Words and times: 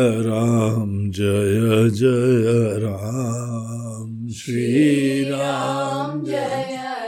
राम, 0.00 1.10
जय 1.10 1.90
जय 1.90 2.78
राम। 2.78 4.28
श्री 4.28 5.24
राम, 5.24 6.24
जय 6.24 6.34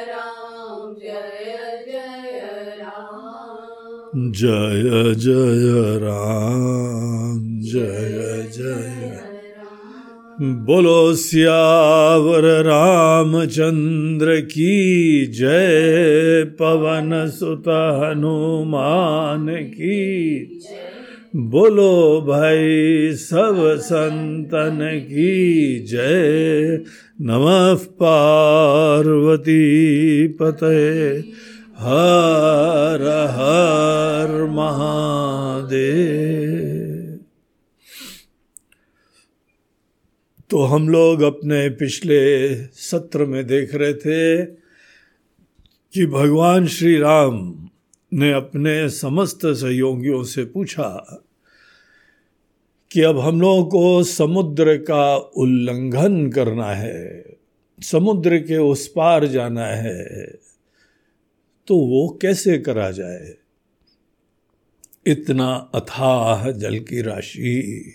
राम, 0.08 0.94
जय 0.94 1.84
जय 1.86 2.76
राम। 2.81 4.32
जय 4.32 5.14
जय 5.14 5.98
राम, 5.98 7.60
जय 7.60 8.50
जय 8.52 9.28
बोलो 10.41 11.14
सियावर 11.14 12.42
रामचंद्र 12.62 14.41
की 14.41 15.26
जय, 15.26 16.44
पवन 16.44 17.31
सुत 17.31 17.69
हनुमान 17.69 19.48
की 19.56 20.44
बोलो 21.37 22.25
भाई 22.29 23.14
सब 23.14 23.76
संतन 23.81 25.00
की 25.05 25.79
जय। 25.79 26.84
नमः 27.20 27.75
पार्वती 27.75 30.29
पते। 30.29 31.25
हर 31.79 33.26
हर 33.31 34.44
महादेव। 34.44 37.20
तो 40.50 40.62
हम 40.62 40.88
लोग 40.88 41.23
अपने 41.23 41.69
पिछले 41.69 42.55
सत्र 42.64 43.25
में 43.25 43.46
देख 43.46 43.75
रहे 43.75 43.94
थे 43.94 44.46
कि 45.93 46.06
भगवान 46.06 46.67
श्री 46.67 46.99
राम 46.99 47.69
ने 48.14 48.32
अपने 48.32 48.88
समस्त 48.88 49.46
सहयोगियों 49.46 50.25
से 50.25 50.44
पूछा 50.44 51.19
कि 52.93 53.00
अब 53.00 53.19
हम 53.19 53.41
लोगों 53.41 53.65
को 53.65 54.03
समुद्र 54.05 54.77
का 54.79 55.15
उल्लंघन 55.17 56.31
करना 56.31 56.67
है, 56.67 57.25
समुद्र 57.79 58.39
के 58.39 58.56
उस 58.56 58.87
पार 58.87 59.27
जाना 59.27 59.67
है 59.67 60.25
तो 61.69 61.77
वो 61.77 62.09
कैसे 62.23 62.59
करा 62.59 62.91
जाए? 62.91 63.35
इतना 65.06 65.49
अथाह 65.75 66.50
जल 66.53 66.79
की 66.81 67.00
राशि, 67.03 67.94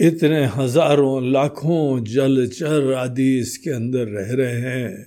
इतने 0.00 0.44
हज़ारों 0.46 1.30
लाखों 1.32 2.04
जलचर 2.04 2.92
आदि 2.94 3.38
इसके 3.38 3.70
अंदर 3.70 4.08
रह 4.08 4.34
रहे 4.34 4.60
हैं 4.62 5.06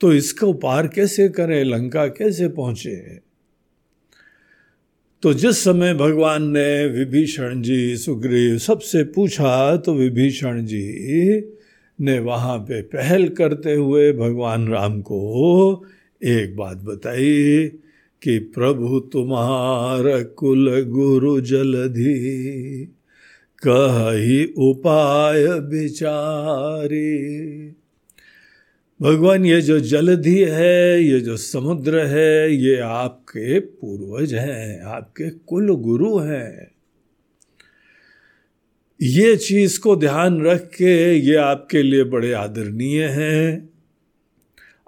तो 0.00 0.12
इसको 0.12 0.52
पार 0.52 0.88
कैसे 0.88 1.28
करें? 1.28 1.62
लंका 1.64 2.06
कैसे 2.08 2.48
पहुँचे? 2.48 3.31
तो 5.22 5.32
जिस 5.34 5.64
समय 5.64 5.94
भगवान 5.94 6.42
ने 6.42 6.86
विभीषण 6.86 7.62
जी, 7.62 7.96
सुग्रीव 7.96 8.58
सबसे 8.58 9.04
पूछा 9.04 9.76
तो 9.76 9.94
विभीषण 9.94 10.64
जी 10.64 11.40
ने 12.00 12.18
वहाँ 12.18 12.58
पे 12.58 12.82
पहल 12.82 13.28
करते 13.28 13.74
हुए 13.74 14.12
भगवान 14.12 14.68
राम 14.68 15.00
को 15.00 15.84
एक 16.24 16.56
बात 16.56 16.76
बताई 16.76 17.68
कि 18.22 18.38
प्रभु 18.38 19.00
तुम्हार 19.00 20.22
कुल 20.22 20.82
गुरु 20.82 21.40
जलधि 21.40 22.88
कही 23.66 24.44
उपाय 24.44 25.46
विचारी। 25.46 27.02
भगवान, 29.02 29.46
ये 29.46 29.60
जो 29.62 29.80
जलधि 29.80 30.44
है, 30.44 31.02
ये 31.02 31.20
जो 31.20 31.36
समुद्र 31.36 32.04
है, 32.06 32.54
ये 32.54 32.76
आपके 32.78 33.60
पूर्वज 33.60 34.34
हैं, 34.34 34.80
आपके 34.80 35.30
कुल 35.30 35.74
गुरु 35.76 36.18
हैं। 36.18 36.70
ये 39.02 39.36
चीज़ 39.36 39.80
को 39.80 39.96
ध्यान 39.96 40.40
रख 40.42 40.60
के 40.60 41.14
ये 41.14 41.34
आपके 41.36 41.82
लिए 41.82 42.04
बड़े 42.04 42.32
आदरणीय 42.32 43.04
हैं। 43.04 43.68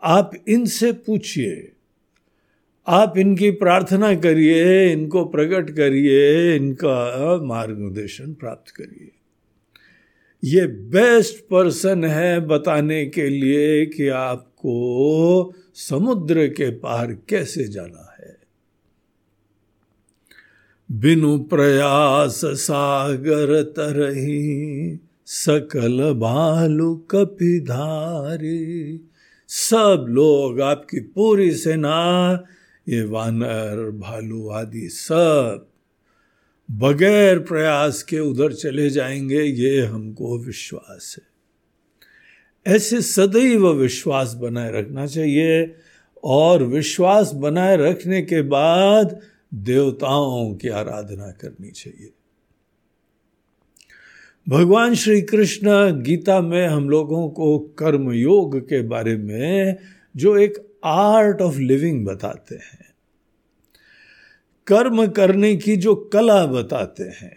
आप 0.02 0.30
इनसे 0.48 0.92
पूछिए, 0.92 1.72
आप 2.86 3.18
इनकी 3.18 3.50
प्रार्थना 3.50 4.14
करिए, 4.14 4.92
इनको 4.92 5.24
प्रकट 5.24 5.70
करिए, 5.70 6.56
इनका 6.56 6.96
मार्गदर्शन 7.42 8.32
प्राप्त 8.34 8.70
करिए। 8.70 9.10
ये 10.44 10.66
बेस्ट 10.66 11.36
पर्सन 11.36 12.04
है 12.04 12.40
बताने 12.40 13.06
के 13.06 13.28
लिए 13.28 13.86
कि 13.86 14.08
आपको 14.08 15.54
समुद्र 15.74 16.48
के 16.48 16.70
पार 16.70 17.16
कैसे 17.28 17.64
जाना 17.64 18.16
है। 18.20 18.36
बिनु 20.92 21.38
प्रयास 21.38 22.40
सागर 22.44 23.62
तरही, 23.62 25.00
सकल 25.26 26.12
बालु 26.12 26.96
कपिधारी 26.96 29.00
सब 29.48 30.06
लोग 30.08 30.60
आपकी 30.60 31.00
पूरी 31.00 31.50
सेना, 31.50 32.44
ये 32.88 33.04
वानर, 33.04 33.90
भालू 33.90 34.48
आदि 34.48 34.88
सब 34.88 35.66
बगैर 36.70 37.38
प्रयास 37.38 38.02
के 38.02 38.18
उधर 38.18 38.52
चले 38.52 38.90
जाएँगे, 38.90 39.42
ये 39.42 39.80
हमको 39.80 40.38
विश्वास 40.38 41.16
है। 41.18 41.34
ऐसे 42.74 43.00
सदैव 43.00 43.72
विश्वास 43.72 44.34
बनाए 44.34 44.72
रखना 44.72 45.06
चाहिए 45.06 45.74
और 46.24 46.62
विश्वास 46.62 47.32
बनाए 47.32 47.76
रखने 47.76 48.22
के 48.22 48.42
बाद 48.42 49.20
देवताओं 49.54 50.54
की 50.54 50.68
आराधना 50.68 51.30
करनी 51.30 51.70
चाहिए। 51.70 52.12
भगवान 54.48 54.94
श्री 54.94 55.22
कृष्ण 55.22 55.68
गीता 56.02 56.40
में 56.40 56.66
हम 56.66 56.90
लोगों 56.90 57.30
को 57.30 57.58
कर्म 57.58 58.12
योग 58.12 58.60
के 58.60 58.82
बारे 58.82 59.16
में 59.16 59.76
जो 60.16 60.36
एक 60.36 60.78
आर्ट 60.84 61.40
ऑफ़ 61.40 61.58
लिविंग 61.58 62.06
बताते 62.06 62.54
हैं। 62.54 62.83
कर्म 64.66 65.06
करने 65.06 65.56
की 65.56 65.76
जो 65.76 65.94
कला 65.94 66.46
बताते 66.46 67.02
हैं, 67.02 67.36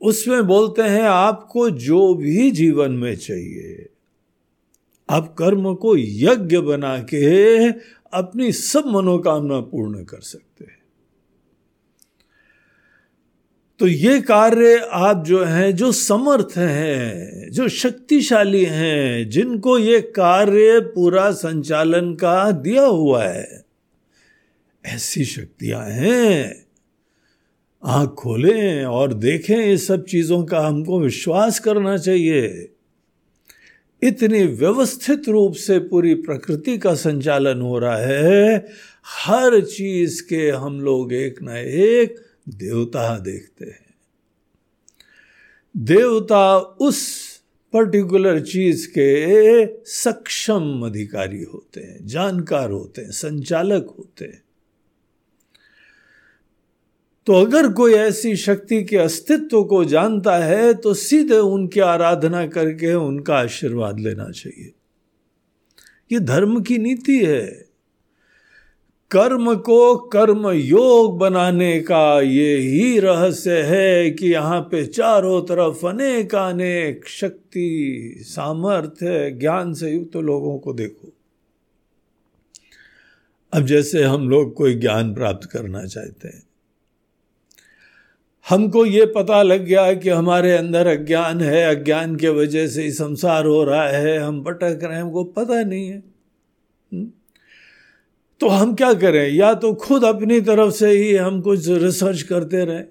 उसमें 0.00 0.46
बोलते 0.46 0.82
हैं, 0.82 1.02
आपको 1.02 1.70
जो 1.70 2.14
भी 2.14 2.50
जीवन 2.50 2.92
में 2.92 3.16
चाहिए, 3.16 3.88
आप 5.10 5.34
कर्म 5.38 5.74
को 5.74 5.96
यज्ञ 5.96 6.58
बना 6.58 6.98
के 6.98 7.70
अपनी 8.12 8.52
सब 8.52 8.86
मनोकामना 8.86 9.60
पूर्ण 9.60 10.04
कर 10.04 10.20
सकते 10.20 10.64
हैं। 10.64 10.78
तो 13.78 13.86
ये 13.86 14.20
कार्य 14.20 14.76
आप 14.92 15.24
जो 15.24 15.44
हैं, 15.44 15.76
जो 15.76 15.92
समर्थ 15.92 16.56
हैं, 16.56 17.50
जो 17.50 17.68
शक्तिशाली 17.68 18.64
हैं, 18.64 19.30
जिनको 19.30 19.78
ये 19.78 20.00
कार्य 20.00 20.80
पूरा 20.80 21.30
संचालन 21.30 22.14
का 22.14 22.50
दिया 22.50 22.84
हुआ 22.84 23.24
है 23.24 23.65
ऐसी 24.86 25.24
शक्तियाँ 25.24 25.86
हैं। 25.86 26.66
आँख 27.84 28.10
खोलें 28.10 28.84
और 28.84 29.14
देखें 29.14 29.72
इस 29.72 29.86
सब 29.86 30.04
चीज़ों 30.04 30.44
का 30.44 30.60
हमको 30.60 31.00
विश्वास 31.00 31.58
करना 31.58 31.96
चाहिए। 31.96 32.72
इतनी 34.02 34.44
व्यवस्थित 34.44 35.28
रूप 35.28 35.54
से 35.54 35.78
पूरी 35.78 36.14
प्रकृति 36.14 36.78
का 36.78 36.94
संचालन 36.94 37.60
हो 37.60 37.78
रहा 37.78 37.96
है। 37.96 38.66
हर 39.06 39.60
चीज़ 39.60 40.22
के 40.22 40.50
हम 40.50 40.80
लोग 40.80 41.12
एक 41.12 41.42
ना 41.42 41.58
एक 41.58 42.16
देवता 42.48 43.18
देखते 43.18 43.64
हैं। 43.64 43.94
देवता 45.76 46.58
उस 46.58 47.26
पर्टिकुलर 47.72 48.40
चीज़ 48.40 48.88
के 48.88 49.66
सक्षम 49.84 50.82
अधिकारी 50.86 51.42
होते 51.42 51.80
हैं, 51.80 52.06
जानकार 52.06 52.70
होते 52.70 53.02
हैं, 53.02 53.10
संचालक 53.10 53.94
होते 53.98 54.24
हैं। 54.24 54.45
तो 57.26 57.32
अगर 57.32 57.72
कोई 57.72 57.92
ऐसी 57.92 58.36
शक्ति 58.36 58.84
के 58.84 58.96
अस्तित्व 58.96 59.64
को 59.64 59.84
जानता 59.84 60.36
है 60.36 60.74
तो 60.74 60.94
सीधे 60.94 61.38
उनकी 61.38 61.80
आराधना 61.80 62.46
करके 62.46 62.94
उनका 62.94 63.36
आशीर्वाद 63.36 64.00
लेना 64.00 64.30
चाहिए। 64.30 64.72
ये 66.12 66.20
धर्म 66.20 66.60
की 66.62 66.78
नीति 66.78 67.18
है। 67.24 67.66
कर्म 69.10 69.54
को 69.54 69.96
कर्म 69.96 70.50
योग 70.50 71.18
बनाने 71.18 71.80
का 71.80 72.20
ये 72.20 72.56
ही 72.56 72.98
रहस्य 72.98 73.62
है 73.62 74.10
कि 74.10 74.32
यहाँ 74.32 74.60
पे 74.60 74.86
चारों 74.86 75.42
तरफ़ 75.42 75.86
अनेक 75.86 76.34
अनेक 76.34 77.08
शक्ति, 77.08 78.16
सामर्थ्य 78.20 79.30
ज्ञान 79.30 79.74
से 79.74 79.90
युक्त 79.90 80.12
तो 80.12 80.20
लोगों 80.20 80.58
को 80.58 80.72
देखो। 80.72 81.12
अब 83.52 83.66
जैसे 83.66 84.02
हम 84.02 84.28
लोग 84.30 84.54
कोई 84.54 84.74
ज्ञान 84.74 85.14
प्राप्त 85.14 85.48
करना 85.50 85.84
चाहते 85.84 86.28
हैं 86.28 86.45
हमको 88.50 88.86
ये 88.86 89.06
पता 89.06 89.42
लग 89.42 89.64
गया 89.64 89.92
कि 89.94 90.08
हमारे 90.08 90.52
अंदर 90.52 90.86
अज्ञान 90.86 91.40
है। 91.40 91.76
अज्ञान 91.76 92.16
के 92.16 92.28
वजह 92.28 92.66
से 92.66 92.82
ही 92.82 92.90
संसार 92.90 93.46
हो 93.46 93.64
रहा 93.64 93.88
है। 93.88 94.18
हम 94.18 94.42
भटक 94.42 94.80
रहे 94.82 94.94
हैं। 94.94 95.02
हमको 95.02 95.24
पता 95.24 95.62
नहीं 95.62 95.88
है। 95.88 96.02
तो 98.40 98.48
हम 98.48 98.74
क्या 98.74 98.94
करें? 98.94 99.30
या 99.30 99.54
तो 99.54 99.74
खुद 99.74 100.04
अपनी 100.04 100.40
तरफ़ 100.40 100.70
से 100.70 100.90
ही 100.90 101.14
हम 101.14 101.40
कुछ 101.40 101.68
रिसर्च 101.68 102.22
करते 102.22 102.64
रहें। 102.64 102.84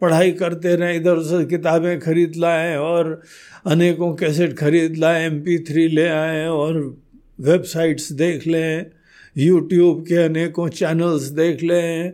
पढ़ाई 0.00 0.32
करते 0.32 0.76
रहें। 0.76 0.96
इधर 0.96 1.16
उधर 1.16 1.44
किताबें 1.44 2.00
खरीद 2.00 2.32
लाएँ 2.36 2.76
और 2.76 3.22
अनेकों 3.66 4.14
कैसेट 4.14 4.56
खरीद 4.58 4.96
लाएँ 4.96 5.26
एम 5.26 5.40
पी 5.40 5.58
थ्री 5.58 5.88
ले 5.88 6.08
आएँ 6.08 6.46
और 6.46 6.98
वेबसाइट्स 7.40 8.12
देख 8.12 8.46
लें। 8.46 8.86
यूट्यूब 9.38 10.06
के 10.06 10.14
अनेकों 10.14 10.68
चैनल्स 10.68 11.22
देख 11.22 11.62
लें। 11.62 12.12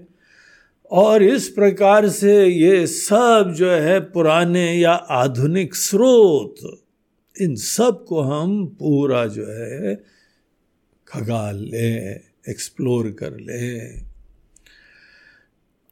और 0.90 1.22
इस 1.22 1.48
प्रकार 1.48 2.08
से 2.08 2.46
ये 2.46 2.86
सब 2.86 3.54
जो 3.56 3.70
है 3.70 4.00
पुराने 4.00 4.74
या 4.74 4.92
आधुनिक 4.92 5.74
स्रोत, 5.74 6.82
इन 7.40 7.56
सबको 7.56 8.20
हम 8.20 8.66
पूरा 8.66 9.26
जो 9.26 9.46
है 9.46 9.96
खगाल 11.08 11.56
लें 11.56 12.20
एक्सप्लोर 12.48 13.10
कर 13.10 13.32
लें। 13.32 14.06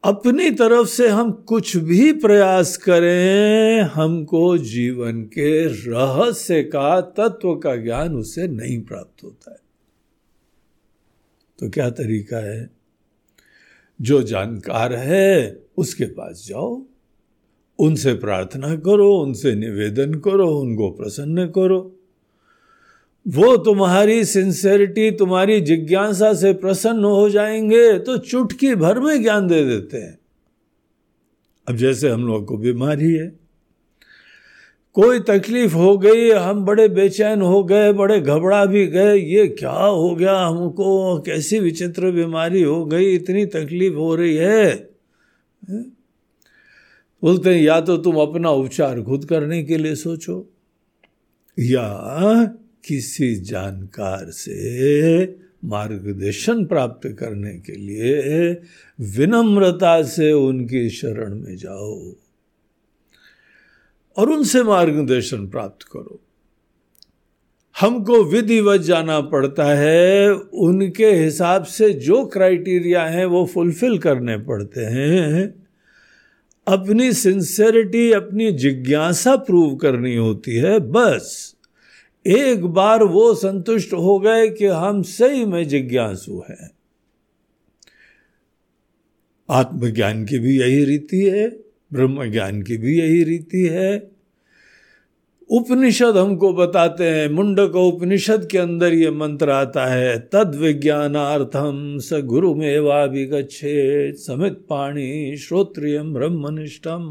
अपनी 0.04 0.50
तरफ़ 0.50 0.88
से 0.88 1.08
हम 1.08 1.32
कुछ 1.32 1.76
भी 1.76 2.12
प्रयास 2.12 2.76
करें, 2.76 3.82
हमको 3.82 4.58
जीवन 4.58 5.22
के 5.22 5.64
रहस्य 5.66 6.62
का, 6.62 7.00
तत्व 7.00 7.54
का 7.54 7.76
ज्ञान 7.76 8.16
उसे 8.16 8.48
नहीं 8.48 8.82
प्राप्त 8.82 9.24
होता 9.24 9.50
है। 9.50 9.58
तो 11.58 11.70
क्या 11.70 11.90
तरीका 11.90 12.36
है? 12.36 12.74
जो 14.00 14.22
जानकार 14.22 14.92
है, 14.92 15.62
उसके 15.76 16.04
पास 16.04 16.44
जाओ। 16.48 16.82
उनसे 17.78 18.14
प्रार्थना 18.14 18.76
करो, 18.76 19.16
उनसे 19.16 19.54
निवेदन 19.54 20.14
करो, 20.14 20.60
उनको 20.60 20.90
प्रसन्न 20.90 21.46
करो। 21.46 21.96
वो 23.28 23.56
तुम्हारी 23.56 24.24
सिंसेरिटी 24.24 25.10
तुम्हारी 25.10 25.60
जिज्ञासा 25.60 26.34
से 26.34 26.52
प्रसन्न 26.52 27.04
हो 27.04 27.30
जाएँगे 27.30 27.98
तो 27.98 28.18
चुटकी 28.18 28.74
भर 28.74 29.00
में 29.00 29.22
ज्ञान 29.22 29.46
दे 29.46 29.64
देते 29.64 29.96
हैं। 29.96 30.18
अब 31.68 31.76
जैसे 31.76 32.08
हम 32.08 32.26
लोग 32.26 32.44
को 32.44 32.56
बीमारी 32.56 33.12
है 33.12 33.43
कोई 34.94 35.20
तकलीफ़ 35.20 35.74
हो 35.74 35.98
गई, 35.98 36.30
हम 36.30 36.64
बड़े 36.64 36.88
बेचैन 36.88 37.40
हो 37.42 37.64
गए, 37.64 37.92
बड़े 37.92 38.20
घबरा 38.20 38.64
भी 38.64 38.86
गए, 38.86 39.16
ये 39.16 39.46
क्या 39.48 39.70
हो 39.70 40.14
गया 40.14 40.38
हमको, 40.38 41.18
कैसी 41.20 41.58
विचित्र 41.58 42.10
बीमारी 42.10 42.62
हो 42.62 42.86
गई, 42.86 43.14
इतनी 43.14 43.46
तकलीफ़ 43.46 43.94
हो 43.94 44.14
रही 44.14 44.36
है। 44.36 44.74
बोलते 47.22 47.54
हैं, 47.54 47.62
या 47.62 47.80
तो 47.80 47.96
तुम 47.96 48.16
अपना 48.16 48.50
उपचार 48.50 49.02
खुद 49.02 49.24
करने 49.24 49.62
के 49.64 49.76
लिए 49.76 49.94
सोचो, 49.94 50.50
या 51.60 52.44
किसी 52.84 53.34
जानकार 53.34 54.30
से 54.30 55.24
मार्गदर्शन 55.64 56.64
प्राप्त 56.64 57.08
करने 57.08 57.52
के 57.52 57.72
लिए 57.72 58.50
विनम्रता 59.00 60.02
से 60.02 60.32
उनकी 60.32 60.90
शरण 60.90 61.34
में 61.34 61.56
जाओ। 61.56 62.24
और 64.16 64.30
उनसे 64.30 64.62
मार्गदर्शन 64.62 65.49
प्राप्त 65.49 65.87
करो। 65.92 66.21
हमको 67.80 68.25
विधिवत 68.25 68.80
जाना 68.80 69.21
पड़ता 69.21 69.64
है, 69.64 70.33
उनके 70.35 71.06
हिसाब 71.06 71.64
से 71.64 71.92
जो 71.92 72.26
क्राइटेरिया 72.26 73.04
हैं 73.04 73.26
वो 73.26 73.47
फुलफिल 73.47 73.99
करने 73.99 74.38
पड़ते 74.38 74.80
हैं। 74.80 75.66
अपनी 76.68 77.12
सिंसेरिटी, 77.12 78.12
अपनी 78.12 78.52
जिज्ञासा 78.52 79.37
प्रूव 79.37 79.76
करनी 79.76 80.16
होती 80.16 80.54
है, 80.54 80.78
बस। 80.78 81.56
एक 82.26 82.66
बार 82.66 83.04
वो 83.04 83.35
संतुष्ट 83.35 83.92
हो 83.92 84.21
गए 84.21 84.49
कि 84.49 84.66
हम 84.66 85.02
सही 85.02 85.44
में 85.44 85.68
जिज्ञासु 85.68 86.44
हैं। 86.50 86.71
आत्मज्ञान 89.50 90.25
की 90.25 90.38
भी 90.38 90.61
यही 90.61 90.85
रीति 90.85 91.21
है। 91.21 91.63
ब्रह्म 91.93 92.31
ज्ञान 92.31 92.62
की 92.62 92.76
भी 92.76 92.99
यही 92.99 93.23
रीति 93.25 93.62
है। 93.67 94.11
उपनिषद 95.50 96.17
हमको 96.17 96.53
बताते 96.53 97.05
हैं, 97.05 97.29
मुंडक 97.29 97.75
उपनिषद 97.76 98.49
के 98.50 98.59
अंदर 98.59 98.95
ये 98.95 99.11
मंत्र 99.11 99.50
आता 99.50 99.87
है 99.87 100.19
तद 100.33 100.55
विज्ञानार्थम 100.55 101.99
स 101.99 102.21
गुरु 102.25 102.55
मेवाभिगछे 102.55 104.12
समित 104.12 104.53
पाणी 104.69 105.37
श्रोत्रियम 105.37 106.14
ब्रह्मनिष्ठम। 106.14 107.03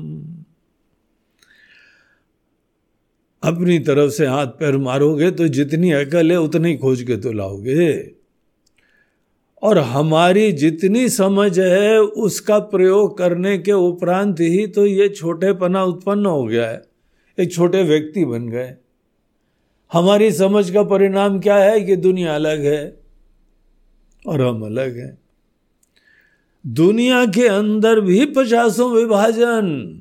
अपनी 3.43 3.79
तरफ़ 3.79 4.11
से 4.11 4.25
हाथ 4.25 4.47
पैर 4.59 4.77
मारोगे 4.77 5.31
तो 5.31 5.47
जितनी 5.47 5.91
अकल 5.91 6.31
है 6.31 6.39
उतनी 6.39 6.75
खोज 6.77 7.01
के 7.03 7.17
तो 7.17 7.31
लाओगे। 7.31 7.93
और 9.63 9.77
हमारी 9.77 10.51
जितनी 10.51 11.09
समझ 11.09 11.59
है, 11.59 11.99
उसका 11.99 12.59
प्रयोग 12.59 13.17
करने 13.17 13.57
के 13.57 13.71
उपरांत 13.71 14.39
ही 14.39 14.67
तो 14.67 14.85
ये 14.85 15.09
छोटे 15.09 15.53
पना 15.53 15.83
उत्पन्न 15.83 16.25
हो 16.25 16.45
गया 16.45 16.69
है। 16.69 16.81
एक 17.39 17.53
छोटे 17.53 17.83
व्यक्ति 17.83 18.25
बन 18.25 18.49
गए। 18.49 18.73
हमारी 19.93 20.31
समझ 20.31 20.69
का 20.69 20.83
परिणाम 20.83 21.39
क्या 21.39 21.55
है 21.55 21.81
कि 21.81 21.95
दुनिया 21.95 22.35
अलग 22.35 22.61
है 22.61 22.97
और 24.27 24.41
हम 24.41 24.65
अलग 24.65 24.97
हैं। 24.97 25.17
दुनिया 26.67 27.25
के 27.25 27.47
अंदर 27.47 28.01
भी 28.01 28.25
पचासों 28.25 28.91
विभाजन। 28.91 29.99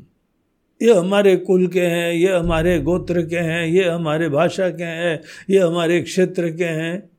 ये 0.82 0.94
हमारे 0.94 1.36
कुल 1.36 1.66
के 1.66 1.80
हैं, 1.80 2.12
ये 2.12 2.32
हमारे 2.32 2.78
गोत्र 2.80 3.22
के 3.22 3.36
हैं, 3.36 3.66
ये 3.66 3.84
हमारे 3.84 4.28
भाषा 4.28 4.68
के 4.70 4.84
हैं, 4.84 5.22
ये 5.50 5.58
हमारे 5.58 6.02
क्षेत्र 6.02 6.50
के 6.50 6.64
हैं? 6.64 7.10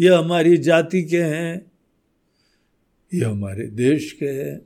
ये 0.00 0.08
हमारी 0.08 0.56
जाति 0.56 1.02
के 1.02 1.22
हैं, 1.22 1.72
ये 3.14 3.24
हमारे 3.24 3.66
देश 3.66 4.12
के 4.12 4.26
हैं। 4.26 4.60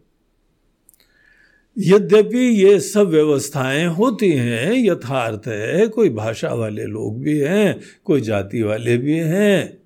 यद्यपि 1.79 2.65
ये 2.65 2.81
सब 2.81 3.09
व्यवस्थाएँ 3.09 3.87
होती 3.87 4.33
हैं, 4.33 4.73
यथार्थ 4.73 5.49
है, 5.49 5.87
कोई 5.89 6.09
भाषा 6.09 6.55
वाले 6.55 6.85
लोग 6.85 7.21
भी 7.21 7.39
हैं, 7.39 7.81
कोई 8.05 8.21
जाति 8.21 8.63
वाले 8.63 8.97
भी 8.97 9.19
हैं, 9.19 9.83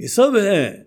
ये 0.00 0.08
सब 0.08 0.36
हैं। 0.36 0.86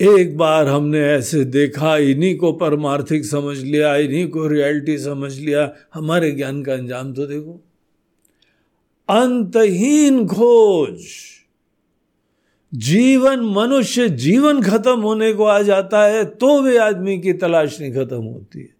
एक 0.00 0.36
बार 0.36 0.66
हमने 0.66 1.00
ऐसे 1.00 1.44
देखा, 1.44 1.96
इन्हीं 1.96 2.36
को 2.36 2.52
परमार्थिक 2.52 3.24
समझ 3.24 3.58
लिया, 3.58 3.96
इन्हीं 3.96 4.28
को 4.28 4.46
रियलिटी 4.46 4.98
समझ 4.98 5.38
लिया। 5.38 5.76
हमारे 5.94 6.30
ज्ञान 6.30 6.62
का 6.62 6.72
अंजाम 6.72 7.14
तो 7.14 7.26
देखो। 7.26 7.64
अंतहीन 9.08 10.26
खोज। 10.26 11.06
जीवन, 12.72 13.40
मनुष्य 13.40 14.08
जीवन 14.08 14.62
खत्म 14.62 15.00
होने 15.00 15.32
को 15.32 15.44
आ 15.44 15.60
जाता 15.62 16.02
है 16.04 16.24
तो 16.24 16.62
वे 16.62 16.76
आदमी 16.78 17.18
की 17.18 17.32
तलाश 17.32 17.80
नहीं 17.80 17.92
खत्म 17.92 18.22
होती 18.22 18.60
है। 18.60 18.74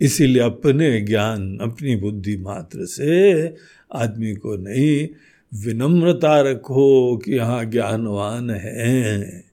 इसीलिए 0.00 0.42
अपने 0.42 1.00
ज्ञान, 1.00 1.58
अपनी 1.58 1.96
बुद्धि 1.96 2.36
मात्र 2.36 2.86
से 2.86 3.54
आदमी 3.94 4.34
को 4.34 4.56
नहीं, 4.56 5.08
विनम्रता 5.52 6.40
रखो 6.40 7.16
कि 7.16 7.32
यहाँ 7.32 7.64
ज्ञानवान 7.64 8.50
है। 8.50 9.44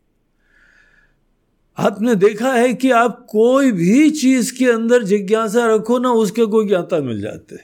आपने 1.77 2.15
देखा 2.15 2.53
है 2.53 2.73
कि 2.73 2.91
आप 2.91 3.25
कोई 3.29 3.71
भी 3.71 4.09
चीज़ 4.11 4.57
के 4.59 4.65
अंदर 4.65 5.03
जिज्ञासा 5.03 5.65
रखो 5.75 5.97
ना, 5.99 6.11
उसके 6.11 6.45
कोई 6.45 6.67
ज्ञाता 6.67 6.99
मिल 6.99 7.21
जाते 7.21 7.55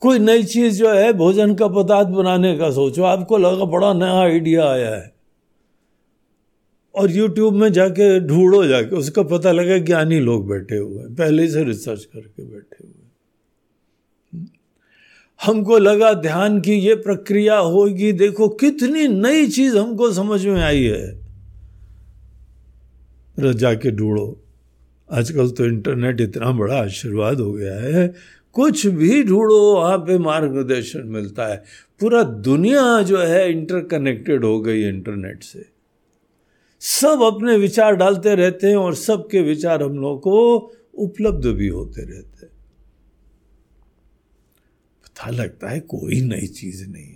कोई 0.00 0.18
नई 0.18 0.42
चीज़ 0.42 0.78
जो 0.78 0.90
है 0.90 1.12
भोजन 1.12 1.54
का 1.54 1.68
पदार्थ 1.68 2.08
बनाने 2.08 2.58
का 2.58 2.70
सोचो। 2.70 3.02
आपको 3.02 3.38
लगा 3.38 3.64
बड़ा 3.64 3.92
नया 3.92 4.20
आइडिया 4.20 4.68
आया 4.68 4.96
है। 4.96 5.14
और 6.94 7.10
यूट्यूब 7.10 7.54
में 7.54 7.72
जाके 7.72 8.20
ढूंढो 8.20 8.66
जाके, 8.66 8.96
उसका 8.96 9.22
पता 9.22 9.52
लगा 9.52 9.78
ज्ञानी 9.78 10.20
लोग 10.20 10.48
बैठे 10.48 10.76
हुए 10.76 10.98
हैं। 10.98 11.14
पहले 11.14 11.48
से 11.48 11.64
रिसर्च 11.64 12.04
करके 12.04 12.44
बैठे 12.44 12.76
हुए 12.84 12.92
हमको 15.44 15.78
लगा 15.78 16.12
ध्यान 16.12 16.60
की 16.60 16.72
ये 16.72 16.94
प्रक्रिया 16.94 17.56
होगी। 17.56 18.12
देखो, 18.12 18.48
कितनी 18.48 19.08
नई 19.08 19.48
चीज़ 19.48 19.78
हमको 19.78 20.12
समझ 20.12 20.46
में 20.46 20.62
आई 20.62 20.84
है। 20.84 21.26
जाके 23.40 23.90
ढूंढो। 23.90 24.42
आजकल 25.12 25.50
तो 25.50 25.64
इंटरनेट 25.66 26.20
इतना 26.20 26.50
बड़ा 26.50 26.76
आशीर्वाद 26.76 27.40
हो 27.40 27.52
गया 27.52 27.74
है। 27.74 28.14
कुछ 28.56 28.86
भी 28.86 29.22
ढूंढो, 29.22 29.74
वहाँ 29.74 29.98
पे 29.98 30.18
मार्गदर्शन 30.18 31.02
मिलता 31.06 31.46
है। 31.46 31.56
पूरा 32.00 32.22
दुनिया 32.22 33.02
जो 33.02 33.18
है 33.18 33.52
इंटरकनेक्टेड 33.52 34.44
हो 34.44 34.60
गई 34.60 34.82
इंटरनेट 34.82 35.42
से। 35.42 35.66
सब 36.80 37.22
अपने 37.22 37.56
विचार 37.56 37.94
डालते 37.94 38.34
रहते 38.34 38.66
हैं 38.66 38.76
और 38.76 38.94
सबके 38.94 39.42
विचार 39.42 39.82
हम 39.82 39.98
लोग 39.98 40.20
को 40.20 40.56
उपलब्ध 40.94 41.46
भी 41.46 41.68
होते 41.68 42.02
रहते 42.02 42.46
हैं। 42.46 42.52
पता 45.04 45.30
लगता 45.30 45.68
है 45.68 45.80
कोई 45.80 46.20
नई 46.20 46.46
चीज़ 46.46 46.90
नहीं 46.90 47.15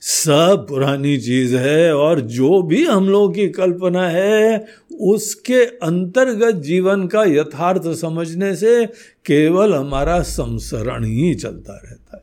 सब 0.00 0.66
पुरानी 0.68 1.18
चीज़ 1.18 1.56
है 1.56 1.94
और 1.94 2.20
जो 2.20 2.62
भी 2.62 2.84
हम 2.84 3.08
लोगों 3.08 3.32
की 3.32 3.48
कल्पना 3.48 4.08
है, 4.08 4.66
उसके 5.00 5.64
अंतर्गत 5.64 6.54
जीवन 6.54 7.06
का 7.06 7.24
यथार्थ 7.24 7.96
समझने 7.96 8.56
से 8.56 8.86
केवल 9.26 9.74
हमारा 9.74 10.22
संसरण 10.22 11.04
ही 11.04 11.34
चलता 11.34 11.82
रहता 11.84 12.16
है। 12.16 12.22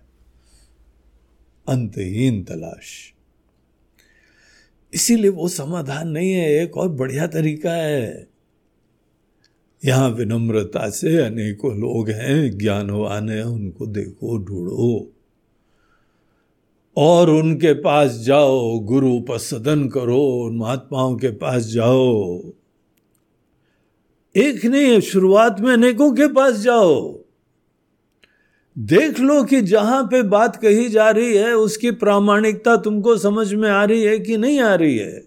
अंतहीन 1.68 2.44
तलाश। 2.44 3.14
इसीलिए 4.94 5.32
वो 5.32 5.48
समाधान 5.48 6.08
नहीं 6.08 6.32
है, 6.32 6.64
एक 6.64 6.78
और 6.78 6.90
बढ़िया 6.90 7.28
तरीका 7.28 7.72
है। 7.72 8.28
यहाँ 9.86 10.10
विनम्रता 10.10 10.90
से 10.90 11.18
अनेकों 11.18 11.78
लोग 11.78 12.10
हैं, 12.10 12.58
ज्ञानवान 12.58 13.30
है, 13.30 13.44
उनको 13.44 13.86
देखो, 13.86 14.38
ढूंढो। 14.38 15.14
और 16.98 17.30
उनके 17.30 17.74
पास 17.74 18.12
जाओ, 18.12 18.80
गुरु 18.80 19.20
पर 19.20 19.38
सदन 19.38 19.88
करो 19.88 20.52
महात्माओं 20.52 21.16
के 21.16 21.28
पास 21.28 21.64
जाओ। 21.64 22.42
एक 24.36 24.66
नहीं, 24.66 25.00
शुरुआत 25.00 25.60
में 25.60 25.74
अनेकों 25.74 26.12
के 26.12 26.28
पास 26.28 26.54
जाओ। 26.56 27.20
देख 28.80 29.20
लो 29.20 29.44
कि 29.44 29.62
जहाँ 29.62 30.04
पे 30.04 30.22
बात 30.22 30.56
कही 30.56 30.90
जा 30.90 31.10
रही 31.10 31.38
है, 31.38 31.54
उसकी 31.54 31.92
प्रामाणिकता 31.92 32.78
तुमको 32.78 33.18
समझ 33.18 33.54
में 33.54 33.70
आ 33.70 33.84
रही 33.84 34.04
है 34.04 34.20
कि 34.20 34.38
नहीं 34.38 34.60
आ 34.60 34.76
रही 34.76 34.98
है? 34.98 35.24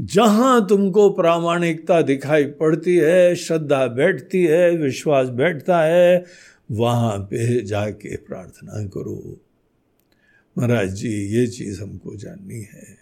जहाँ 0.00 0.66
तुमको 0.66 1.10
प्रामाणिकता 1.10 2.02
दिखाई 2.02 2.44
पड़ती 2.44 2.96
है, 2.96 3.36
श्रद्धा 3.36 3.86
बैठती 3.86 4.44
है, 4.44 4.76
विश्वास 4.76 5.28
बैठता 5.28 5.80
है, 5.82 6.24
वहाँ 6.70 7.18
पे 7.18 7.62
जाके 7.62 8.16
प्रार्थना 8.16 8.86
करो। 8.86 9.40
महाराज 10.58 10.92
जी, 10.92 11.26
ये 11.26 11.46
चीज़ 11.46 11.82
हमको 11.82 12.16
जाननी 12.16 12.60
है। 12.60 12.98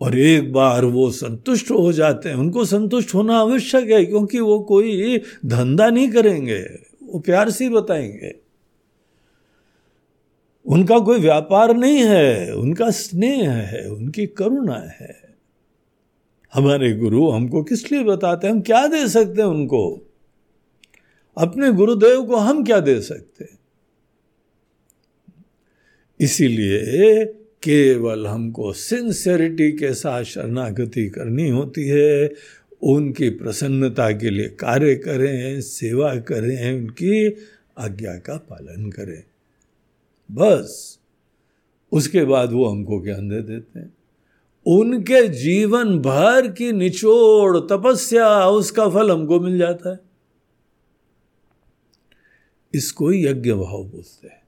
और 0.00 0.18
एक 0.18 0.52
बार 0.52 0.84
वो 0.84 1.10
संतुष्ट 1.10 1.70
हो 1.70 1.92
जाते 1.92 2.28
हैं। 2.28 2.36
उनको 2.36 2.64
संतुष्ट 2.64 3.14
होना 3.14 3.38
आवश्यक 3.38 3.90
है, 3.90 4.06
क्योंकि 4.06 4.40
वो 4.40 4.60
कोई 4.60 5.18
धंधा 5.46 5.90
नहीं 5.90 6.10
करेंगे, 6.10 6.60
वो 7.02 7.18
प्यार 7.18 7.50
से 7.50 7.68
बताएँगे। 7.68 8.34
उनका 10.66 10.98
कोई 10.98 11.18
व्यापार 11.18 11.76
नहीं 11.76 11.98
है, 11.98 12.54
उनका 12.54 12.90
स्नेह 12.90 13.52
है, 13.52 13.90
उनकी 13.90 14.26
करुणा 14.26 14.82
है। 15.00 15.34
हमारे 16.54 16.92
गुरु 16.92 17.30
हमको 17.30 17.62
किस 17.62 17.92
लिए 17.92 18.04
बताते 18.04 18.46
हैं? 18.46 18.54
हम 18.54 18.60
क्या 18.60 18.86
दे 18.86 19.08
सकते 19.08 19.42
हैं 19.42 19.48
उनको? 19.48 20.00
अपने 21.38 21.72
गुरुदेव 21.72 22.24
को 22.24 22.36
हम 22.36 22.64
क्या 22.64 22.80
दे 22.80 23.00
सकते 23.00 23.44
हैं? 23.44 23.59
इसीलिए 26.20 27.24
केवल 27.62 28.26
हमको 28.26 28.72
सिंसेरिटी 28.72 29.72
के 29.72 29.94
साथ 29.94 30.24
शरणागति 30.24 31.08
करनी 31.08 31.48
होती 31.48 31.88
है। 31.88 32.34
उनकी 32.82 33.30
प्रसन्नता 33.30 34.10
के 34.10 34.30
लिए 34.30 34.48
कार्य 34.48 34.94
करें, 34.94 35.60
सेवा 35.60 36.16
करें, 36.16 36.78
उनकी 36.78 37.36
आज्ञा 37.78 38.16
का 38.18 38.36
पालन 38.36 38.90
करें। 38.90 39.22
बस, 40.32 40.98
उसके 41.92 42.24
बाद 42.24 42.52
वो 42.52 42.66
हमको 42.66 43.04
ज्ञान 43.04 43.28
दे 43.28 43.40
देते 43.42 43.78
हैं। 43.78 43.94
उनके 44.66 45.28
जीवन 45.28 45.98
भर 45.98 46.50
की 46.50 46.72
निचोड़ 46.72 47.58
तपस्या, 47.58 48.48
उसका 48.48 48.88
फल 48.88 49.10
हमको 49.10 49.40
मिल 49.40 49.58
जाता 49.58 49.90
है। 49.90 49.98
इसको 52.74 53.12
यज्ञ 53.12 53.52
भाव 53.52 53.84
बोलते 53.84 54.28
हैं। 54.28 54.39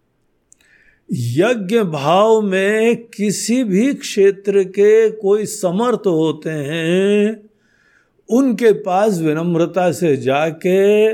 यज्ञ 1.14 1.81
भाव 1.81 2.40
में 2.40 3.07
किसी 3.07 3.64
भी 3.64 3.95
क्षेत्र 3.95 4.64
के 4.64 5.11
कोई 5.11 5.47
समर्थ 5.47 6.02
होते 6.07 6.50
हैं, 6.50 7.50
उनके 8.31 8.73
पास 8.73 9.19
विनम्रता 9.19 9.92
से 9.92 10.16
जाके 10.16 11.09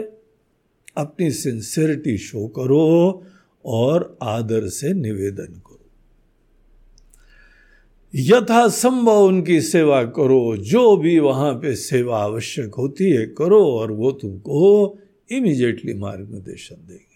अपनी 0.97 1.31
सिंसियरिटी 1.31 2.19
शो 2.19 2.49
करो 2.49 3.23
और 3.65 4.19
आदर 4.23 4.69
से 4.69 4.93
निवेदन 4.93 5.47
करो। 5.47 5.91
यथा 8.15 8.69
संभव 8.69 9.25
उनकी 9.25 9.61
सेवा 9.61 10.03
करो, 10.05 10.57
जो 10.57 10.97
भी 10.97 11.19
वहाँ 11.19 11.55
पे 11.55 11.77
सेवा 11.77 12.19
आवश्यक 12.19 12.75
होती 12.75 13.11
है 13.11 13.27
करो 13.27 13.67
और 13.67 13.93
वो 13.93 14.13
तुमको 14.13 14.99
इमीजिएटली 15.33 15.95
मार्गदर्शन 15.95 16.75
देंगे। 16.75 17.08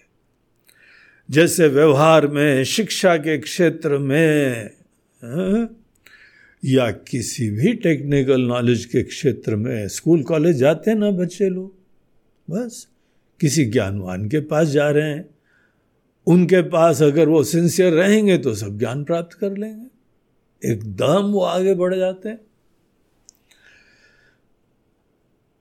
जैसे 1.30 1.68
व्यवहार 1.68 2.26
में, 2.26 2.64
शिक्षा 2.64 3.16
के 3.16 3.38
क्षेत्र 3.38 3.98
में 3.98 4.70
या 6.64 6.90
किसी 6.90 7.50
भी 7.50 7.72
टेक्निकल 7.72 8.40
नॉलेज 8.40 8.84
के 8.84 9.02
क्षेत्र 9.02 9.56
में 9.56 9.88
स्कूल 9.88 10.22
कॉलेज 10.22 10.56
जाते 10.56 10.90
हैं 10.90 10.98
ना 10.98 11.10
बच्चे 11.10 11.48
लोग? 11.48 11.74
बस। 12.50 12.88
किसी 13.40 13.64
ज्ञानवान 13.64 14.28
के 14.28 14.40
पास 14.40 14.68
जा 14.68 14.90
रहे 14.90 15.08
हैं। 15.08 15.30
उनके 16.26 16.62
पास 16.62 17.02
अगर 17.02 17.28
वो 17.28 17.44
सिंसियर 17.44 17.92
रहेंगे 17.92 18.38
तो 18.38 18.54
सब 18.54 18.78
ज्ञान 18.78 19.04
प्राप्त 19.04 19.38
कर 19.38 19.56
लेंगे। 19.56 19.86
एकदम 20.72 21.22
वो 21.22 21.40
आगे 21.40 21.74
बढ़ 21.74 21.94
जाते 21.94 22.28
हैं। 22.28 22.40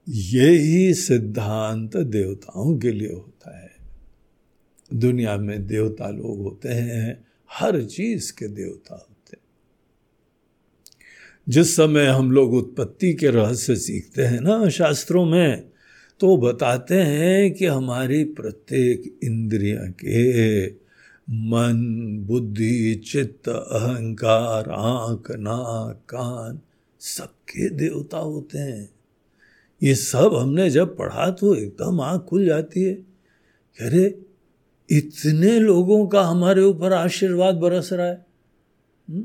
यही 0.08 0.94
सिद्धांत 0.94 1.96
देवताओं 1.96 2.78
के 2.78 2.90
लिए 2.90 3.12
होता 3.12 3.62
है। 3.62 3.71
दुनिया 4.92 5.36
में 5.36 5.66
देवता 5.66 6.10
लोग 6.10 6.42
होते 6.42 6.68
हैं, 6.68 7.24
हर 7.52 7.84
चीज़ 7.84 8.32
के 8.32 8.48
देवता 8.48 8.94
होते 8.94 9.36
हैं। 9.36 9.42
जिस 11.48 11.76
समय 11.76 12.06
हम 12.06 12.32
लोग 12.32 12.54
उत्पत्ति 12.54 13.14
के 13.14 13.30
रहस्य 13.30 13.76
सीखते 13.76 14.22
हैं 14.22 14.40
ना 14.40 14.68
शास्त्रों 14.68 15.26
में 15.26 15.70
तो 16.20 16.36
बताते 16.36 16.94
हैं 16.94 17.54
कि 17.54 17.66
हमारी 17.66 18.24
प्रत्येक 18.24 19.18
इंद्रिया 19.22 19.86
के 19.86 20.66
मन, 21.30 21.74
बुद्धि, 22.26 22.94
चित्त, 22.94 23.48
अहंकार, 23.48 24.70
आँख, 24.70 25.30
नाक, 25.30 25.96
कान 26.08 26.60
सबके 27.00 27.68
देवता 27.68 28.18
होते 28.18 28.58
हैं। 28.58 28.90
ये 29.82 29.94
सब 29.94 30.34
हमने 30.34 30.70
जब 30.70 30.96
पढ़ा 30.96 31.30
तो 31.30 31.54
एकदम 31.54 32.00
आँख 32.00 32.22
खुल 32.22 32.46
जाती 32.46 32.82
है। 32.82 32.94
अरे 33.80 34.31
इतने 34.92 35.58
लोगों 35.58 36.06
का 36.06 36.22
हमारे 36.22 36.62
ऊपर 36.62 36.92
आशीर्वाद 36.92 37.54
बरस 37.54 37.92
रहा 37.92 38.06
है 38.06 38.24
हम्म? 39.08 39.24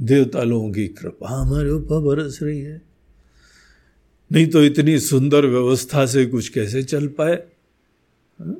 देवता 0.00 0.42
लोगों 0.42 0.70
की 0.72 0.86
कृपा 0.88 1.28
हमारे 1.30 1.70
ऊपर 1.70 2.00
बरस 2.00 2.38
रही 2.42 2.60
है 2.60 2.80
नहीं 4.30 4.46
तो 4.46 4.62
इतनी 4.64 4.98
सुंदर 4.98 5.46
व्यवस्था 5.46 6.04
से 6.06 6.24
कुछ 6.26 6.48
कैसे 6.48 6.82
चल 6.82 7.06
पाए 7.08 7.34
हम्म? 8.38 8.56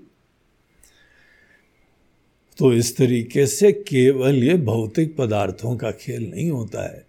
तो 2.58 2.72
इस 2.72 2.96
तरीके 2.96 3.46
से 3.46 3.72
केवल 3.72 4.34
ये 4.34 4.56
भौतिक 4.64 5.16
पदार्थों 5.16 5.76
का 5.76 5.90
खेल 5.90 6.30
नहीं 6.30 6.50
होता 6.50 6.82
है 6.82 7.06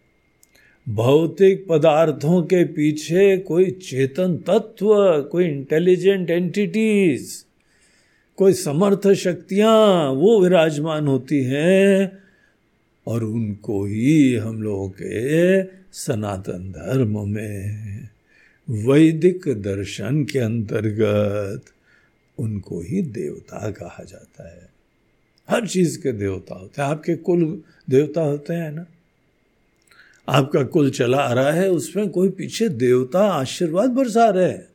भौतिक 0.87 1.65
पदार्थों 1.67 2.41
के 2.43 2.63
पीछे 2.65 3.37
कोई 3.37 3.69
चेतन 3.71 4.37
तत्व, 4.37 4.87
कोई 5.21 5.45
इंटेलिजेंट 5.45 6.29
एंटिटीज 6.29 7.45
कोई 8.39 8.53
समर्थ 8.53 9.13
शक्तियाँ 9.13 10.09
वो 10.11 10.41
विराजमान 10.41 11.07
होती 11.07 11.43
हैं 11.43 12.23
और 13.07 13.23
उनको 13.23 13.85
ही 13.85 14.35
हम 14.35 14.61
लोगों 14.61 14.89
के 14.89 15.63
सनातन 15.91 16.71
धर्म 16.71 17.29
में 17.29 18.09
वैदिक 18.69 19.41
दर्शन 19.47 20.23
के 20.23 20.39
अंतर्गत 20.39 21.61
उनको 22.37 22.81
ही 22.81 23.01
देवता 23.01 23.71
कहा 23.71 24.03
जाता 24.03 24.49
है। 24.49 24.69
हर 25.49 25.67
चीज़ 25.67 25.99
के 25.99 26.11
देवता 26.11 26.55
होते 26.55 26.81
हैं। 26.81 26.89
आपके 26.89 27.15
कुल 27.15 27.61
देवता 27.89 28.21
होते 28.21 28.53
हैं 28.53 28.71
ना? 28.71 28.85
आपका 30.29 30.63
कुल 30.63 30.89
चला 30.89 31.17
आ 31.17 31.33
रहा 31.33 31.51
है, 31.51 31.69
उसमें 31.69 32.09
कोई 32.09 32.29
पीछे 32.29 32.69
देवता 32.69 33.19
आशीर्वाद 33.19 33.89
बरसा 33.89 34.29
रहे 34.29 34.49
हैं। 34.49 34.67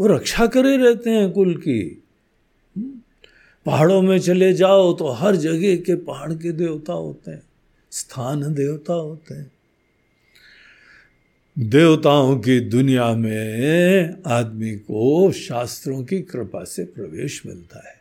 वो 0.00 0.06
रक्षा 0.06 0.46
करे 0.46 0.76
रहते 0.76 1.10
हैं 1.10 1.30
कुल 1.30 1.54
की। 1.54 2.02
पहाड़ों 3.66 4.02
में 4.02 4.18
चले 4.18 4.52
जाओ 4.52 4.92
तो 4.92 5.08
हर 5.08 5.36
जगह 5.36 5.76
के 5.76 5.94
पहाड़ 5.94 6.32
के 6.32 6.52
देवता 6.52 6.92
होते 6.92 7.30
हैं, 7.30 7.42
स्थान 7.90 8.54
देवता 8.54 8.94
होते 8.94 9.34
हैं। 9.34 9.52
देवताओं 11.58 12.38
की 12.38 12.60
दुनिया 12.60 13.12
में 13.12 14.14
आदमी 14.26 14.70
को 14.70 15.32
शास्त्रों 15.32 16.04
की 16.04 16.20
कृपा 16.20 16.64
से 16.64 16.84
प्रवेश 16.84 17.42
मिलता 17.46 17.88
है। 17.88 17.96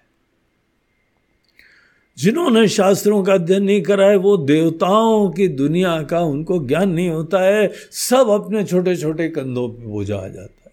जिन्होंने 2.18 2.68
शास्त्रों 2.68 3.24
का 3.24 3.34
अध्ययन 3.34 3.64
नहीं 3.64 3.82
करा 3.82 4.08
है, 4.08 4.16
वो 4.16 4.38
देवताओं 4.38 5.32
की 5.32 5.48
दुनिया 5.48 6.04
का 6.04 6.20
उनको 6.20 6.68
ज्ञान 6.68 6.90
नहीं 6.90 7.10
होता 7.10 7.42
है, 7.42 7.72
सब 7.92 8.30
अपने 8.30 8.64
छोटे 8.64 8.98
छोटे 8.98 9.30
कंधों 9.30 9.70
पे 9.70 9.86
बोझा 9.86 10.18
आ 10.18 10.28
जाता 10.28 10.62
है। 10.66 10.72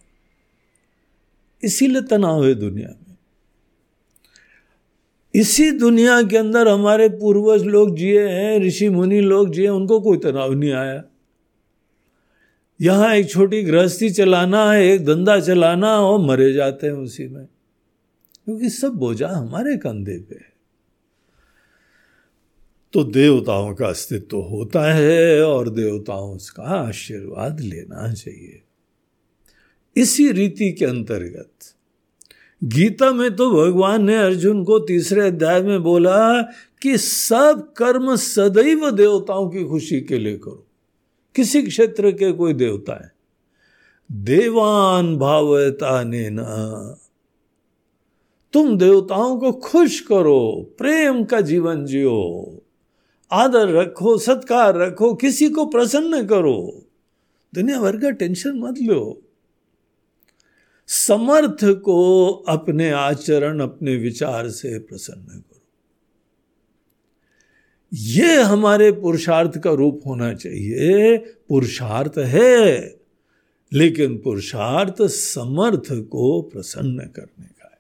इसीलिए 1.65 2.03
तनाव 2.03 2.47
है 2.47 2.55
दुनिया 2.55 2.89
में। 2.89 3.02
इसी 5.35 5.71
दुनिया 5.71 6.23
के 6.23 6.37
अंदर 6.37 6.69
हमारे 6.69 7.09
पूर्वज 7.09 7.63
लोग 7.63 7.97
जिए 7.97 8.29
हैं, 8.29 8.61
ऋषि 8.61 8.89
मुनि 8.89 9.21
लोग 9.21 9.53
जिए 9.53 9.69
उनको 9.69 10.01
कोई 10.01 10.19
तनाव 10.19 10.53
नहीं 10.53 10.73
आया। 10.73 11.05
यहाँ 12.81 13.15
एक 13.15 13.31
छोटी 13.31 13.63
गृहस्थी 13.63 14.11
चलाना 14.11 14.73
है, 14.73 14.87
एक 14.87 15.05
धंधा 15.05 15.41
चलाना 15.41 16.01
और 16.01 16.19
मरे 16.19 16.53
जाते 16.53 16.87
हैं 16.87 16.95
उसी 16.95 17.29
में। 17.29 17.47
क्योंकि 18.45 18.71
सब 18.71 18.93
बोझा 18.93 19.29
हमारे 19.29 19.77
कंधे 19.77 20.19
पे 20.19 20.35
है। 20.35 20.53
तो 22.93 23.05
देवताओं 23.05 23.75
का 23.75 23.87
अस्तित्व 23.87 24.37
होता 24.37 24.93
है 24.93 25.43
और 25.45 25.69
देवताओं 25.69 26.37
का 26.37 26.63
आशीर्वाद 26.63 27.61
लेना 27.61 28.15
चाहिए। 28.15 28.63
इसी 29.97 30.33
रीति 30.33 30.73
के 30.73 30.85
अंतर्गत 30.85 31.72
गीता 32.65 33.13
में 33.13 33.37
तो 33.37 33.51
भगवान 33.51 34.05
ने 34.05 34.17
अर्जुन 34.17 34.65
को 34.65 34.79
तीसरे 34.79 35.27
अध्याय 35.27 35.63
में 35.63 35.83
बोला 35.83 36.43
कि 36.83 36.99
सब 36.99 37.73
कर्म 37.77 38.17
सदैव 38.17 38.91
देवताओं 38.91 39.51
की 39.51 39.65
खुशी 39.65 40.01
के 40.01 40.19
लिए 40.19 40.37
करो। 40.37 40.67
किसी 41.35 41.63
क्षेत्र 41.63 42.11
के 42.11 42.33
कोई 42.33 42.53
देवता 42.53 43.05
है। 43.05 43.13
देवान 44.13 45.17
भावता 45.17 46.03
ने 46.03 46.31
तुम 48.53 48.79
देवताओं 48.79 49.39
को 49.39 49.53
खुश 49.53 50.01
करो, 50.01 50.75
प्रेम 50.79 51.25
का 51.25 51.41
जीवन 51.41 51.85
जियो। 51.85 52.47
आदर 53.33 53.69
रखो, 53.69 54.19
सत्कार 54.19 54.77
रखो, 54.77 55.15
किसी 55.15 55.49
को 55.49 55.67
प्रसन्न 55.67 56.27
करो। 56.27 56.83
दुनिया 57.55 57.81
भर 57.81 57.97
का 57.97 58.11
टेंशन 58.11 58.53
मत 58.59 58.79
लो। 58.83 59.22
समर्थ 60.95 61.65
को 61.65 62.27
अपने 62.33 62.91
आचरण, 62.91 63.61
अपने 63.61 63.97
विचार 63.97 64.51
से 64.51 64.79
प्रसन्न 64.79 65.39
करो। 65.39 65.63
ये 67.95 68.43
हमारे 68.43 68.93
पुरुषार्थ 68.93 69.59
का 69.59 69.71
रूप 69.71 70.03
होना 70.07 70.35
चाहिए। 70.35 71.19
पुरुषार्थ 71.19 72.13
है, 72.19 72.97
लेकिन 73.73 74.19
पुरुषार्थ 74.19 75.03
समर्थ 75.03 76.09
को 76.09 76.43
प्रसन्न 76.43 76.99
करने 76.99 77.47
का 77.47 77.71
है। 77.73 77.79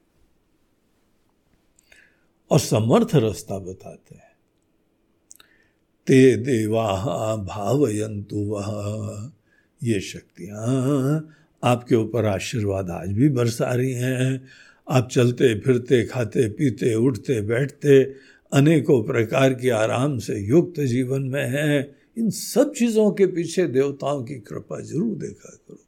और 2.50 2.58
समर्थ 2.58 3.14
रास्ता 3.14 3.58
बताते 3.58 4.14
हैं। 4.14 4.36
ते 6.06 6.36
देवा 6.36 7.36
भावयंतु 7.36 8.36
वह 8.36 9.32
ये 9.82 10.00
शक्तियाँ 10.00 11.38
आपके 11.62 11.94
ऊपर 11.94 12.24
आशीर्वाद 12.24 12.90
आज 12.90 13.12
भी 13.12 13.28
बरसा 13.28 13.74
रही 13.74 13.92
हैं। 13.92 14.44
आप 14.90 15.08
चलते, 15.12 15.60
फिरते, 15.60 16.04
खाते, 16.04 16.48
पीते, 16.48 16.94
उठते, 16.94 17.40
बैठते, 17.40 18.02
अनेकों 18.52 19.02
प्रकार 19.02 19.54
के 19.54 19.70
आराम 19.70 20.18
से 20.18 20.38
युक्त 20.40 20.80
जीवन 20.80 21.22
में 21.22 21.46
हैं। 21.46 21.96
इन 22.18 22.30
सब 22.30 22.72
चीज़ों 22.72 23.10
के 23.10 23.26
पीछे 23.26 23.66
देवताओं 23.66 24.22
की 24.24 24.34
कृपा 24.34 24.80
ज़रूर 24.80 25.16
देखा 25.16 25.48
करो। 25.48 25.78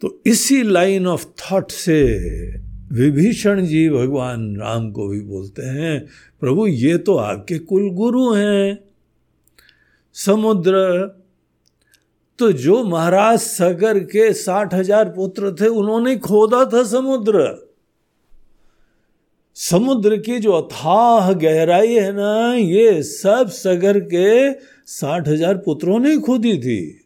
तो 0.00 0.22
इसी 0.26 0.62
लाइन 0.62 1.06
ऑफ़ 1.06 1.26
थॉट 1.26 1.70
से 1.70 2.02
विभीषण 2.92 3.66
जी 3.66 3.90
भगवान 3.90 4.56
राम 4.56 4.90
को 4.90 5.08
भी 5.08 5.20
बोलते 5.20 5.62
हैं, 5.62 6.06
प्रभु, 6.40 6.66
ये 6.66 6.98
तो 6.98 7.16
आपके 7.16 7.58
कुल 7.58 7.90
गुरु 7.90 8.32
हैं। 8.32 8.78
समुद्र 10.12 11.17
तो 12.38 12.50
जो 12.54 12.82
महाराज 12.84 13.38
सगर 13.38 13.98
के 14.00 14.32
साठ 14.32 14.74
हज़ार 14.74 15.08
पुत्र 15.08 15.54
थे, 15.54 15.66
उन्होंने 15.66 16.16
खोदा 16.16 16.64
था 16.64 16.82
समुद्र। 16.84 17.46
समुद्र 19.56 20.16
की 20.16 20.38
जो 20.38 20.52
अथाह 20.52 21.32
गहराई 21.32 21.94
है 21.94 22.12
ना, 22.12 22.54
ये 22.54 23.02
सब 23.02 23.48
सगर 23.48 23.98
के 24.00 24.52
साठ 24.86 25.28
हज़ार 25.28 25.56
पुत्रों 25.56 25.98
ने 25.98 26.16
खोदी 26.18 26.56
थी। 26.58 27.04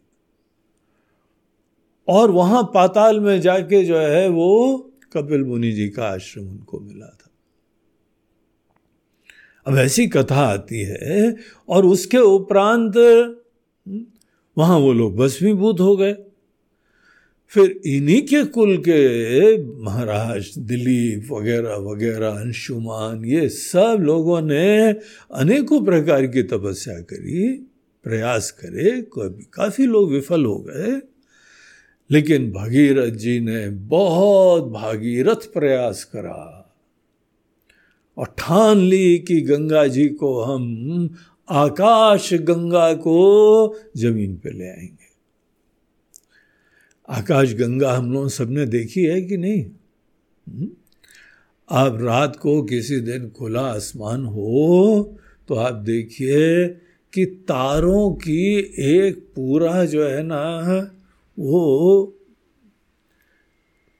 और 2.08 2.30
वहाँ 2.30 2.62
पाताल 2.74 3.20
में 3.20 3.40
जाके 3.40 3.84
जो 3.84 3.98
है, 3.98 4.28
वो 4.28 4.78
कपिल 5.12 5.44
मुनि 5.44 5.72
जी 5.72 5.88
का 5.88 6.04
आश्रम 6.04 6.44
उनको 6.44 6.80
मिला 6.80 7.06
था। 7.06 7.30
अब 9.66 9.78
ऐसी 9.78 10.06
कथा 10.06 10.46
आती 10.46 10.80
है, 10.80 11.36
और 11.68 11.86
उसके 11.86 12.18
उपरांत 12.18 12.92
वहाँ 14.58 14.78
वो 14.78 14.92
लोग 14.92 15.16
भस्मीभूत 15.16 15.80
हो 15.80 15.96
गए। 15.96 16.16
फिर 17.48 17.80
इन्हीं 17.86 18.22
के 18.22 18.44
कुल 18.44 18.76
के 18.78 19.64
महाराज 19.82 20.58
दिलीप 20.58 21.28
वगैरह 21.32 21.74
वगैरह, 21.74 22.28
अंशुमान, 22.28 23.24
ये 23.24 23.48
सब 23.48 23.98
लोगों 24.00 24.40
ने 24.40 24.92
अनेकों 25.34 25.84
प्रकार 25.84 26.26
की 26.26 26.42
तपस्या 26.42 27.00
करी, 27.00 27.52
प्रयास 28.04 28.50
करे, 28.50 29.02
कभी 29.02 29.44
काफ़ी 29.52 29.86
लोग 29.86 30.10
विफल 30.10 30.44
हो 30.44 30.58
गए। 30.58 31.00
लेकिन 32.10 32.52
भगीरथ 32.52 33.10
जी 33.10 33.40
ने 33.40 33.70
बहुत 33.70 34.64
भागीरथ 34.64 35.52
प्रयास 35.52 36.04
करा। 36.04 36.58
और 38.18 38.34
ठान 38.38 38.78
ली 38.78 39.18
कि 39.18 39.40
गंगा 39.40 39.86
जी 39.86 40.08
को 40.08 40.42
हम 40.42 41.14
आकाश 41.48 42.34
गंगा 42.34 42.94
को 42.94 43.76
ज़मीन 43.96 44.36
पे 44.36 44.50
ले 44.50 44.68
आएँगे। 44.68 45.12
आकाश 47.08 47.54
गंगा 47.54 47.92
हम 47.92 48.12
लोग 48.12 48.28
सबने 48.28 48.66
देखी 48.66 49.02
है 49.02 49.22
कि 49.22 49.36
नहीं? 49.36 49.62
हम्म? 50.48 50.68
आप 51.70 51.98
रात 52.00 52.36
को 52.36 52.62
किसी 52.62 53.00
दिन 53.00 53.30
खुला 53.30 53.60
आसमान 53.60 54.24
हो 54.24 55.18
तो 55.48 55.54
आप 55.54 55.74
देखिए 55.74 56.68
कि 57.14 57.26
तारों 57.26 58.10
की 58.10 58.74
एक 58.78 59.32
पूरा 59.36 59.84
जो 59.84 60.08
है 60.08 60.22
ना, 60.22 60.60
वो 61.38 62.04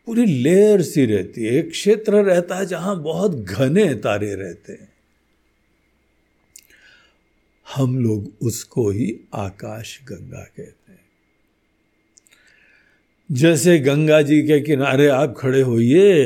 पूरी 0.07 0.26
लेयर 0.26 0.83
सी 0.83 1.07
रहती 1.07 1.44
है। 1.44 1.52
एक 1.52 1.70
क्षेत्र 1.70 2.22
रहता 2.22 2.57
है 2.57 2.66
जहाँ 2.66 3.02
बहुत 3.02 3.37
घने 3.37 3.94
तारे 3.94 4.35
रहते 4.35 4.72
हैं। 4.72 4.91
हम 7.66 7.98
लोग 7.98 8.33
उसको 8.42 8.90
ही 8.90 9.14
आकाश 9.35 9.98
गंगा 10.09 10.44
कहते 10.57 10.92
हैं। 10.92 11.01
जैसे 13.31 13.79
गंगा 13.79 14.22
जी 14.22 14.42
के 14.42 14.61
किनारे 14.61 15.07
आप 15.09 15.35
खड़े 15.38 15.61
होइए 15.61 16.25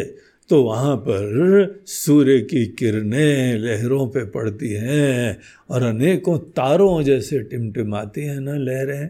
तो 0.51 0.63
वहाँ 0.63 0.97
पर 0.97 1.83
सूर्य 1.87 2.41
की 2.41 2.65
किरणें 2.67 3.59
लहरों 3.59 4.07
पे 4.09 4.25
पड़ती 4.25 4.73
हैं 4.73 5.39
और 5.71 5.83
अनेकों 5.83 6.39
तारों 6.39 7.03
जैसे 7.03 7.39
टिमटिमाती 7.41 8.21
हैं 8.21 8.41
ना 8.41 8.55
लहरें। 8.55 9.09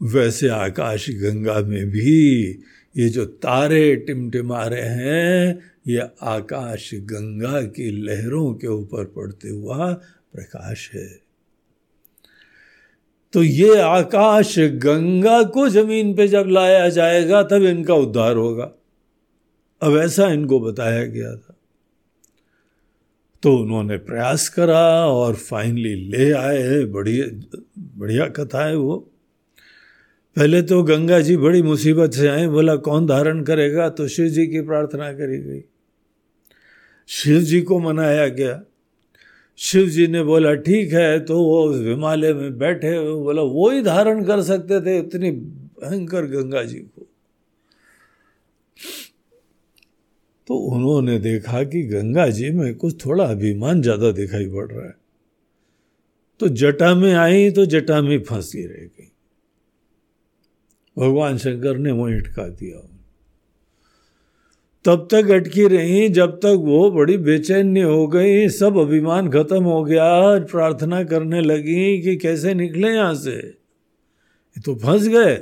वैसे 0.00 0.48
आकाश 0.48 1.10
गंगा 1.10 1.60
में 1.60 1.90
भी 1.90 2.48
ये 2.96 3.08
जो 3.08 3.24
तारे 3.24 3.96
टिमटिमा 3.96 4.64
रहे 4.64 4.88
हैं, 4.88 5.58
ये 5.88 6.02
आकाश 6.22 6.90
गंगा 6.94 7.60
की 7.62 7.90
लहरों 8.02 8.54
के 8.54 8.66
ऊपर 8.66 9.04
पड़ते 9.04 9.48
हुआ 9.48 9.92
प्रकाश 10.32 10.90
है। 10.94 11.20
तो 13.32 13.42
ये 13.42 13.80
आकाश 13.80 14.58
गंगा 14.58 15.42
को 15.42 15.68
ज़मीन 15.68 16.16
पे 16.16 16.28
जब 16.28 16.44
लाया 16.48 16.88
जाएगा, 16.88 17.42
तब 17.42 17.62
इनका 17.62 17.94
उद्धार 17.94 18.36
होगा। 18.36 18.72
अब 19.82 19.96
ऐसा 19.96 20.28
इनको 20.28 20.60
बताया 20.60 21.04
गया 21.04 21.36
था। 21.36 21.54
तो 23.42 23.56
उन्होंने 23.56 23.96
प्रयास 23.96 24.48
करा 24.48 25.06
और 25.06 25.34
फाइनली 25.34 25.94
ले 25.94 26.32
आए 26.32 26.84
बढ़िया 26.84 27.48
बढ़िया 27.78 28.26
कथा 28.26 28.66
है 28.66 28.76
वो। 28.76 29.10
पहले 30.36 30.62
तो 30.62 30.82
गंगा 30.82 31.20
जी 31.20 31.36
बड़ी 31.36 31.62
मुसीबत 31.62 32.12
से 32.12 32.28
आए, 32.28 32.46
बोला, 32.46 32.76
कौन 32.76 33.06
धारण 33.06 33.42
करेगा? 33.42 33.88
तो 33.88 34.08
शिव 34.08 34.26
जी 34.26 34.46
की 34.46 34.60
प्रार्थना 34.60 35.12
करी 35.12 35.38
गई। 35.38 35.60
शिव 37.08 37.40
जी 37.40 37.62
को 37.62 37.78
मनाया 37.78 38.28
गया। 38.28 38.62
शिव 39.58 39.86
जी 39.86 40.06
ने 40.06 40.22
बोला, 40.22 40.54
ठीक 40.54 40.92
है। 40.92 41.18
तो 41.20 41.38
वो 41.38 41.62
उस 41.64 41.76
हिमालय 41.86 42.32
में 42.34 42.58
बैठे 42.58 42.98
बोला 43.14 43.42
वो 43.42 43.70
ही 43.70 43.82
धारण 43.82 44.24
कर 44.24 44.42
सकते 44.42 44.80
थे 44.80 44.98
इतनी 44.98 45.30
भयंकर 45.30 46.26
गंगा 46.26 46.62
जी 46.62 46.78
को। 46.78 47.06
तो 50.48 50.56
उन्होंने 50.56 51.18
देखा 51.18 51.62
कि 51.62 51.82
गंगा 51.82 52.26
जी 52.28 52.50
में 52.50 52.74
कुछ 52.74 53.04
थोड़ा 53.04 53.24
अभिमान 53.24 53.82
ज़्यादा 53.82 54.10
दिखाई 54.12 54.46
पड़ 54.46 54.66
रहा 54.66 54.86
है। 54.86 54.94
तो 56.40 56.48
जटा 56.48 56.94
में 56.94 57.12
आई 57.14 57.50
तो 57.50 57.64
जटा 57.66 58.00
में 58.02 58.18
फंसी 58.22 58.64
रह 58.66 58.84
गई। 58.86 59.10
भगवान 60.96 61.38
शंकर 61.38 61.78
ने 61.78 61.90
वो 61.90 62.08
इटका 62.08 62.48
दिया। 62.48 62.78
तब 64.88 65.08
तक 65.10 65.30
अटकी 65.30 65.66
रही, 65.66 66.08
जब 66.08 66.36
तक 66.36 66.54
वो 66.58 66.90
बड़ी 66.90 67.16
बेचैनी 67.16 67.80
हो 67.80 68.06
गई, 68.08 68.48
सब 68.48 68.76
अभिमान 68.78 69.28
खत्म 69.30 69.62
हो 69.62 69.84
गया। 69.84 70.38
प्रार्थना 70.38 71.04
करने 71.04 71.40
लगी 71.40 72.02
कि 72.02 72.16
कैसे 72.16 72.54
निकले 72.54 72.88
यहाँ 72.88 73.14
से? 73.14 73.36
तो 74.64 74.74
फंस 74.74 75.08
गए। 75.08 75.34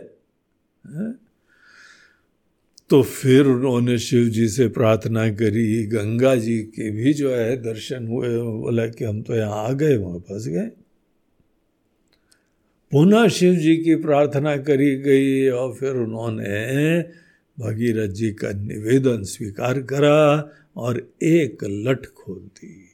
तो 2.90 3.02
फिर 3.02 3.46
उन्होंने 3.46 3.98
शिव 3.98 4.24
जी 4.24 4.48
से 4.48 4.68
प्रार्थना 4.68 5.28
करी, 5.30 5.86
गंगा 5.86 6.34
जी 6.34 6.58
के 6.58 6.90
भी 6.90 7.12
जो 7.14 7.30
है 7.34 7.56
दर्शन 7.56 8.06
हुए। 8.06 8.28
बोला 8.28 8.86
कि 8.86 9.04
हम 9.04 9.22
तो 9.22 9.34
यहाँ 9.34 9.68
आ 9.68 9.72
गए, 9.72 9.96
वहाँ 9.96 10.18
फंस 10.18 10.48
गए। 10.48 10.70
पुनः 12.92 13.28
शिव 13.28 13.54
जी 13.54 13.76
की 13.76 13.94
प्रार्थना 13.94 14.56
करी 14.56 14.96
गई 14.96 15.48
और 15.48 15.74
फिर 15.74 15.90
उन्होंने 15.90 17.25
भगीरथ 17.60 18.08
जी 18.08 18.30
का 18.32 18.52
निवेदन 18.52 19.22
स्वीकार 19.22 19.82
करा 19.82 20.50
और 20.76 21.12
एक 21.22 21.64
लट 21.64 22.06
खोल 22.06 22.38
दी। 22.38 22.84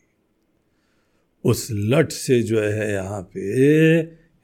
उस 1.45 1.69
लट 1.71 2.13
से 2.13 2.43
जो 2.43 2.61
है 2.61 2.93
यहाँ 2.93 3.23
पे 3.23 3.41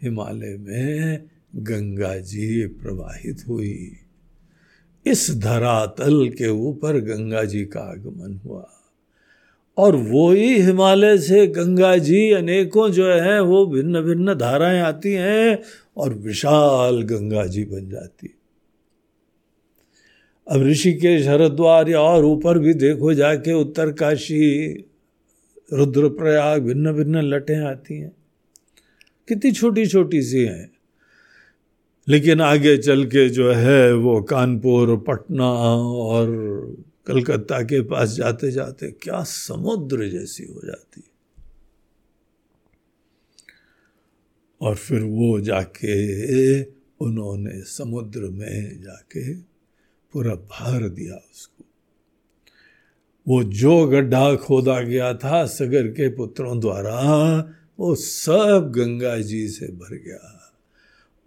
हिमालय 0.03 0.57
में 0.59 1.25
गंगा 1.57 2.17
जी 2.17 2.67
प्रवाहित 2.67 3.45
हुई। 3.49 3.97
इस 5.07 5.31
धरातल 5.39 6.29
के 6.29 6.49
ऊपर 6.49 7.01
गंगा 7.01 7.45
जी 7.45 7.65
का 7.65 7.81
आगमन 7.81 8.41
हुआ 8.45 8.69
और 9.77 9.97
वो 9.97 10.31
ही 10.33 10.61
हिमालय 10.63 11.19
से 11.19 11.47
गंगा 11.47 11.97
जी 11.99 12.31
अनेकों 12.31 12.89
जो 12.91 13.13
है 13.13 13.41
वो 13.43 13.67
भिन्न 13.67 14.03
भिन्न 14.03 14.35
धाराएँ 14.35 14.81
आती 14.81 15.13
हैं 15.13 15.59
और 15.97 16.15
विशाल 16.15 17.03
गंगा 17.03 17.47
जी 17.47 17.65
बन 17.65 17.89
जाती 17.91 18.35
अब 20.49 20.63
ऋषिकेश 20.63 21.27
हरिद्वार 21.27 21.89
या 21.89 22.01
और 22.01 22.25
ऊपर 22.25 22.59
भी 22.59 22.75
देखो 22.75 23.15
जाके 23.15 23.53
उत्तर 23.53 23.93
काशी 23.93 24.73
रुद्रप्रयाग 25.73 26.63
भिन्न 26.63 26.93
भिन्न 26.93 27.21
लटें 27.21 27.57
आती 27.57 27.99
हैं। 27.99 28.13
कितनी 29.29 29.53
छोटी 29.53 29.87
छोटी 29.87 30.23
सी 30.23 30.45
हैं। 30.45 30.71
लेकिन 32.09 32.41
आगे 32.41 32.77
चल 32.77 33.05
के 33.05 33.29
जो 33.29 33.53
है 33.53 33.95
वो 33.95 34.23
कानपुर, 34.23 34.97
पटना 34.97 35.51
और 35.85 36.29
कलकत्ता 37.07 37.63
के 37.63 37.81
पास 37.81 38.11
जाते 38.11 38.51
जाते 38.51 38.91
क्या 38.91 39.23
समुद्र 39.23 40.09
जैसी 40.09 40.45
हो 40.45 40.61
जाती। 40.65 41.03
है 41.07 41.09
और 44.61 44.75
फिर 44.75 45.01
वो 45.03 45.41
जाके, 45.41 46.63
उन्होंने 47.01 47.63
समुद्र 47.63 48.21
में 48.21 48.83
जाके 48.83 49.58
पूरा 50.13 50.35
भर 50.35 50.89
दिया 50.89 51.15
उसको। 51.15 51.65
वो 53.29 53.45
जो 53.45 53.87
गड्ढा 53.87 54.35
खोदा 54.35 54.81
गया 54.81 55.15
था 55.15 55.47
सगर 55.47 55.89
के 55.89 56.09
पुत्रों 56.09 56.61
द्वारा, 56.61 56.99
वो 57.79 57.95
सब 57.95 58.73
गंगा 58.77 59.19
जी 59.19 59.49
से 59.49 59.67
भर 59.67 59.97
गया। 59.97 60.35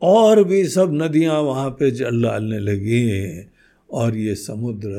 और 0.02 0.44
भी 0.44 0.68
सब 0.68 0.90
नदियाँ 0.94 1.40
वहाँ 1.40 1.70
पे 1.70 1.92
जल 1.92 2.24
डालने 2.24 2.60
लगी 2.60 3.46
और 3.90 4.16
ये 4.16 4.36
समुद्र 4.36 4.90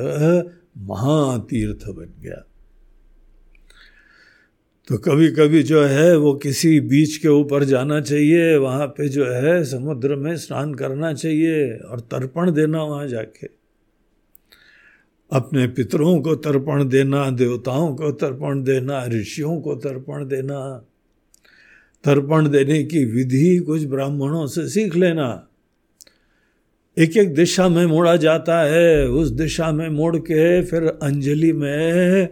महातीर्थ 0.78 1.88
बन 1.88 2.12
गया। 2.22 2.44
तो 4.88 4.98
कभी 4.98 5.28
कभी 5.28 5.62
जो 5.62 5.82
है 5.82 6.16
वो 6.16 6.34
किसी 6.34 6.80
बीच 6.80 7.16
के 7.16 7.28
ऊपर 7.28 7.64
जाना 7.64 8.00
चाहिए, 8.00 8.56
वहाँ 8.56 8.86
पे 8.86 9.08
जो 9.08 9.26
है 9.26 9.64
समुद्र 9.64 10.16
में 10.16 10.36
स्नान 10.36 10.74
करना 10.74 11.12
चाहिए 11.12 11.76
और 11.76 12.00
तर्पण 12.00 12.50
देना 12.50 12.82
वहाँ 12.82 13.08
जाके। 13.08 13.61
अपने 15.32 15.66
पितरों 15.66 16.20
को 16.20 16.34
तर्पण 16.34 16.88
देना, 16.88 17.30
देवताओं 17.30 17.96
को 17.96 18.10
तर्पण 18.10 18.62
देना, 18.62 19.06
ऋषियों 19.06 19.60
को 19.60 19.74
तर्पण 19.74 20.28
देना। 20.28 20.84
तर्पण 22.04 22.48
देने 22.48 22.84
की 22.84 23.04
विधि 23.04 23.58
कुछ 23.58 23.84
ब्राह्मणों 23.84 24.46
से 24.46 24.68
सीख 24.68 24.96
लेना। 24.96 25.48
एक 26.98 27.16
एक 27.16 27.34
दिशा 27.34 27.68
में 27.68 27.86
मोड़ा 27.86 28.16
जाता 28.16 28.60
है, 28.60 29.08
उस 29.08 29.28
दिशा 29.28 29.72
में 29.72 29.88
मोड़ 29.88 30.16
के 30.16 30.62
फिर 30.62 30.82
अंजलि 30.82 31.52
में 31.52 32.28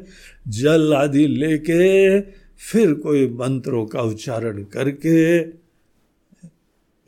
जल 0.48 0.94
आदि 0.94 1.26
लेके 1.26 2.20
फिर 2.56 2.94
कोई 2.94 3.28
मंत्रों 3.28 3.86
का 3.86 4.02
उच्चारण 4.02 4.62
करके 4.62 5.42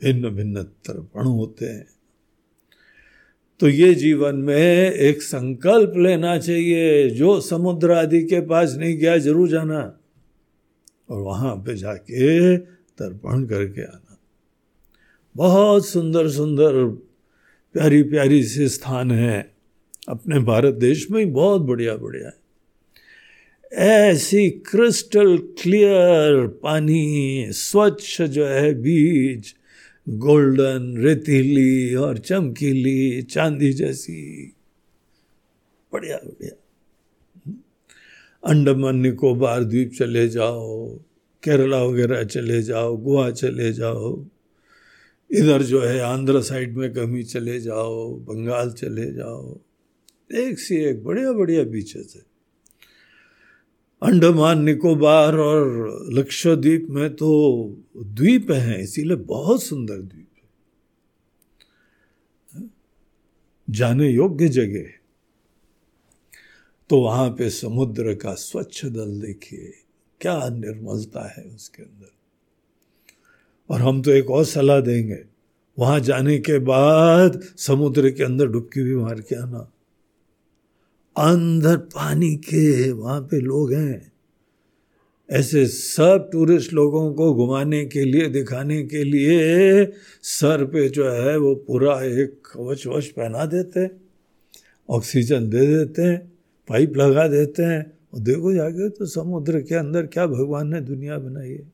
भिन्न 0.03 0.29
भिन्न 0.29 0.63
तर्पण 0.63 1.21
होते 1.21 1.65
हैं। 1.65 1.92
तो 3.59 3.67
ये 3.69 3.93
जीवन 3.93 4.35
में 4.35 4.91
एक 4.91 5.21
संकल्प 5.21 5.93
लेना 5.97 6.37
चाहिए। 6.37 7.09
जो 7.09 7.41
समुद्र 7.41 7.91
आदि 7.91 8.23
के 8.23 8.41
पास 8.41 8.75
नहीं 8.77 8.97
गया, 8.97 9.17
ज़रूर 9.17 9.49
जाना। 9.49 9.99
और 11.09 11.21
वहाँ 11.21 11.55
पे 11.55 11.75
जाके 11.75 12.57
तर्पण 12.57 13.43
करके 13.43 13.81
आना। 13.81 14.17
बहुत 15.35 15.87
सुंदर 15.87 16.29
सुंदर, 16.29 16.85
प्यारी 17.73 18.03
प्यारी 18.03 18.43
से 18.43 18.69
स्थान 18.69 19.11
है। 19.11 19.53
अपने 20.09 20.39
भारत 20.39 20.73
देश 20.73 21.11
में 21.11 21.19
ही 21.19 21.25
बहुत 21.25 21.61
बढ़िया 21.61 21.95
बढ़िया 21.95 22.27
है। 22.27 22.43
ऐसी 23.73 24.49
क्रिस्टल 24.49 25.37
क्लियर 25.37 26.47
पानी, 26.47 27.47
स्वच्छ 27.49 28.21
जो 28.21 28.45
है 28.45 28.73
बीज 28.73 29.55
गोल्डन, 30.09 30.97
रेतीली 30.97 31.95
और 31.95 32.17
चमकीली, 32.17 33.21
चांदी 33.21 33.73
जैसी। 33.73 34.53
बढ़िया 35.93 36.17
बढ़िया। 36.17 36.51
अंडमान, 38.45 38.95
निकोबार 38.95 39.63
द्वीप 39.63 39.91
चले 39.99 40.29
जाओ, 40.29 40.95
केरला 41.43 41.83
वगैरह 41.83 42.23
चले 42.23 42.61
जाओ, 42.61 42.97
गोवा 42.97 43.31
चले 43.31 43.73
जाओ। 43.73 44.25
इधर 45.31 45.61
जो 45.61 45.81
है, 45.81 45.99
आंध्र 45.99 46.41
साइड 46.41 46.77
में 46.77 46.93
कभी 46.93 47.23
चले 47.23 47.59
जाओ, 47.59 48.15
बंगाल 48.15 48.71
चले 48.71 49.11
जाओ। 49.11 49.59
एक 50.33 50.59
से 50.59 50.89
एक 50.89 51.03
बढ़िया 51.03 51.31
बढ़िया 51.31 51.63
बीचेस 51.63 52.13
है। 52.15 52.32
अंडमान, 54.03 54.61
निकोबार 54.63 55.35
और 55.35 56.07
लक्षद्वीप 56.11 56.87
में 56.89 57.15
तो 57.15 57.29
द्वीप 57.97 58.51
हैं, 58.51 58.77
इसीलिए 58.77 59.17
बहुत 59.17 59.63
सुंदर 59.63 59.97
द्वीप 59.97 60.27
है। 62.53 62.69
जाने 63.67 64.09
योग्य 64.09 64.47
जगह। 64.49 64.89
तो 66.89 66.99
वहाँ 67.01 67.29
पे 67.29 67.49
समुद्र 67.49 68.13
का 68.15 68.33
स्वच्छ 68.33 68.85
दल 68.85 69.19
देखिए, 69.21 69.73
क्या 70.21 70.49
निर्मलता 70.49 71.27
है 71.27 71.43
उसके 71.45 71.83
अंदर। 71.83 72.11
और 73.69 73.81
हम 73.81 74.01
तो 74.01 74.11
एक 74.11 74.29
और 74.29 74.45
सलाह 74.45 74.79
देंगे, 74.79 75.23
वहाँ 75.77 75.99
जाने 75.99 76.37
के 76.39 76.59
बाद 76.59 77.41
समुद्र 77.57 78.09
के 78.09 78.23
अंदर 78.23 78.47
डुबकी 78.47 78.83
भी 78.83 78.95
मार 78.95 79.21
के 79.21 79.35
आना। 79.35 79.69
अंदर 81.15 81.77
पानी 81.77 82.35
के 82.35 82.91
वहाँ 82.91 83.21
पे 83.21 83.39
लोग 83.39 83.73
हैं। 83.73 84.11
ऐसे 85.29 85.65
सब 85.65 86.29
टूरिस्ट 86.31 86.73
लोगों 86.73 87.13
को 87.13 87.33
घुमाने 87.33 87.85
के 87.85 88.03
लिए, 88.05 88.29
दिखाने 88.29 88.83
के 88.83 89.03
लिए 89.03 89.85
सर 90.21 90.65
पे 90.65 90.89
जो 90.89 91.09
है 91.09 91.37
वो 91.37 91.55
पूरा 91.55 92.01
एक 92.03 92.41
कवच 92.45 92.87
वच 92.87 93.07
पहना 93.07 93.45
देते 93.45 93.89
ऑक्सीजन 94.89 95.49
दे 95.49 95.65
देते 95.67 96.01
हैं 96.01 96.17
पाइप 96.67 96.97
लगा 96.97 97.27
देते 97.27 97.63
हैं। 97.63 97.97
और 98.13 98.19
देखो 98.19 98.53
जाके 98.53 98.89
तो 98.89 99.05
समुद्र 99.05 99.61
के 99.61 99.75
अंदर 99.75 100.05
क्या 100.05 100.27
भगवान 100.27 100.67
ने 100.67 100.81
दुनिया 100.81 101.17
बनाई 101.17 101.49
है। 101.49 101.72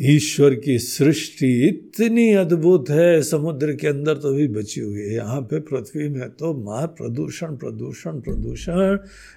ईश्वर 0.00 0.54
की 0.54 0.78
सृष्टि 0.78 1.68
इतनी 1.68 2.32
अद्भुत 2.32 2.90
है, 2.90 3.22
समुद्र 3.22 3.76
के 3.76 3.86
अंदर 3.86 4.16
तो 4.16 4.32
भी 4.32 4.48
बची 4.48 4.80
हुई 4.80 5.00
है। 5.00 5.14
यहाँ 5.14 5.40
पे 5.40 5.60
पृथ्वी 5.60 6.08
में 6.08 6.30
तो 6.30 6.54
मार, 6.54 6.86
प्रदूषण 6.86 7.56
प्रदूषण 7.56 8.20
प्रदूषण, 8.20 8.96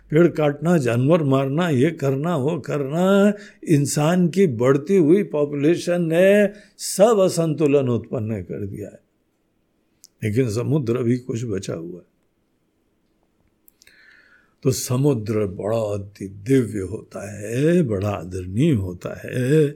पेड़ 0.10 0.28
काटना, 0.28 0.78
जानवर 0.78 1.24
मारना, 1.24 1.70
ये 1.70 1.91
करना, 1.91 2.38
वो 2.38 2.60
करना, 2.60 3.34
इंसान 3.67 4.28
की 4.28 4.48
बढ़ती 4.48 4.98
हुई 4.98 5.24
पॉपुलेशन 5.24 6.02
ने 6.02 6.50
सब 6.78 7.20
असंतुलन 7.20 7.89
उत्पन्न 7.89 8.41
कर 8.41 8.65
दिया 8.65 8.88
है। 8.88 9.00
लेकिन 10.24 10.50
समुद्र 10.50 10.98
भी 10.98 11.17
कुछ 11.17 11.46
बचा 11.46 11.74
हुआ 11.74 11.98
है। 11.98 12.17
तो 14.63 14.72
समुद्र 14.72 15.46
बड़ा 15.46 15.78
अति 15.78 16.28
दिव्य 16.28 16.80
होता 16.80 17.39
है, 17.39 17.82
बड़ा 17.82 18.10
आदरणीय 18.10 18.74
होता 18.74 19.22
है 19.26 19.76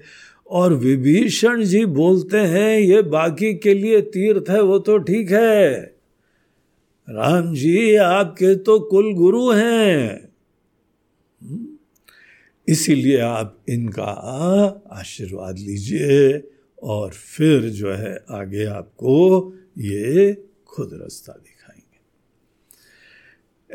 और 0.51 0.73
विभीषण 0.73 1.63
जी 1.63 1.85
बोलते 1.85 2.37
हैं, 2.37 2.79
ये 2.79 3.01
बाकी 3.01 3.53
के 3.53 3.73
लिए 3.73 4.01
तीर्थ 4.01 4.49
है, 4.49 4.61
वो 4.61 4.79
तो 4.79 4.97
ठीक 4.97 5.31
है। 5.31 5.81
राम 7.09 7.53
जी, 7.55 7.95
आपके 7.95 8.55
तो 8.55 8.79
कुल 8.79 9.13
गुरु 9.13 9.51
हैं। 9.51 10.29
इसीलिए 12.67 13.19
आप 13.19 13.63
इनका 13.69 14.11
आशीर्वाद 14.91 15.59
लीजिए 15.59 16.43
और 16.83 17.11
फिर 17.11 17.61
जो 17.61 17.91
है 17.93 18.23
आगे 18.29 18.65
आपको 18.65 19.53
ये 19.77 20.33
खुद 20.67 20.89
रास्ता 20.93 21.33
दिखाएँगे। 21.33 21.99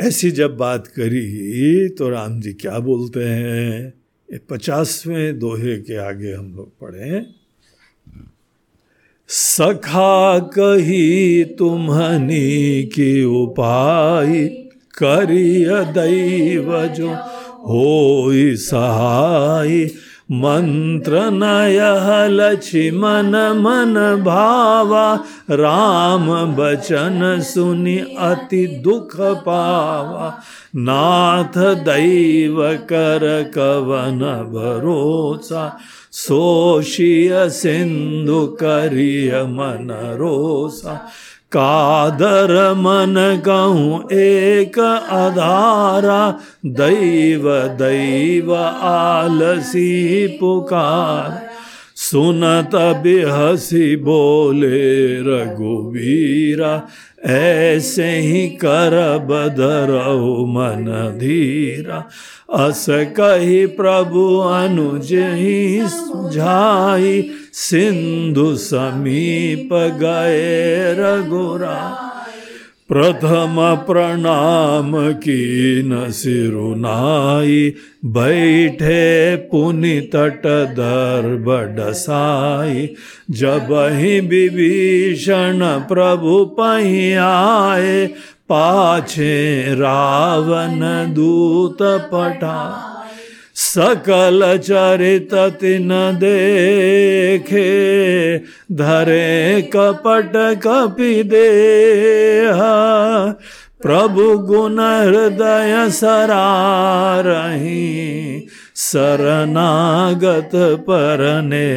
ऐसी 0.09 0.31
जब 0.31 0.57
बात 0.57 0.87
करी 0.87 1.89
तो 1.89 2.09
राम 2.09 2.41
जी 2.41 2.53
क्या 2.53 2.79
बोलते 2.79 3.25
हैं? 3.25 4.06
पचासवें 4.51 5.39
दोहे 5.39 5.77
के 5.77 5.97
आगे 5.97 6.33
हम 6.33 6.55
लोग 6.55 6.71
पढ़े 6.81 7.27
सखा 9.29 10.39
कही 10.39 11.45
तुम्हनी 11.45 12.83
की 12.83 13.25
उपाय 13.25 14.45
करिय 14.99 15.85
दैव 15.85 16.87
जो 16.87 17.11
हो 17.69 18.57
सहाय। 18.57 19.91
मंत्र 20.31 21.19
नय 21.33 21.79
लक्ष्मण 22.29 23.35
मन 23.57 23.95
भावा 24.25 25.05
राम 25.51 26.27
बचन 26.57 27.39
सुनि 27.43 27.97
अति 28.19 28.67
दुख 28.85 29.15
पावा 29.47 30.33
नाथ 30.89 31.59
दैव 31.85 32.61
कर 32.91 33.27
कवन 33.55 34.19
भरोसा 34.55 35.69
सोशिय 36.13 37.49
सिंधु 37.51 38.47
करिय 38.61 39.43
मन 39.53 39.91
रोसा 40.19 41.01
कादर 41.53 42.53
मन 42.77 43.15
कहूँ 43.45 44.13
एक 44.13 44.79
आधारा 45.11 46.21
दैव 46.67 47.49
दैव 47.79 48.55
आलसी 48.55 50.27
पुकार। 50.41 51.45
सुनत 51.97 52.75
बिहसी 53.03 53.97
बोले 53.97 55.07
रघुवीरा, 55.23 56.73
ऐसे 57.27 58.11
ही 58.11 58.47
कर 58.65 58.97
बदरऊ 59.27 60.47
मन 60.47 60.85
धीरा। 61.19 62.05
अस 62.57 62.87
कही 63.17 63.65
प्रभु 63.67 64.27
अनुज 64.39 65.13
ही 65.13 65.81
सिंधु 67.57 68.55
समीप 68.57 69.69
गए 69.73 70.95
रघुरा 70.99 71.77
प्रथम 72.89 73.57
प्रणाम 73.87 74.93
की 75.13 75.83
न 75.83 76.11
सिरुनाई। 76.11 77.75
बैठे 78.05 79.37
पुनि 79.37 80.01
तट 80.15 80.47
दर 80.77 81.27
बडसाई 81.47 82.89
जब 83.31 83.73
ही 83.93 84.21
विभीषण 84.21 85.65
प्रभु 85.89 86.45
पही 86.61 87.13
आए 87.13 88.07
पाछे 88.49 89.35
रावण 89.75 90.81
दूत 91.15 91.79
पटा 91.83 92.59
सकल 93.79 94.59
चरित 94.59 95.35
तिन 95.35 95.89
देखे, 96.21 97.69
धरे 98.73 99.63
कपट 99.63 100.33
कपि 100.63 101.23
दे 101.23 101.51
प्रभु 103.83 104.39
गुण 104.39 104.79
हृदय 104.81 105.91
सरारही, 105.91 107.81
शरणागत 108.77 110.51
परने, 110.55 111.69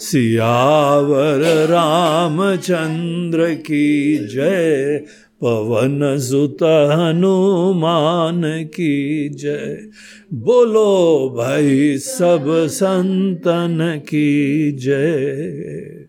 सियावर 0.00 1.42
रामचंद्र 1.70 3.54
की 3.54 4.16
जय। 4.34 5.00
पवन 5.40 6.18
सुत 6.18 6.62
हनुमान 6.62 8.42
की 8.64 9.28
जय। 9.28 9.90
बोलो 10.32 10.88
भाई 11.36 11.98
सब 11.98 12.44
संतन 12.70 14.00
की 14.08 14.72
जय। 14.72 16.06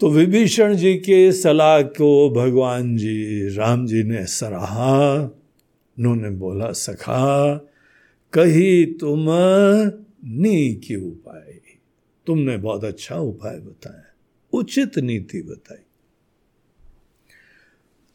तो 0.00 0.10
विभीषण 0.10 0.74
जी 0.74 0.94
के 0.94 1.32
सलाह 1.32 1.82
को 1.82 2.30
भगवान 2.30 2.96
जी, 2.96 3.48
राम 3.48 3.86
जी 3.86 4.02
ने 4.02 4.24
सराहा। 4.26 5.20
उन्होंने 5.98 6.30
बोला, 6.30 6.72
सखा, 6.72 7.54
कही 8.32 8.86
तुम 8.86 9.26
नी 10.24 10.74
की 10.74 10.96
उपाय? 10.96 11.60
तुमने 12.26 12.56
बहुत 12.56 12.84
अच्छा 12.84 13.16
उपाय 13.16 13.58
बताया, 13.58 14.02
उचित 14.52 14.98
नीति 14.98 15.42
बताई। 15.42 15.84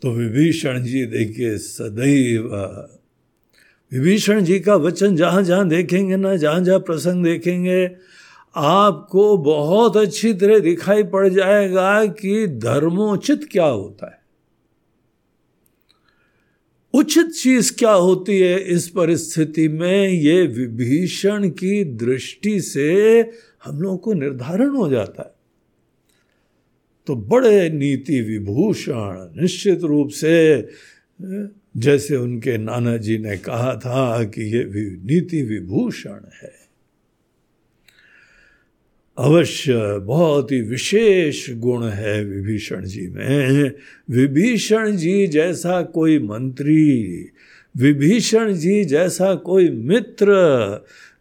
तो 0.05 0.11
विभीषण 0.11 0.83
जी 0.83 1.05
देखिए, 1.05 1.57
सदैव 1.57 2.43
विभीषण 3.93 4.43
जी 4.43 4.59
का 4.59 4.75
वचन 4.75 5.15
जहाँ 5.15 5.43
जहाँ 5.43 5.67
देखेंगे 5.67 6.15
ना, 6.15 6.35
जहाँ 6.35 6.61
जहाँ 6.61 6.79
प्रसंग 6.79 7.23
देखेंगे, 7.23 7.91
आपको 8.55 9.37
बहुत 9.37 9.97
अच्छी 9.97 10.33
तरह 10.33 10.59
दिखाई 10.59 11.03
पड़ 11.03 11.27
जाएगा 11.29 12.05
कि 12.05 12.47
धर्मोचित 12.47 13.49
क्या 13.51 13.65
होता 13.65 14.11
है। 14.11 14.19
उचित 16.93 17.31
चीज़ 17.31 17.75
क्या 17.75 17.91
होती 17.91 18.39
है 18.39 18.59
इस 18.59 18.89
परिस्थिति 18.89 19.67
में, 19.67 20.09
ये 20.09 20.47
विभीषण 20.47 21.49
की 21.49 21.83
दृष्टि 21.83 22.61
से 22.61 23.19
हम 23.65 23.81
लोगों 23.81 23.97
को 23.97 24.13
निर्धारण 24.13 24.69
हो 24.69 24.89
जाता 24.89 25.23
है। 25.23 25.35
तो 27.07 27.15
बड़े 27.15 27.69
नीति 27.69 28.21
विभूषण 28.21 29.41
निश्चित 29.41 29.81
रूप 29.81 30.09
से, 30.09 30.67
जैसे 31.77 32.15
उनके 32.15 32.57
नाना 32.57 32.97
जी 32.97 33.17
ने 33.17 33.37
कहा 33.37 33.75
था 33.75 34.23
कि 34.23 34.41
ये 34.41 34.63
भी 34.63 34.89
नीति 34.89 35.43
विभूषण 35.43 36.19
है। 36.43 36.65
अवश्य 39.17 39.99
बहुत 39.99 40.51
ही 40.51 40.61
विशेष 40.61 41.51
गुण 41.51 41.85
है 41.85 42.25
विभीषण 42.25 42.85
जी 42.85 43.07
में। 43.07 43.71
विभीषण 44.09 44.95
जी 44.95 45.27
जैसा 45.27 45.81
कोई 45.81 46.19
मंत्री, 46.19 47.29
विभीषण 47.77 48.53
जी 48.53 48.85
जैसा 48.85 49.35
कोई 49.35 49.69
मित्र, 49.69 50.25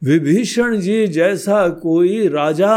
विभीषण 0.04 0.80
जी 0.80 1.06
जैसा 1.06 1.68
कोई 1.68 2.28
राजा 2.28 2.74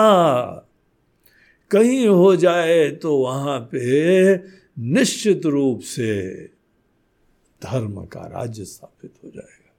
कहीं 1.71 2.07
हो 2.07 2.35
जाए 2.35 2.89
तो 2.89 3.17
वहाँ 3.17 3.59
पे 3.59 4.35
निश्चित 4.79 5.45
रूप 5.45 5.79
से 5.81 6.33
धर्म 7.63 8.05
का 8.05 8.21
राज्य 8.21 8.65
स्थापित 8.65 9.13
हो 9.23 9.29
जाएगा। 9.29 9.73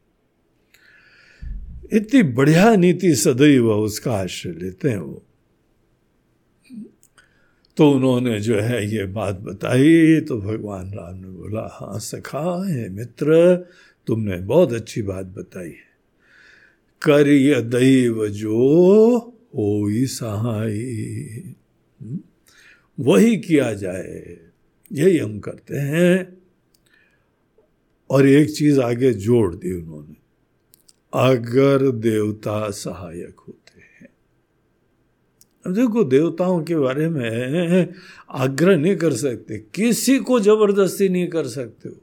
इतनी 1.96 2.22
बढ़िया 2.22 2.76
नीति 2.76 3.14
सदैव 3.14 3.72
उसका 3.72 4.12
आश्रय 4.12 4.52
लेते 4.52 4.90
हैं 4.90 4.98
वो। 4.98 5.22
तो 7.76 7.90
उन्होंने 7.90 8.40
जो 8.40 8.60
है 8.60 8.94
ये 8.94 9.04
बात 9.04 9.40
बताई 9.40 10.20
तो 10.20 10.40
भगवान 10.40 10.92
राम 10.94 11.16
ने 11.16 11.28
बोला 11.28 11.78
हाँ 11.80 11.98
सखा, 11.98 12.68
है 12.68 12.88
मित्र, 12.88 13.56
तुमने 14.06 14.36
बहुत 14.36 14.72
अच्छी 14.72 15.02
बात 15.02 15.26
बताई 15.26 15.68
है। 15.68 15.88
करिय 17.02 17.60
दैव 17.60 18.28
जो 18.28 18.58
हो 19.54 20.06
सहाय? 20.06 20.78
वही 23.00 23.36
किया 23.36 23.74
जाए। 23.74 24.40
यही 24.92 25.18
हम 25.18 25.40
करते 25.40 25.76
हैं। 25.76 26.42
और 28.10 28.26
एक 28.26 28.54
चीज़ 28.54 28.80
आगे 28.80 29.12
जोड़ 29.12 29.54
दी 29.54 29.72
उन्होंने। 29.72 30.16
अगर 31.14 31.90
देवता 31.90 32.70
सहायक 32.70 33.40
हो। 33.40 33.54
देखो, 35.68 36.04
देवताओं 36.04 36.64
के 36.64 36.76
बारे 36.76 37.08
में 37.08 37.92
आग्रह 38.30 38.76
नहीं 38.76 38.96
कर 38.96 39.12
सकते। 39.12 39.58
किसी 39.58 40.18
को 40.18 40.40
ज़बरदस्ती 40.40 41.08
नहीं 41.08 41.28
कर 41.28 41.46
सकते 41.46 41.88
हो। 41.88 41.94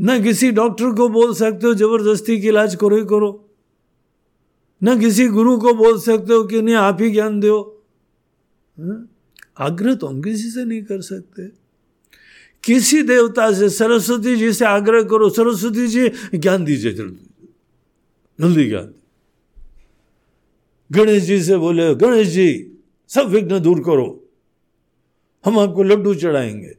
न 0.00 0.22
किसी 0.22 0.50
डॉक्टर 0.50 0.94
को 0.94 1.08
बोल 1.08 1.34
सकते 1.34 1.66
हो, 1.66 1.74
ज़बरदस्ती 1.74 2.40
की 2.40 2.48
इलाज 2.48 2.76
करो 2.76 2.96
ही 2.96 3.04
करो। 3.04 3.50
न 4.84 5.00
किसी 5.00 5.26
गुरु 5.26 5.60
को 5.60 5.74
बोल 5.74 6.00
सकते 6.00 6.34
हो 6.34 6.44
कि 6.44 6.62
नहीं, 6.62 6.74
आप 6.74 6.98
ही 7.00 7.10
ज्ञान 7.10 7.40
दो? 7.40 7.77
आग्रह 9.58 9.94
तो 9.94 10.06
हम 10.06 10.22
किसी 10.22 10.50
से 10.50 10.64
नहीं 10.64 10.82
कर 10.82 11.00
सकते। 11.00 11.46
किसी 12.64 13.02
देवता 13.02 13.52
से 13.52 13.70
सरस्वती 13.70 14.36
जी 14.36 14.52
से 14.52 14.64
आग्रह 14.64 15.02
करो, 15.02 15.28
सरस्वती 15.30 15.86
जी, 15.88 16.08
ज्ञान 16.38 16.64
दीजिए 16.64 16.92
जल्दी। 16.92 17.48
जल्दी 18.40 18.68
ज्ञान। 18.68 18.94
गणेश 20.92 21.22
जी 21.22 21.42
से 21.42 21.56
बोले, 21.56 21.94
गणेश 21.94 22.28
जी, 22.28 22.78
सब 23.08 23.26
विघ्न 23.26 23.58
दूर 23.58 23.80
करो। 23.80 24.28
हम 25.44 25.58
आपको 25.58 25.82
लड्डू 25.82 26.14
चढ़ाएँगे। 26.14 26.76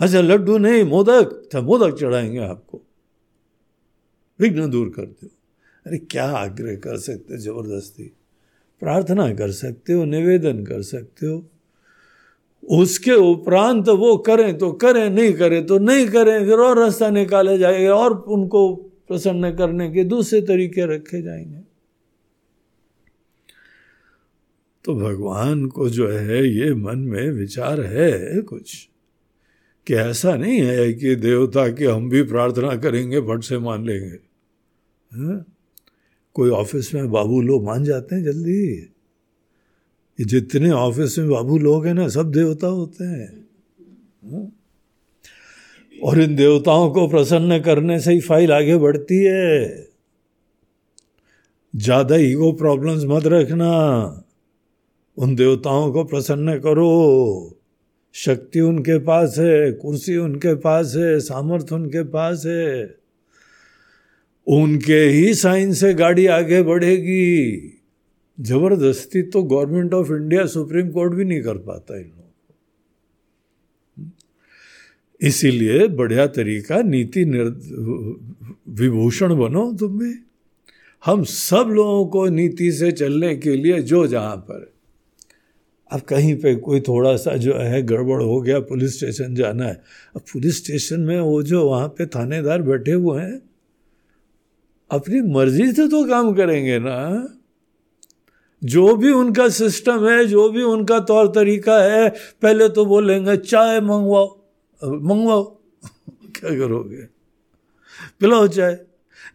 अच्छा 0.00 0.20
लड्डू 0.20 0.58
नहीं, 0.58 0.84
मोदक। 0.84 1.40
अच्छा 1.42 1.60
मोदक 1.60 1.96
चढ़ाएँगे 1.96 2.38
आपको। 2.38 2.82
विघ्न 4.40 4.70
दूर 4.70 4.88
कर 4.88 5.02
दो। 5.02 5.26
अरे, 5.86 5.98
क्या 5.98 6.24
आग्रह 6.24 6.76
कर 6.76 6.98
सकते 6.98 7.38
ज़बरदस्ती? 7.38 8.12
प्रार्थना 8.80 9.34
कर 9.34 9.50
सकते 9.50 9.92
हो, 9.92 10.04
निवेदन 10.04 10.64
कर 10.64 10.82
सकते 10.82 11.26
हो। 11.26 11.50
उसके 12.68 13.12
उपरांत 13.12 13.88
वो 13.88 14.16
करें 14.16 14.58
तो 14.58 14.72
करें, 14.72 15.10
नहीं 15.10 15.32
करें 15.32 15.66
तो 15.66 15.78
नहीं 15.78 16.08
करें, 16.08 16.44
फिर 16.44 16.54
और 16.54 16.78
रास्ता 16.78 17.10
निकाले 17.10 17.58
जाएँगे 17.58 17.88
और 17.88 18.12
उनको 18.12 18.76
प्रसन्न 19.08 19.56
करने 19.56 19.90
के 19.90 20.04
दूसरे 20.04 20.42
तरीके 20.42 20.96
रखे 20.96 21.22
जाएँगे। 21.22 21.58
तो 24.84 24.94
भगवान 24.94 25.66
को 25.66 25.88
जो 25.88 26.08
है, 26.08 26.48
ये 26.48 26.74
मन 26.74 26.98
में 26.98 27.30
विचार 27.30 27.80
है 27.80 28.40
कुछ 28.40 28.88
कि 29.86 29.94
ऐसा 29.94 30.36
नहीं 30.36 30.60
है 30.60 30.92
कि 30.92 31.14
देवता 31.14 31.68
की 31.68 31.84
हम 31.84 32.10
भी 32.10 32.22
प्रार्थना 32.22 32.76
करेंगे, 32.76 33.20
फट 33.20 33.42
से 33.42 33.58
मान 33.58 33.84
लेंगे। 33.86 34.18
है? 35.16 35.57
कोई 36.38 36.50
ऑफ़िस 36.50 36.94
में 36.94 37.10
बाबू 37.10 37.40
लोग 37.40 37.64
मान 37.64 37.84
जाते 37.84 38.14
हैं 38.14 38.24
जल्दी? 38.24 38.74
ये 40.20 40.24
जितने 40.24 40.70
ऑफ़िस 40.70 41.18
में 41.18 41.28
बाबू 41.28 41.58
लोग 41.58 41.86
हैं 41.86 41.94
ना, 41.94 42.08
सब 42.08 42.30
देवता 42.30 42.66
होते 42.66 43.04
हैं। 43.04 43.48
और 46.04 46.20
इन 46.20 46.36
देवताओं 46.36 46.90
को 46.90 47.08
प्रसन्न 47.08 47.60
करने 47.60 48.00
से 48.00 48.12
ही 48.12 48.20
फ़ाइल 48.20 48.52
आगे 48.52 48.76
बढ़ती 48.76 49.24
है। 49.24 49.88
ज़्यादा 51.76 52.16
ईगो 52.16 52.52
प्रॉब्लम्स 52.52 53.04
मत 53.04 53.26
रखना। 53.26 53.72
उन 55.18 55.34
देवताओं 55.34 55.92
को 55.92 56.04
प्रसन्न 56.04 56.58
करो। 56.58 57.58
शक्ति 58.12 58.60
उनके 58.60 58.98
पास 58.98 59.36
है, 59.38 59.72
कुर्सी 59.72 60.16
उनके 60.16 60.54
पास 60.54 60.94
है, 60.96 61.20
सामर्थ्य 61.20 61.74
उनके 61.74 62.02
पास 62.02 62.42
है। 62.46 62.97
उनके 64.48 65.00
ही 65.04 65.34
साइन 65.34 65.72
से 65.72 65.92
गाड़ी 65.94 66.26
आगे 66.26 66.62
बढ़ेगी। 66.62 67.74
ज़बरदस्ती 68.38 69.22
तो 69.24 69.42
government 69.42 69.94
of 69.94 70.12
India 70.12 70.44
Supreme 70.46 70.90
Court 70.90 71.14
भी 71.14 71.24
नहीं 71.24 71.42
कर 71.42 71.58
पाता 71.58 71.96
इन 71.96 72.04
लोगों 72.04 72.22
को। 72.22 72.54
इसीलिए 75.20 75.86
बढ़िया 75.88 76.26
तरीका, 76.28 76.80
नीति 76.82 77.24
विभूषण 78.72 79.34
बनो 79.36 79.72
तुम 79.72 79.98
भी 79.98 80.14
हम 81.02 81.24
सब 81.24 81.68
लोगों 81.70 82.06
को 82.06 82.26
नीति 82.28 82.70
से 82.72 82.90
चलने 82.92 83.34
के 83.36 83.56
लिए 83.56 83.80
जो 83.82 84.06
जहाँ 84.06 84.36
पर। 84.36 84.72
अब 85.90 86.00
कहीं 86.00 86.34
पे 86.36 86.54
कोई 86.54 86.80
थोड़ा 86.80 87.16
सा 87.16 87.36
जो 87.36 87.54
है, 87.54 87.82
गड़बड़ 87.82 88.22
हो 88.22 88.40
गया, 88.40 88.58
पुलिस 88.60 88.96
स्टेशन 88.96 89.34
जाना 89.34 89.64
है। 89.64 89.80
अब 90.16 90.22
पुलिस 90.32 90.56
स्टेशन 90.58 91.00
में 91.00 91.20
वो 91.20 91.42
जो 91.42 91.68
वहाँ 91.68 91.88
पे 91.88 92.06
थानेदार 92.06 92.62
बैठे 92.62 92.92
हुए 92.92 93.22
हैं 93.22 93.47
अपनी 94.90 95.20
मर्ज़ी 95.20 95.72
से 95.72 95.88
तो 95.88 96.08
काम 96.08 96.34
करेंगे 96.34 96.78
ना। 96.78 97.28
जो 98.64 98.96
भी 98.96 99.10
उनका 99.10 99.48
सिस्टम 99.48 100.08
है, 100.08 100.26
जो 100.26 100.48
भी 100.48 100.62
उनका 100.62 101.00
तौर 101.00 101.26
तरीका 101.26 101.78
है, 101.78 102.14
पहले 102.42 102.68
तो 102.68 102.86
बोलेंगे, 102.86 103.36
चाय 103.36 103.80
मंगवाओ। 103.80 104.38
मंगवाओ? 104.84 105.44
क्या 106.24 106.58
करोगे? 106.58 107.02
पिलाओ 108.20 108.46
चाय। 108.46 108.78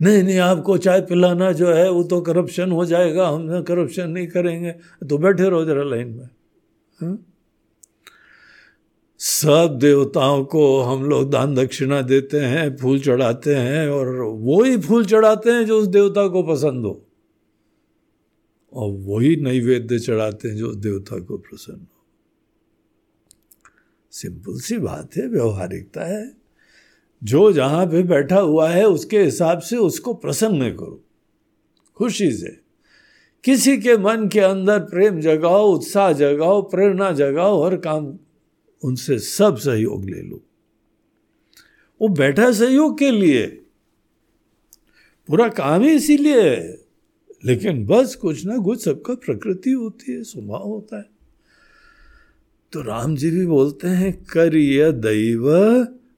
नहीं 0.02 0.24
नहीं, 0.24 0.38
आपको 0.38 0.78
चाय 0.78 1.02
पिलाना 1.02 1.52
जो 1.52 1.74
है, 1.74 1.92
वो 1.92 2.04
तो 2.04 2.22
करप्शन 2.22 2.72
हो 2.72 2.86
जाएगा, 2.86 3.28
हम 3.28 3.64
करप्शन 3.64 4.10
नहीं 4.10 4.28
करेंगे। 4.28 4.72
तो 5.10 5.18
बैठे 5.18 5.50
रहो 5.50 5.66
जरा 5.66 5.84
लाइन 5.84 6.08
में। 6.08 6.26
हा? 7.04 7.18
सब 9.26 9.78
देवताओं 9.82 10.46
को 10.46 10.82
हम 10.82 11.04
लोग 11.04 11.30
दान 11.30 11.56
दक्षिणा 11.56 12.02
देते 12.02 12.40
हैं, 12.40 12.78
फूल 12.78 13.00
चढ़ाते 13.00 13.56
हैं 13.56 13.90
और 13.90 14.22
वो 14.22 14.64
ही 14.64 14.78
फूल 14.78 15.06
चढ़ाते 15.06 15.50
हैं 15.50 15.66
जो 15.66 15.80
उस 15.80 15.88
देवता 15.88 16.28
को 16.28 16.44
पसंद 16.44 16.86
हो। 16.86 17.06
और 18.74 18.92
वही 18.92 19.36
नैवेद्य 19.36 20.00
चढ़ाते 20.00 20.48
हैं 20.48 20.56
जो 20.56 20.68
उस 20.68 20.76
देवता 20.76 21.20
को 21.20 21.38
प्रसन्न 21.38 21.80
हो। 21.80 22.06
सिंपल 24.12 24.60
सी 24.60 24.78
बात 24.78 25.10
है, 25.18 25.28
व्यवहारिकता 25.28 26.06
है। 26.06 26.34
जो 27.24 27.52
जहाँ 27.52 27.86
पे 27.86 28.04
बैठा 28.04 28.40
हुआ 28.40 28.70
है, 28.70 28.88
उसके 28.88 29.24
हिसाब 29.24 29.60
से 29.60 29.78
उसको 29.78 30.14
प्रसन्न 30.14 30.70
करो। 30.70 31.04
खुशी 31.96 32.32
से। 32.32 32.60
किसी 33.44 33.78
के 33.78 33.98
मन 33.98 34.28
के 34.28 34.40
अंदर 34.40 34.80
प्रेम 34.80 35.22
जगाओ, 35.22 35.74
उत्साह 35.74 36.12
जगाओ, 36.12 36.62
प्रेरणा 36.62 37.12
जगाओ, 37.12 37.64
हर 37.64 37.78
काम 37.78 38.20
उनसे 38.84 39.20
सब 39.20 39.58
सहयोग 39.58 40.06
ले 40.06 40.22
लो। 40.22 40.44
वो 42.02 42.08
बैठा 42.08 42.52
सहयोग 42.52 43.00
के 43.00 43.12
लिए। 43.12 43.48
पूरा 45.28 45.48
काम 45.48 45.82
ही 45.82 45.92
इसीलिए 45.92 46.42
है। 46.42 46.82
लेकिन 47.46 47.86
बस 47.86 48.16
कुछ 48.16 48.46
ना 48.46 48.58
कुछ 48.58 48.84
सबका 48.84 49.14
प्रकृति 49.14 49.72
होती 49.72 50.12
है, 50.12 50.24
स्वभाव 50.24 50.64
होता 50.64 50.98
है। 50.98 51.06
तो 52.72 52.82
राम 52.82 53.16
जी 53.16 53.32
भी 53.32 53.46
बोलते 53.46 53.88
हैं 53.88 54.24
कर 54.24 54.56
ये 54.56 54.92
दैव, 54.92 55.48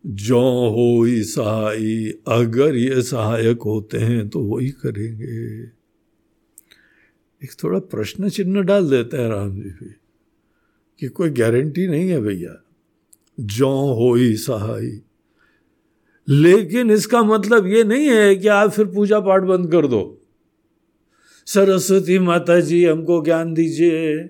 जो 0.06 0.40
हो 0.70 1.06
सहाय 1.24 2.10
अगर 2.28 2.76
ये 2.76 3.02
सहायक 3.02 3.60
होते 3.62 3.98
हैं 3.98 4.30
तो 4.30 4.40
वही 4.40 4.70
करेंगे। 4.70 5.64
एक 7.44 7.64
थोड़ा 7.64 7.80
प्रश्न 7.80 8.30
चिन्ह 8.30 8.62
डाल 8.62 8.90
देते 8.90 9.18
हैं 9.18 9.30
राम 9.30 9.56
जी 9.56 9.70
भी। 9.70 9.96
कि 11.00 11.08
कोई 11.08 11.30
गारंटी 11.30 11.88
नहीं 11.88 12.10
है 12.10 12.20
भैया। 12.22 12.64
जो 13.40 13.70
हो 13.70 14.14
ही 14.16 14.36
सहाय 14.36 15.02
लेकिन 16.30 16.92
इसका 16.92 17.24
मतलब 17.24 17.68
ये 17.68 17.84
नहीं 17.84 18.06
है 18.06 18.36
कि 18.36 18.48
आप 18.48 18.70
फिर 18.70 18.86
पूजा 18.86 19.20
पाठ 19.20 19.42
बंद 19.42 19.72
कर 19.72 19.88
दो। 19.88 20.22
सरस्वती 21.46 22.20
माता 22.20 22.60
जी 22.60 22.86
हमको 22.86 23.24
ज्ञान 23.24 23.54
दीजिए। 23.54 24.30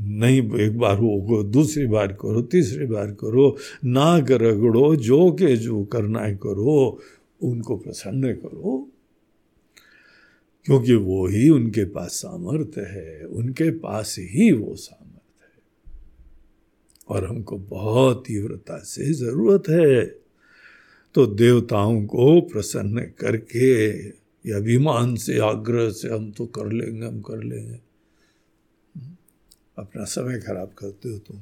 नहीं, 0.00 0.52
एक 0.60 0.78
बार 0.78 0.96
वो 0.96 1.42
दूसरी 1.42 1.86
बार 1.86 2.08
करो, 2.08 2.42
तीसरी 2.42 2.86
बार 2.86 3.06
करो। 3.06 3.56
नाक 3.84 4.30
रगड़ो, 4.30 4.96
जो 4.96 5.32
के 5.32 5.56
जो 5.56 5.84
करना 5.84 6.20
है 6.20 6.36
करो, 6.36 7.00
उनको 7.42 7.76
प्रसन्न 7.76 8.32
करो। 8.32 8.90
क्योंकि 10.68 10.94
वो 10.94 11.26
ही 11.26 11.48
उनके 11.48 11.84
पास 11.84 12.10
सामर्थ्य 12.10 12.80
है, 12.80 13.24
उनके 13.24 13.70
पास 13.70 14.16
ही 14.18 14.52
वो 14.52 14.74
सामर्थ्य 14.74 15.44
है। 15.44 16.00
और 17.08 17.28
हमको 17.28 17.58
बहुत 17.58 18.24
तीव्रता 18.26 18.78
से 18.78 19.12
ज़रूरत 19.12 19.62
है। 19.70 20.04
तो 21.14 21.26
देवताओं 21.26 22.06
को 22.06 22.40
प्रसन्न 22.40 23.00
करके 23.00 24.06
या 24.48 24.56
अभिमान 24.56 25.16
से, 25.16 25.38
आग्रह 25.38 25.90
से 25.90 26.08
हम 26.08 26.32
तो 26.32 26.46
कर 26.46 26.72
लेंगे, 26.72 27.06
हम 27.06 27.20
कर 27.20 27.42
लेंगे। 27.42 27.80
अपना 29.78 30.04
समय 30.04 30.38
खराब 30.38 30.72
करते 30.78 31.08
हो 31.08 31.18
तुम। 31.18 31.38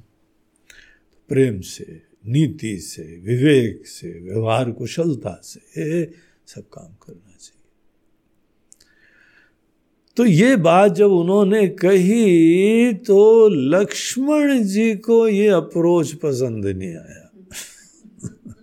प्रेम 1.28 1.60
से, 1.60 2.02
नीति 2.26 2.78
से, 2.78 3.02
विवेक 3.02 3.86
से, 3.86 4.20
व्यवहार 4.20 4.70
कुशलता 4.70 5.40
से 5.44 6.04
सब 6.46 6.60
काम 6.60 6.92
करना 6.92 7.25
तो 10.16 10.24
ये 10.24 10.56
बात 10.56 10.92
जब 10.92 11.10
उन्होंने 11.10 11.68
कही 11.68 12.92
तो 12.94 13.48
लक्ष्मण 13.48 14.62
जी 14.62 14.94
को 14.94 15.28
ये 15.28 15.48
अप्रोच 15.48 16.12
पसंद 16.12 16.66
नहीं 16.66 16.96
आया। 16.96 17.30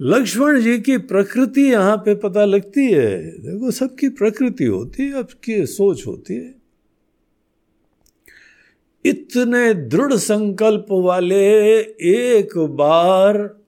लक्ष्मण 0.00 0.60
जी 0.60 0.78
की 0.78 0.98
प्रकृति 0.98 1.62
यहाँ 1.62 1.96
पे 1.96 2.14
पता 2.14 2.44
लगती 2.44 2.92
है। 2.92 3.22
देखो, 3.38 3.70
सबकी 3.70 4.08
प्रकृति 4.08 4.64
होती 4.64 5.02
है, 5.02 5.12
सबकी 5.12 5.66
सोच 5.66 6.06
होती 6.06 6.34
है। 6.34 6.54
इतने 9.04 9.74
दृढ़ 9.74 10.12
संकल्प 10.12 10.86
वाले 10.90 11.78
एक 12.00 12.58
बार 12.58 13.60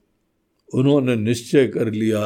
उन्होंने 0.75 1.17
निश्चय 1.17 1.67
कर 1.67 1.93
लिया। 1.93 2.21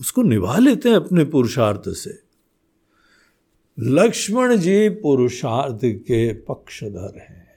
उसको 0.00 0.22
निभा 0.22 0.58
लेते 0.58 0.88
हैं 0.88 0.96
अपने 0.96 1.24
पुरुषार्थ 1.24 1.82
से। 1.86 2.18
लक्ष्मण 3.78 4.56
जी 4.56 4.88
पुरुषार्थ 4.88 5.80
के 5.84 6.32
पक्षधर 6.32 7.18
हैं। 7.18 7.48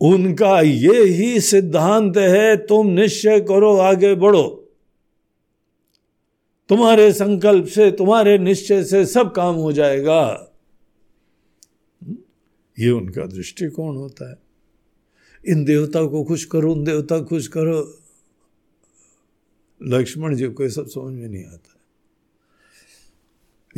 उनका 0.00 0.60
ये 0.60 1.02
ही 1.02 1.40
सिद्धांत 1.40 2.16
है, 2.16 2.56
तुम 2.56 2.86
निश्चय 2.86 3.40
करो 3.40 3.76
आगे 3.76 4.14
बढ़ो। 4.14 4.72
तुम्हारे 6.68 7.12
संकल्प 7.12 7.66
से, 7.66 7.90
तुम्हारे 7.90 8.38
निश्चय 8.38 8.84
से 8.84 9.06
सब 9.06 9.34
काम 9.34 9.54
हो 9.54 9.72
जाएगा। 9.72 10.52
ये 12.78 12.90
उनका 12.90 13.26
दृष्टिकोण 13.26 13.96
होता 13.96 14.30
है। 14.30 14.36
इन 15.48 15.64
देवता 15.64 16.06
को 16.06 16.24
खुश 16.24 16.44
करो, 16.44 16.72
उन 16.72 16.84
देवता 16.84 17.20
खुश 17.20 17.48
करो। 17.48 18.01
लक्ष्मण 19.82 20.34
जी 20.34 20.48
को 20.48 20.68
सब 20.68 20.86
समझ 20.86 21.14
में 21.14 21.28
नहीं 21.28 21.44
आता 21.44 21.68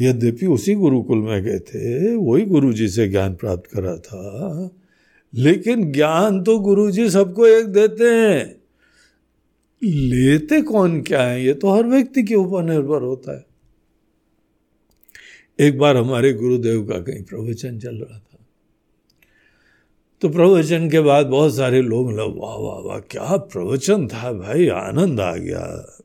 यद्यपि 0.00 0.46
उसी 0.46 0.74
गुरुकुल 0.74 1.18
में 1.18 1.44
गए 1.44 1.58
थे, 1.58 2.14
वही 2.16 2.44
गुरु 2.44 2.72
जी 2.72 2.88
से 2.88 3.08
ज्ञान 3.08 3.34
प्राप्त 3.34 3.70
करा 3.70 3.96
था। 3.96 4.70
लेकिन 5.34 5.92
ज्ञान 5.92 6.42
तो 6.42 6.58
गुरु 6.58 6.90
जी 6.90 7.10
सबको 7.10 7.46
एक 7.46 7.66
देते 7.66 8.04
हैं। 8.04 8.62
लेते 9.84 10.62
कौन 10.62 11.02
क्या 11.02 11.22
है? 11.22 11.44
ये 11.44 11.54
तो 11.54 11.70
हर 11.70 11.84
व्यक्ति 11.84 12.22
के 12.22 12.34
ऊपर 12.34 12.62
निर्भर 12.62 13.02
होता 13.02 13.36
है। 13.36 13.46
एक 15.60 15.78
बार 15.78 15.96
हमारे 15.96 16.32
गुरुदेव 16.32 16.86
का 16.86 16.98
कहीं 16.98 17.22
प्रवचन 17.22 17.78
चल 17.78 17.96
रहा 17.96 18.18
था। 18.18 18.33
तो 20.20 20.28
प्रवचन 20.28 20.90
के 20.90 21.00
बाद 21.00 21.26
बहुत 21.26 21.56
सारे 21.56 21.82
लोग 21.82 22.12
वाह 22.12 22.56
वाह 22.56 22.78
वाह, 22.78 22.98
क्या 22.98 23.36
प्रवचन 23.36 24.08
था 24.08 24.32
भाई, 24.32 24.68
आनंद 24.68 25.20
आ 25.20 25.36
गया। 25.36 25.98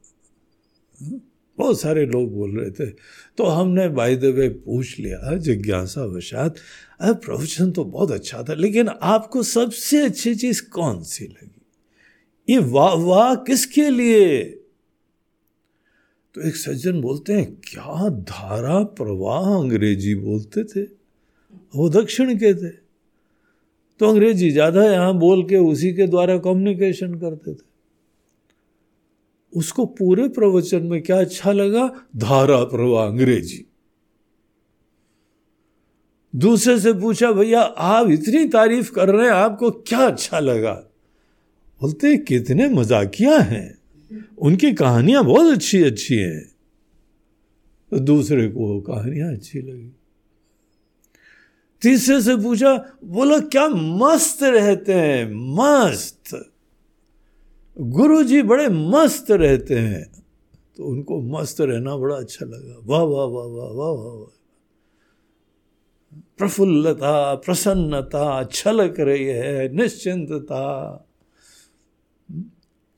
बहुत 1.57 1.82
सारे 1.82 2.05
लोग 2.05 2.34
बोल 2.34 2.60
रहे 2.60 2.72
थे। 2.72 2.86
तो 3.38 3.43
हमने 3.43 3.89
बाय 3.89 4.16
द 4.16 4.24
वे 4.24 4.49
पूछ 4.49 4.99
लिया, 4.99 5.38
जिज्ञासा 5.38 6.05
वशात, 6.05 6.55
अरे, 6.99 7.14
प्रवचन 7.14 7.72
तो 7.72 7.86
बहुत 7.86 8.12
अच्छा 8.12 8.43
था, 8.43 8.53
लेकिन 8.53 8.89
आपको 9.01 9.43
सबसे 9.43 10.05
अच्छी 10.05 10.36
चीज़ 10.36 10.70
कौन 10.70 11.03
सी 11.03 11.26
लगी? 11.26 11.62
ये 12.53 12.57
वाह 12.57 12.93
वाह, 12.93 13.36
किसके 13.36 13.89
लिए? 13.89 14.43
तो 16.34 16.41
एक 16.41 16.55
सज्जन 16.55 17.01
बोलते 17.01 17.34
हैं, 17.34 17.55
क्या 17.55 18.10
धारा 18.10 18.84
प्रवाह 18.84 19.60
अंग्रेज़ी 19.60 20.16
बोलते 20.16 20.64
थे? 20.64 20.82
वो 21.76 21.89
दक्षिण 21.89 22.36
के 22.36 22.53
थे। 22.53 22.79
तो 24.00 24.10
अंग्रेज़ी 24.10 24.52
ज़्यादा 24.52 24.84
यहाँ 24.84 25.18
बोल 25.18 25.43
के 25.43 25.58
उसी 25.58 25.93
के 25.93 26.08
द्वारा 26.08 26.38
कम्युनिकेशन 26.38 27.14
करते 27.14 27.54
थे। 27.54 27.70
उसको 29.54 29.86
पूरे 29.86 30.28
प्रवचन 30.30 30.84
में 30.84 31.02
क्या 31.02 31.20
अच्छा 31.20 31.52
लगा? 31.52 32.08
धारा 32.16 32.64
प्रवाह, 32.64 33.08
अंग्रेज़ी। 33.08 33.66
दूसरे 36.36 36.80
से 36.80 36.93
पूछा, 36.93 37.32
भैया, 37.32 37.62
आप 37.62 38.10
इतनी 38.10 38.45
तारीफ़ 38.45 38.91
कर 38.91 39.10
रहे 39.10 39.26
हैं, 39.26 39.34
आपको 39.34 39.72
क्या 39.72 40.00
अच्छा 40.00 40.39
लगा? 40.39 40.74
बोलते, 41.82 42.18
कितने 42.18 42.70
मजाकिया 42.70 43.39
हैं। 43.39 43.80
उनकी 44.38 44.74
कहानियाँ 44.74 45.26
बहुत 45.26 45.54
अच्छी 45.54 45.84
अच्छी 45.84 46.16
हैं। 46.16 46.52
तो 47.91 48.00
दूसरे 48.00 48.47
को 48.47 48.82
कहानियाँ 48.82 49.34
अच्छी 49.34 49.60
लगी। 49.60 49.99
तीसरे 51.82 52.22
से 52.22 52.36
पूछा 52.36 52.98
बोलो 53.04 53.42
क्या 53.42 53.68
मस्त 53.70 54.44
रहते 54.44 54.94
हैं? 54.94 55.34
मस्त। 55.34 56.52
गुरु 57.80 58.24
जी 58.24 58.42
बड़े 58.42 58.70
मस्त 58.70 59.32
रहते 59.32 59.76
हैं। 59.76 60.24
तो 60.78 60.86
उनको 60.86 61.22
मस्त 61.22 61.62
रहना 61.62 61.98
बड़ा 61.98 62.16
अच्छा 62.16 62.46
लगा। 62.46 62.82
वाह 62.84 63.02
वाह 63.02 63.26
वाह 63.26 63.46
वाह 63.46 63.72
वाह 63.72 63.92
वाह 63.92 64.14
वाह। 64.14 64.36
प्रफुल्लता, 66.38 67.36
प्रसन्नता, 67.36 68.44
छलक 68.44 69.00
रही 69.00 69.24
है, 69.24 69.76
निश्चिंतता। 69.76 70.64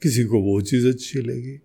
किसी 0.01 0.23
को 0.23 0.41
वो 0.41 0.61
चीज़ 0.61 0.87
अच्छी 0.87 1.19
लगी। 1.19 1.59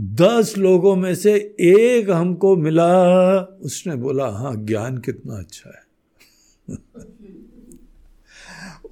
दस 0.00 0.54
लोगों 0.58 0.96
में 0.96 1.14
से 1.14 1.54
एक 1.60 2.10
हमको 2.10 2.56
मिला। 2.56 3.40
उसने 3.40 3.96
बोला 3.96 4.26
हाँ 4.26 4.56
ज्ञान 4.56 4.98
कितना 4.98 5.34
अच्छा 5.34 5.70
है। 5.70 5.82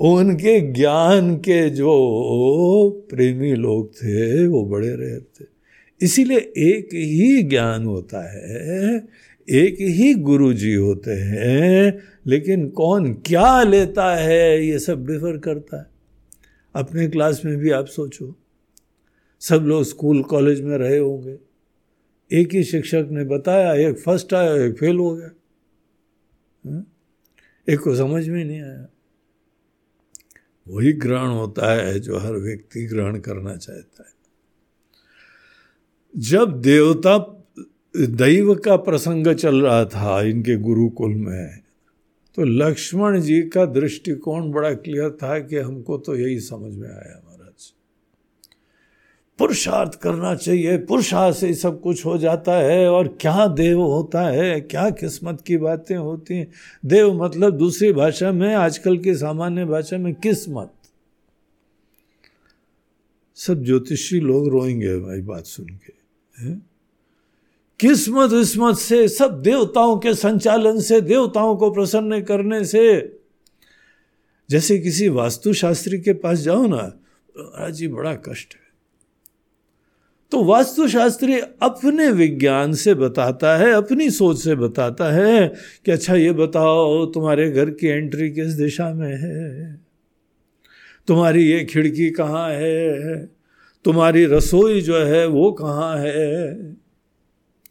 उनके 0.00 0.72
ज्ञान 0.72 1.36
के 1.36 1.70
जो 1.70 3.06
प्रेमी 3.10 3.54
लोग 3.54 3.94
थे, 3.94 4.46
वो 4.46 4.64
बड़े 4.64 4.96
रहे 4.96 5.20
थे। 5.20 5.44
इसीलिए 6.02 6.38
एक 6.56 6.86
ही 6.94 7.42
ज्ञान 7.42 7.84
होता 7.84 8.32
है, 8.32 9.08
एक 9.50 9.76
ही 9.80 10.14
गुरु 10.14 10.52
जी 10.52 10.74
होते 10.74 11.10
हैं, 11.10 11.98
लेकिन 12.26 12.68
कौन 12.68 13.12
क्या 13.12 13.62
लेता 13.62 14.16
है, 14.16 14.66
ये 14.66 14.78
सब 14.78 15.06
डिफर 15.06 15.38
करता 15.38 15.78
है। 15.78 15.86
अपने 16.74 17.08
क्लास 17.08 17.42
में 17.44 17.56
भी 17.56 17.70
आप 17.70 17.86
सोचो। 17.86 18.39
सब 19.40 19.54
लोग 19.54 19.82
स्कूल, 19.82 20.22
कॉलेज 20.22 20.60
में 20.60 20.78
रहे 20.78 20.98
होंगे। 20.98 21.38
एक 22.32 22.52
ही 22.52 22.64
शिक्षक 22.64 23.08
ने 23.10 23.24
बताया, 23.24 23.74
एक 23.74 23.98
फ़र्स्ट 23.98 24.34
आया, 24.34 24.54
एक 24.54 24.78
फेल 24.78 24.96
हो 24.96 25.16
गया। 25.16 25.30
हाँ? 26.70 26.86
एक 27.68 27.80
को 27.80 27.96
समझ 27.96 28.28
में 28.28 28.44
नहीं 28.44 28.62
आया। 28.62 28.86
वही 30.68 30.92
ग्रहण 30.92 31.28
होता 31.28 31.72
है 31.72 32.00
जो 32.00 32.18
हर 32.18 32.32
व्यक्ति 32.32 32.86
ग्रहण 32.86 33.18
करना 33.18 33.56
चाहता 33.56 34.02
है। 34.02 34.12
जब 36.16 36.60
देवता, 36.60 37.44
दैव 37.96 38.54
का 38.54 38.76
प्रसंग 38.76 39.34
चल 39.34 39.62
रहा 39.62 39.84
था 39.84 40.22
इनके 40.22 40.56
गुरुकुल 40.56 41.14
में 41.14 41.60
तो 42.34 42.44
लक्ष्मण 42.44 43.20
जी 43.20 43.42
का 43.42 43.66
दृष्टिकोण 43.66 44.50
बड़ा 44.50 44.74
क्लियर 44.74 45.10
था 45.10 45.38
कि 45.38 45.56
हमको 45.56 45.98
तो 45.98 46.16
यही 46.16 46.40
समझ 46.40 46.74
में 46.74 46.88
आया। 46.88 47.29
पुरुषार्थ 49.40 49.94
करना 49.94 50.34
चाहिए। 50.34 50.78
पुरुषार्थ 50.78 51.36
से 51.36 51.54
सब 51.54 51.80
कुछ 51.80 52.06
हो 52.06 52.18
जाता 52.18 52.52
है 52.52 52.88
और 52.88 53.08
क्या 53.20 53.46
देव 53.46 53.80
होता 53.80 54.22
है, 54.22 54.60
क्या 54.60 54.90
किस्मत 54.90 55.40
की 55.40 55.56
बातें 55.56 55.96
होती 55.96 56.34
हैं। 56.34 56.52
देव 56.86 57.24
मतलब 57.24 57.56
दूसरी 57.56 57.92
भाषा 57.92 58.32
में, 58.32 58.54
आजकल 58.54 58.98
की 58.98 59.14
सामान्य 59.14 59.64
भाषा 59.64 59.98
में 59.98 60.14
किस्मत। 60.14 60.72
सब 63.34 63.64
ज्योतिषी 63.64 64.20
लोग 64.20 64.48
रोएँगे 64.48 64.98
भाई 64.98 65.20
बात 65.20 65.44
सुन 65.44 65.66
के, 65.66 65.92
है? 66.42 66.62
किस्मत 67.80 68.30
विस्मत 68.30 68.76
से, 68.76 69.08
सब 69.08 69.42
देवताओं 69.42 69.98
के 69.98 70.14
संचालन 70.14 70.80
से, 70.80 71.00
देवताओं 71.00 71.56
को 71.56 71.70
प्रसन्न 71.70 72.22
करने 72.22 72.64
से। 72.64 73.16
जैसे 74.50 74.78
किसी 74.78 75.08
वास्तुशास्त्री 75.08 76.00
के 76.00 76.12
पास 76.12 76.38
जाओ 76.38 76.66
ना 76.66 77.00
महाराज 77.38 77.74
जी 77.74 77.88
बड़ा 77.88 78.14
कष्ट 78.14 78.54
है। 78.54 78.69
तो 80.32 80.44
वास्तुशास्त्री 80.44 81.40
अपने 81.40 82.10
विज्ञान 82.10 82.72
से 82.72 82.94
बताता 82.94 83.56
है, 83.56 83.70
अपनी 83.70 84.10
सोच 84.10 84.38
से 84.38 84.54
बताता 84.54 85.12
है 85.12 85.52
कि 85.84 85.90
अच्छा 85.90 86.14
ये 86.14 86.32
बताओ, 86.32 87.06
तुम्हारे 87.06 87.50
घर 87.50 87.70
की 87.70 87.86
एंट्री 87.86 88.30
किस 88.30 88.46
दिशा 88.46 88.94
में 88.94 89.16
है? 89.16 89.80
तुम्हारी 91.06 91.50
ये 91.50 91.64
खिड़की 91.64 92.10
कहाँ 92.10 92.50
है? 92.50 93.26
तुम्हारी 93.84 94.26
रसोई 94.26 94.80
जो 94.80 94.98
है, 94.98 95.26
वो 95.26 95.52
कहाँ 95.52 95.98
है? 95.98 96.54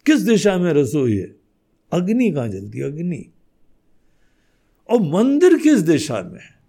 किस 0.05 0.21
दिशा 0.21 0.57
में 0.57 0.73
रसोई 0.73 1.17
है? 1.17 1.35
अग्नि 1.93 2.31
कहाँ 2.31 2.47
जलती 2.47 2.81
अग्नि। 2.81 3.31
और 4.89 5.01
मंदिर 5.01 5.57
किस 5.57 5.79
दिशा 5.79 6.21
में 6.21 6.39
है? 6.39 6.59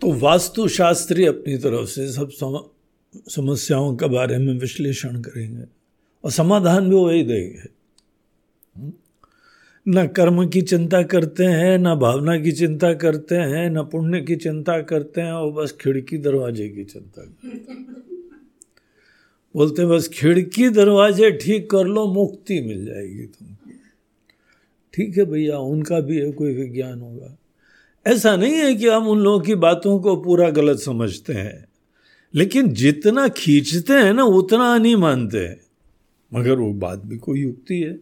तो 0.00 0.12
वास्तुशास्त्री 0.12 1.26
अपनी 1.26 1.56
तरफ़ 1.56 1.88
से 1.88 2.12
सब 2.12 2.30
समस्याओं 3.28 3.96
के 3.96 4.08
बारे 4.08 4.38
में 4.38 4.54
विश्लेषण 4.54 5.20
करेंगे। 5.20 5.64
और 6.24 6.30
समाधान 6.30 6.88
भी 6.88 6.96
वही 6.96 7.22
देंगे 7.22 7.74
न 9.88 10.06
कर्म 10.06 10.48
की 10.48 10.62
चिंता 10.62 11.02
करते 11.02 11.44
हैं, 11.44 11.78
न 11.78 11.94
भावना 11.94 12.38
की 12.38 12.52
चिंता 12.52 12.94
करते 12.94 13.34
हैं, 13.34 13.70
न 13.70 13.82
पुण्य 13.82 14.20
की 14.20 14.36
चिंता 14.36 14.80
करते 14.80 15.20
हैं, 15.20 15.32
और 15.32 15.52
बस 15.52 15.72
खिड़की 15.80 16.18
दरवाजे 16.18 16.68
की 16.68 16.84
चिंता 16.84 17.22
करते 17.22 17.48
हैं। 17.48 17.96
बोलते 19.56 19.86
बस 19.86 20.08
खिड़की 20.08 20.68
दरवाजे 20.68 21.30
ठीक 21.30 21.70
कर 21.70 21.84
लो, 21.84 22.06
मुक्ति 22.06 22.60
मिल 22.60 22.84
जाएगी 22.84 23.22
तुमको। 23.22 23.70
ठीक 24.94 25.18
है 25.18 25.24
भैया, 25.24 25.58
उनका 25.58 26.00
भी 26.00 26.18
है, 26.18 26.32
कोई 26.32 26.54
विज्ञान 26.54 27.00
होगा। 27.00 27.38
ऐसा 28.06 28.36
नहीं 28.36 28.54
है 28.54 28.74
कि 28.74 28.88
हम 28.88 29.08
उन 29.08 29.18
लोगों 29.18 29.40
की 29.40 29.54
बातों 29.54 29.98
को 29.98 30.16
पूरा 30.16 30.50
गलत 30.50 30.78
समझते 30.78 31.32
हैं। 31.32 31.73
लेकिन 32.34 32.68
जितना 32.68 33.28
खींचते 33.28 33.92
हैं 33.92 34.12
ना, 34.12 34.24
उतना 34.24 34.78
नहीं 34.78 34.96
मानते। 34.96 35.38
हैं 35.38 35.60
मगर 36.34 36.58
वो 36.58 36.72
बात 36.72 37.02
भी 37.06 37.16
कोई 37.16 37.40
युक्ति 37.40 37.74
है। 37.74 37.92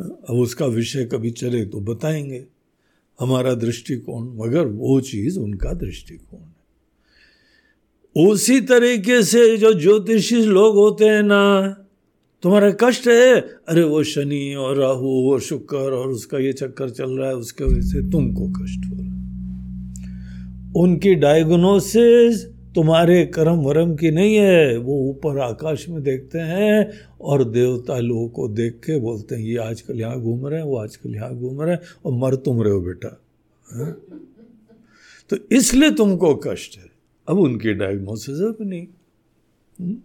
अब 0.00 0.34
उसका 0.34 0.66
विषय 0.66 1.04
कभी 1.04 1.30
चले 1.30 1.64
तो 1.64 1.80
बताएँगे। 1.80 2.46
हमारा 3.20 3.54
दृष्टिकोण, 3.54 4.36
मगर 4.36 4.66
वो 4.66 5.00
चीज़ 5.00 5.38
उनका 5.38 5.72
दृष्टिकोण 5.72 6.40
है। 6.40 6.60
उसी 8.28 8.60
तरीके 8.60 9.22
से 9.22 9.56
जो 9.56 9.72
ज्योतिषी 9.72 10.36
लोग 10.36 10.76
होते 10.76 11.04
हैं 11.04 11.22
ना, 11.22 11.70
तुम्हारा 12.42 12.70
कष्ट 12.70 13.08
है, 13.08 13.40
अरे 13.40 13.82
वो 13.82 14.02
शनि 14.02 14.54
और 14.54 14.76
राहु 14.76 15.32
और 15.32 15.40
शुक्र 15.40 15.76
और 15.76 16.08
उसका 16.08 16.38
ये 16.38 16.52
चक्कर 16.52 16.90
चल 16.90 17.10
रहा 17.10 17.28
है, 17.28 17.36
उसके 17.36 17.64
वजह 17.64 17.80
से 17.80 18.10
तुमको 18.10 18.48
कष्ट 18.48 18.90
हो 18.90 18.99
है। 18.99 18.99
उनकी 20.76 21.14
डायग्नोसिस 21.14 22.44
तुम्हारे 22.74 23.24
कर्म 23.26 23.58
वरम 23.58 23.94
की 23.96 24.10
नहीं 24.10 24.34
है 24.34 24.76
वो 24.76 24.96
ऊपर 25.10 25.38
आकाश 25.38 25.88
में 25.88 26.02
देखते 26.02 26.38
हैं 26.38 26.92
और 27.20 27.44
देवता 27.44 27.98
लोगों 27.98 28.28
को 28.28 28.48
देख 28.48 28.74
के 28.74 28.98
बोलते 29.00 29.34
हैं, 29.34 29.42
ये 29.42 29.56
आजकल 29.56 30.00
यहाँ 30.00 30.20
घूम 30.20 30.46
रहे 30.46 30.58
हैं, 30.60 30.66
वो 30.66 30.76
आजकल 30.76 31.14
यहाँ 31.14 31.34
घूम 31.34 31.62
रहे 31.62 31.74
हैं 31.74 31.80
और 32.06 32.12
मर 32.12 32.36
तुम 32.36 32.62
रहे 32.62 32.72
हो 32.72 32.80
बेटा 32.80 33.20
है? 33.66 33.92
तो 35.30 35.36
इसलिए 35.52 35.90
तुमको 35.90 36.34
कष्ट 36.34 36.78
है 36.78 36.90
अब 37.28 37.38
उनकी 37.38 37.72
डायग्नोसिस 37.74 38.38
नहीं 38.60 38.86
हम्म? 39.80 39.96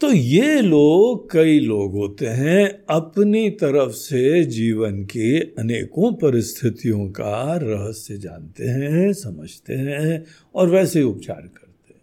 तो 0.00 0.12
ये 0.12 0.60
लोग 0.60 1.32
कई 1.32 1.60
लोग 1.60 1.92
होते 1.92 2.26
हैं 2.26 2.84
अपनी 2.90 3.50
तरफ़ 3.50 3.90
से 3.90 4.44
जीवन 4.44 5.04
के 5.04 5.40
अनेकों 5.40 6.12
परिस्थितियों 6.12 7.08
का 7.08 7.56
रहस्य 7.56 8.18
जानते 8.18 8.64
हैं, 8.64 9.12
समझते 9.12 9.74
हैं 9.74 10.24
और 10.54 10.68
वैसे 10.68 11.02
उपचार 11.02 11.40
करते 11.40 11.94
हैं। 11.94 12.00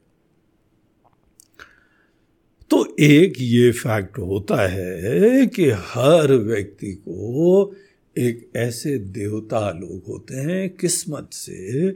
तो 2.70 2.96
एक 3.00 3.34
ये 3.40 3.72
फैक्ट 3.72 4.18
होता 4.18 4.68
है 4.68 5.48
कि 5.48 5.70
हर 5.70 6.34
व्यक्ति 6.34 6.92
को 6.92 7.76
एक 8.18 8.52
ऐसे 8.56 8.98
देवता 8.98 9.72
लोग 9.72 10.04
होते 10.08 10.36
हैं 10.36 10.70
किस्मत 10.70 11.30
से 11.32 11.90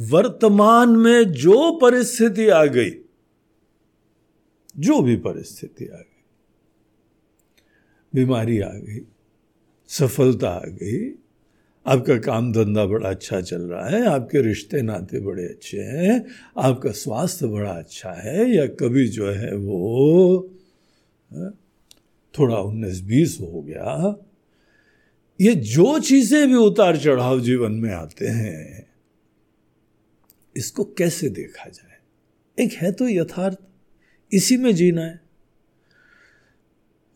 वर्तमान 0.00 0.88
में 0.88 1.32
जो 1.32 1.78
परिस्थिति 1.82 2.48
आ 2.48 2.64
गई 2.64 2.90
जो 4.74 5.00
भी 5.02 5.16
परिस्थिति 5.16 5.86
आ 5.86 5.96
गई, 5.96 6.22
बीमारी 8.12 8.58
आ 8.60 8.70
गई, 8.70 9.00
सफलता 9.88 10.48
आ 10.48 10.66
गई, 10.66 11.12
आपका 11.86 12.16
काम 12.18 12.52
धंधा 12.52 12.84
बड़ा 12.86 13.08
अच्छा 13.10 13.40
चल 13.40 13.62
रहा 13.62 13.88
है, 13.88 14.04
आपके 14.06 14.40
रिश्ते 14.42 14.82
नाते 14.82 15.20
बड़े 15.20 15.44
अच्छे 15.44 15.80
हैं, 15.80 16.24
आपका 16.58 16.90
स्वास्थ्य 16.92 17.46
बड़ा 17.46 17.72
अच्छा 17.72 18.12
है, 18.12 18.48
या 18.50 18.66
कभी 18.66 19.06
जो 19.08 19.30
है 19.30 19.54
वो 19.56 20.50
थोड़ा 22.34 22.58
उन्नीस 22.58 23.00
बीस 23.00 23.36
हो 23.40 23.62
गया, 23.62 24.14
ये 25.40 25.54
जो 25.54 25.98
चीज़ें 25.98 26.48
भी 26.48 26.54
उतार 26.54 26.96
चढ़ाव 26.96 27.40
जीवन 27.40 27.72
में 27.72 27.90
आते 27.90 28.26
हैं, 28.28 28.86
इसको 30.56 30.84
कैसे 30.98 31.28
देखा 31.28 31.68
जाए? 31.68 31.96
एक 32.58 32.72
है 32.72 32.92
तो 32.92 33.08
यथार्थ 33.08 33.58
इसी 34.34 34.56
में 34.56 34.74
जीना 34.74 35.02
है। 35.02 35.20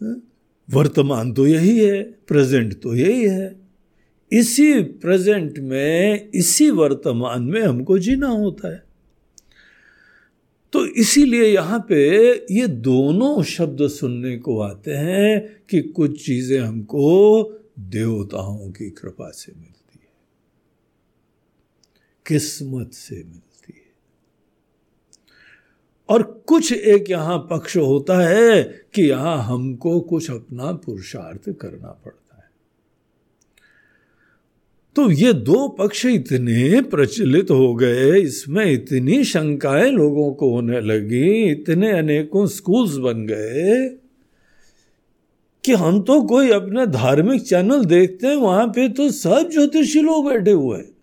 हाँ? 0.01 0.23
वर्तमान 0.69 1.33
तो 1.33 1.47
यही 1.47 1.79
है, 1.79 2.03
प्रेजेंट 2.03 2.81
तो 2.83 2.95
यही 2.95 3.25
है। 3.25 3.57
इसी 4.33 4.83
प्रेजेंट 4.83 5.59
में, 5.59 6.31
इसी 6.31 6.71
वर्तमान 6.71 7.43
में 7.43 7.62
हमको 7.62 7.99
जीना 7.99 8.29
होता 8.29 8.73
है। 8.75 8.83
तो 10.73 10.85
इसीलिए 10.87 11.45
यहाँ 11.45 11.79
पे 11.89 11.99
ये 12.55 12.66
दोनों 12.66 13.43
शब्द 13.43 13.87
सुनने 13.89 14.37
को 14.37 14.61
आते 14.61 14.95
हैं 14.95 15.62
कि 15.71 15.81
कुछ 15.81 16.25
चीज़ें 16.27 16.59
हमको 16.61 17.43
देवताओं 17.79 18.71
की 18.71 18.91
कृपा 18.91 19.31
से 19.31 19.53
मिलती 19.53 19.99
है, 19.99 20.11
किस्मत 22.27 22.93
से 22.93 23.16
मिलती 23.16 23.47
और 26.09 26.23
कुछ 26.47 26.73
एक 26.73 27.11
यहाँ 27.11 27.39
पक्ष 27.51 27.77
होता 27.77 28.19
है 28.21 28.63
कि 28.95 29.03
यहाँ 29.03 29.37
हमको 29.45 29.99
कुछ 30.01 30.31
अपना 30.31 30.73
पुरुषार्थ 30.73 31.51
करना 31.51 31.89
पड़ता 32.05 32.37
है। 32.37 32.47
तो 34.97 35.11
ये 35.11 35.33
दो 35.33 35.69
पक्ष 35.69 36.05
इतने 36.07 36.81
प्रचलित 36.83 37.51
हो 37.51 37.75
गए, 37.75 38.21
इसमें 38.21 38.65
इतनी 38.65 39.23
शंकाएँ 39.25 39.91
लोगों 39.91 40.33
को 40.33 40.51
होने 40.51 40.81
लगी, 40.81 41.51
इतने 41.51 41.91
अनेकों 41.93 42.47
स्कूल्स 42.47 42.97
बन 42.97 43.27
गए 43.27 43.89
कि 45.65 45.73
हम 45.75 46.01
तो 46.03 46.21
कोई 46.23 46.51
अपना 46.51 46.85
धार्मिक 46.85 47.43
चैनल 47.43 47.85
देखते 47.85 48.27
हैं, 48.27 48.37
वहाँ 48.37 48.67
पे 48.69 48.89
तो 48.89 49.11
सब 49.11 49.51
ज्योतिषी 49.53 50.01
लोग 50.01 50.29
बैठे 50.29 50.51
हुए 50.51 50.79
हैं। 50.79 50.97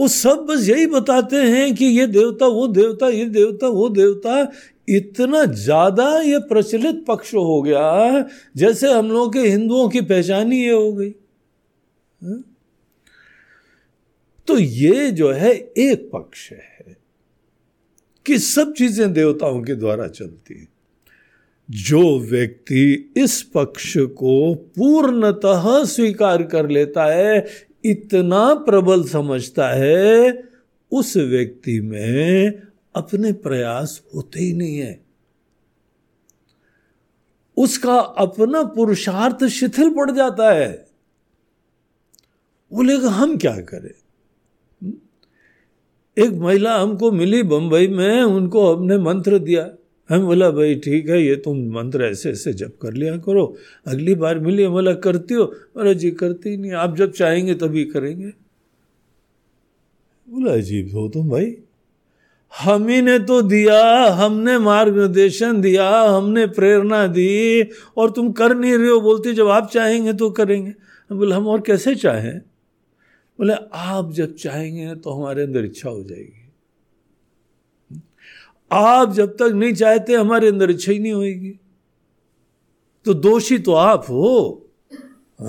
वो 0.00 0.08
सब 0.08 0.46
बस 0.50 0.68
यही 0.68 0.86
बताते 0.86 1.36
हैं 1.36 1.74
कि 1.74 1.84
ये 1.84 2.06
देवता, 2.06 2.46
वो 2.46 2.68
देवता, 2.68 3.08
ये 3.08 3.24
देवता, 3.24 3.68
वो 3.68 3.88
देवता, 3.88 4.52
इतना 4.88 5.44
ज़्यादा 5.44 6.20
ये 6.20 6.38
प्रचलित 6.38 7.04
पक्ष 7.08 7.34
हो 7.34 7.62
गया 7.62 8.28
जैसे 8.56 8.92
हम 8.92 9.10
लोगों 9.10 9.30
के 9.30 9.38
हिंदुओं 9.38 9.88
की 9.88 10.00
पहचान 10.00 10.52
ही 10.52 10.64
ये 10.64 10.72
हो 10.72 10.92
गई 10.92 11.08
हा? 12.24 12.42
तो 14.46 14.58
ये 14.58 15.10
जो 15.10 15.30
है, 15.30 15.52
एक 15.56 16.10
पक्ष 16.12 16.52
है 16.52 16.96
कि 18.26 18.38
सब 18.38 18.72
चीज़ें 18.72 19.12
देवताओं 19.12 19.62
के 19.62 19.74
द्वारा 19.74 20.08
चलती 20.08 20.58
हैं 20.58 20.68
जो 21.70 22.18
व्यक्ति 22.18 23.12
इस 23.16 23.42
पक्ष 23.42 23.96
को 23.98 24.54
पूर्णतः 24.54 25.84
स्वीकार 25.84 26.42
कर 26.42 26.68
लेता 26.68 27.04
है 27.04 27.46
इतना 27.84 28.54
प्रबल 28.54 29.04
समझता 29.04 29.68
है, 29.68 30.44
उस 30.92 31.16
व्यक्ति 31.16 31.80
में 31.80 32.62
अपने 32.94 33.32
प्रयास 33.32 34.02
होते 34.14 34.40
ही 34.40 34.52
नहीं 34.52 34.78
है। 34.78 35.04
उसका 37.56 37.98
अपना 37.98 38.62
पुरुषार्थ 38.62 39.46
शिथिल 39.46 39.90
पड़ 39.90 40.10
जाता 40.10 40.52
है। 40.52 40.88
बोलेगा 42.72 43.10
हम 43.10 43.36
क्या 43.36 43.60
करें? 43.60 43.94
एक 46.18 46.30
महिला 46.30 46.78
हमको 46.78 47.12
मिली 47.12 47.42
बंबई 47.42 47.88
में, 47.88 48.22
उनको 48.22 48.76
हमने 48.76 48.98
मंत्र 48.98 49.38
दिया। 49.38 49.74
हम 50.10 50.26
बोला, 50.26 50.50
भाई, 50.50 50.74
ठीक 50.74 51.08
है, 51.08 51.24
ये 51.24 51.36
तुम 51.36 51.70
मंत्र 51.70 52.04
ऐसे 52.04 52.30
ऐसे 52.30 52.52
जब 52.52 52.78
कर 52.78 52.92
लिया 52.92 53.16
करो। 53.16 53.56
अगली 53.86 54.14
बार 54.14 54.38
मिली, 54.38 54.68
बोला, 54.68 54.94
करती 54.94 55.34
हो? 55.34 55.44
बोला 55.44 55.92
जी, 55.92 56.10
करती 56.10 56.56
नहीं। 56.56 56.72
आप 56.72 56.96
जब 56.96 57.12
चाहेंगे 57.12 57.54
तभी 57.54 57.84
करेंगे। 57.84 58.26
बोला, 60.30 60.52
अजीब 60.52 60.94
हो 60.94 61.08
तुम 61.08 61.30
भाई। 61.30 61.56
हम 62.60 62.88
ही 62.88 63.02
ने 63.02 63.18
तो 63.18 63.42
दिया, 63.42 64.04
हमने 64.04 64.58
मार्गदर्शन 64.58 65.60
दिया, 65.60 66.00
हमने 66.00 66.46
प्रेरणा 66.46 67.06
दी, 67.06 67.62
और 67.96 68.10
तुम 68.10 68.32
कर 68.32 68.56
नहीं 68.56 68.78
रहे 68.78 68.88
हो, 68.88 69.00
बोलते, 69.00 69.32
जब 69.32 69.48
आप 69.48 69.70
चाहेंगे 69.70 70.12
तो 70.12 70.30
करेंगे। 70.30 70.74
हम 71.10 71.18
बोले, 71.18 71.34
हम 71.34 71.48
और 71.48 71.60
कैसे 71.60 71.94
चाहें? 71.94 72.38
बोले, 73.38 73.54
आप 73.72 74.12
जब 74.12 74.34
चाहेंगे 74.34 74.94
तो 74.94 75.10
हमारे 75.10 75.42
अंदर 75.42 75.64
इच्छा 75.64 75.90
हो 75.90 76.02
जाएगी। 76.02 76.39
आप 78.72 79.12
जब 79.12 79.30
तक 79.30 79.52
नहीं 79.54 79.72
चाहते, 79.72 80.14
हमारे 80.14 80.48
अंदर 80.48 80.70
इच्छा 80.70 80.92
ही 80.92 80.98
नहीं 80.98 81.12
होगी 81.12 81.60
तो 83.04 83.14
दोषी 83.14 83.58
तो 83.58 83.72
आप 83.72 84.04
हो। 84.10 84.68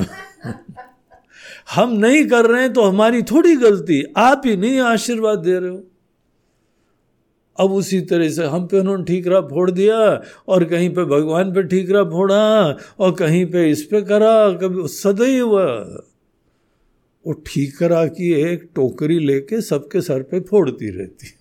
हम 1.76 1.90
नहीं 1.90 2.26
कर 2.26 2.46
रहे 2.46 2.62
हैं 2.62 2.74
तो 2.74 2.82
हमारी 2.82 3.22
थोड़ी 3.22 3.56
गलती। 3.56 4.04
आप 4.18 4.42
ही 4.46 4.58
नहीं 4.58 4.80
आशीर्वाद 4.80 5.40
दे 5.40 5.60
रहे 5.60 5.70
हो। 5.70 5.84
अब 7.60 7.72
उसी 7.72 8.02
तरह 8.02 8.30
से 8.30 8.46
हम 8.46 8.68
पे 8.68 8.80
उन्होंने 8.80 9.04
ठीकरा 9.04 9.42
फोड़ 9.42 9.72
दिया 9.72 10.22
और 10.48 10.64
कहीं 10.64 10.90
पे 10.90 11.04
भगवान 11.04 11.54
पे 11.54 11.64
ठीकरा 11.64 12.04
फोड़ा 12.04 12.78
और 13.00 13.12
कहीं 13.12 13.46
पे 13.46 13.70
इस 13.72 13.84
पे 13.84 14.02
करा, 14.02 14.54
कभी 14.54 14.88
सदैव। 14.88 15.58
वो 17.28 17.34
ठीकरा 17.34 18.06
की 18.06 18.34
एक 18.34 18.70
टोकरी 18.76 19.20
लेके 19.20 19.62
सबके 19.62 20.02
सर 20.02 20.24
पे 20.24 20.40
फोड़ती 20.40 20.90
रहती। 20.90 21.34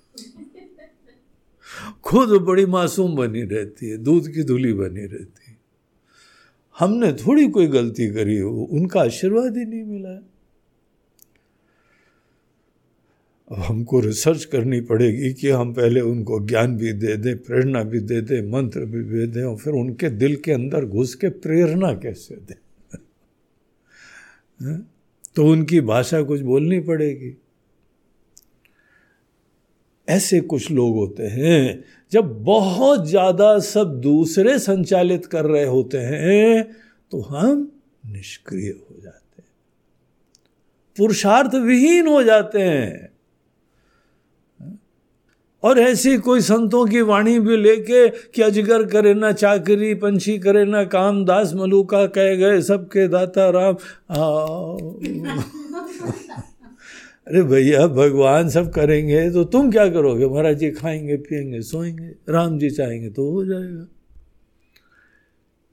खुद 2.03 2.43
बड़ी 2.43 2.67
मासूम 2.67 3.17
बनी 3.17 3.43
रहती 3.43 3.89
है, 3.89 3.97
दूध 3.97 4.29
की 4.29 4.43
धुली 4.43 4.73
बनी 4.73 5.01
रहती 5.01 5.45
है। 5.49 5.59
हमने 6.79 7.13
थोड़ी 7.13 7.49
कोई 7.49 7.67
गलती 7.67 8.11
करी 8.11 8.39
हो, 8.39 8.69
उनका 8.71 9.01
आशीर्वाद 9.01 9.57
ही 9.57 9.65
नहीं 9.65 9.85
मिला 9.85 10.11
है। 10.11 10.31
अब 13.53 13.59
हमको 13.59 14.01
रिसर्च 14.01 14.45
करनी 14.45 14.81
पड़ेगी 14.81 15.33
कि 15.33 15.51
हम 15.51 15.75
पहले 15.75 16.01
उनको 16.01 16.47
ज्ञान 16.47 16.77
भी 16.77 16.93
दे 16.93 17.17
दें, 17.17 17.39
प्रेरणा 17.39 17.83
भी 17.83 18.01
दे 18.01 18.21
दें, 18.21 18.51
मंत्र 18.51 18.81
भी 18.81 19.03
दे 19.03 19.27
दें, 19.27 19.43
और 19.43 19.57
फिर 19.57 19.73
उनके 19.73 20.11
दिल 20.11 20.37
के 20.37 20.53
अंदर 20.53 20.85
घुस 20.85 21.15
के 21.15 21.29
प्रेरणा 21.29 21.93
कैसे 21.93 22.37
दें? 22.37 22.59
तो 25.35 25.47
उनकी 25.47 25.81
भाषा 25.81 26.23
कुछ 26.23 26.41
बोलनी 26.41 26.81
पड़ेगी। 26.81 27.37
ऐसे 30.11 30.41
कुछ 30.41 30.71
लोग 30.71 30.95
होते 30.97 31.27
हैं, 31.27 31.85
जब 32.13 32.33
बहुत 32.45 33.07
ज़्यादा 33.07 33.59
सब 33.59 34.01
दूसरे 34.01 34.59
संचालित 34.59 35.27
कर 35.27 35.45
रहे 35.45 35.65
होते 35.65 35.99
हैं 35.99 36.63
तो 37.13 37.21
हम 37.21 37.71
निष्क्रिय 38.07 38.69
हो 38.71 39.01
जाते 39.03 39.43
हैं। 39.43 39.49
पुरुषार्थ 40.97 41.55
विहीन 41.55 42.07
हो 42.07 42.23
जाते 42.23 42.61
हैं। 42.61 43.09
और 45.63 45.79
ऐसी 45.79 46.17
कोई 46.19 46.41
संतों 46.41 46.85
की 46.87 47.01
वाणी 47.01 47.39
भी 47.39 47.57
लेके 47.57 48.09
कि 48.09 48.43
अजगर 48.43 48.85
करे 48.87 49.15
ना 49.15 49.33
चाकरी, 49.33 49.95
पंछी 49.95 50.39
करे 50.39 50.65
ना 50.65 50.85
काम, 50.85 51.25
दास 51.25 51.53
मलुका 51.55 52.07
कह 52.07 52.35
गए 52.35 52.61
सबके 52.63 53.07
दाता 53.09 53.49
राम। 53.51 53.77
अरे 57.27 57.43
भैया, 57.43 57.87
भगवान 57.87 58.49
सब 58.49 58.73
करेंगे 58.73 59.31
तो 59.31 59.45
तुम 59.45 59.71
क्या 59.71 59.89
करोगे? 59.91 60.27
महाराज 60.27 60.57
जी 60.59 60.71
खाएँगे 60.71 61.17
पिएँगे 61.17 61.61
सोएँगे, 61.63 62.15
राम 62.29 62.59
जी 62.59 62.71
चाहेंगे 62.71 63.11
तो 63.11 63.31
हो 63.31 63.45
जाएगा। 63.45 63.87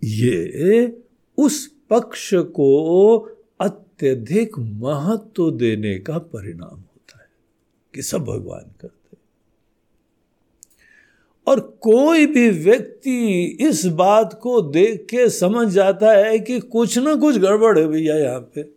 ये 0.03 0.97
उस 1.37 1.65
पक्ष 1.89 2.33
को 2.33 3.17
अत्यधिक 3.59 4.59
महत्व 4.59 5.51
देने 5.51 5.97
का 5.99 6.17
परिणाम 6.17 6.69
होता 6.69 7.19
है 7.21 7.27
कि 7.93 8.01
सब 8.01 8.23
भगवान 8.23 8.71
करते 8.81 9.17
और 11.47 11.59
कोई 11.81 12.25
भी 12.25 12.49
व्यक्ति 12.49 13.43
इस 13.61 13.85
बात 13.85 14.39
को 14.43 14.61
देख 14.61 15.05
के 15.09 15.29
समझ 15.29 15.67
जाता 15.67 16.11
है 16.11 16.39
कि 16.39 16.59
कुछ 16.59 16.97
ना 16.97 17.15
कुछ 17.15 17.37
गड़बड़ 17.37 17.77
है 17.79 17.87
भैया 17.87 18.15
यहाँ 18.15 18.39
पे। 18.39 18.76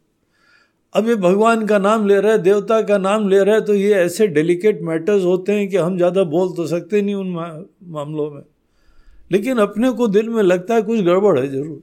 अब 0.95 1.09
ये 1.09 1.15
भगवान 1.17 1.67
का 1.67 1.79
नाम 1.79 2.07
ले 2.09 2.21
रहे 2.21 2.39
देवता 2.39 2.81
का 2.83 2.97
नाम 2.99 3.29
ले 3.29 3.43
रहे 3.45 3.61
तो 3.61 3.75
ये 3.75 3.93
ऐसे 3.95 4.27
डेलिकेट 4.27 4.81
मैटर्स 4.83 5.25
होते 5.25 5.53
हैं 5.53 5.69
कि 5.69 5.77
हम 5.77 5.97
ज़्यादा 5.97 6.25
बोल 6.25 6.53
तो 6.57 6.67
सकते 6.67 7.03
नहीं 7.03 7.15
उन 7.15 7.29
मामलों 7.89 8.31
में। 8.31 8.43
लेकिन 9.31 9.59
अपने 9.59 9.91
को 9.91 10.09
दिल 10.09 10.29
में 10.29 10.43
लगता 10.43 10.75
है 10.75 10.83
कुछ 10.83 11.01
गड़बड़ 11.01 11.39
है 11.39 11.49
ज़रूर। 11.49 11.83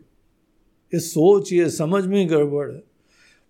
ये 0.93 0.99
सोच, 0.99 1.53
ये 1.53 1.69
समझ 1.69 2.05
में 2.05 2.29
गड़बड़ 2.29 2.69
है। 2.71 2.81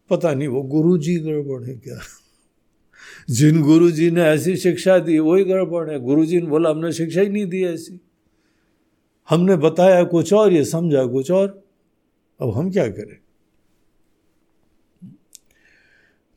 पता 0.09 0.33
नहीं 0.33 0.47
वो 0.47 0.61
गुरु 0.63 0.97
जी 0.97 1.15
गड़बड़ 1.15 1.63
है 1.63 1.75
क्या? 1.75 1.99
जिन 3.29 3.61
गुरु 3.61 3.91
जी 3.91 4.11
ने 4.11 4.21
ऐसी 4.21 4.55
शिक्षा 4.55 4.99
दी, 4.99 5.19
वही 5.19 5.43
गड़बड़ 5.43 5.89
है। 5.89 5.99
गुरु 5.99 6.25
जी 6.25 6.41
ने 6.41 6.47
बोला, 6.47 6.69
हमने 6.69 6.91
शिक्षा 6.91 7.21
ही 7.21 7.29
नहीं 7.29 7.45
दी 7.45 7.63
ऐसी। 7.63 7.99
हमने 9.29 9.55
बताया 9.55 10.03
कुछ 10.03 10.33
और, 10.33 10.53
ये 10.53 10.63
समझा 10.65 11.05
कुछ 11.05 11.31
और। 11.31 11.63
अब 12.39 12.53
हम 12.53 12.71
क्या 12.71 12.87
करें? 12.87 13.17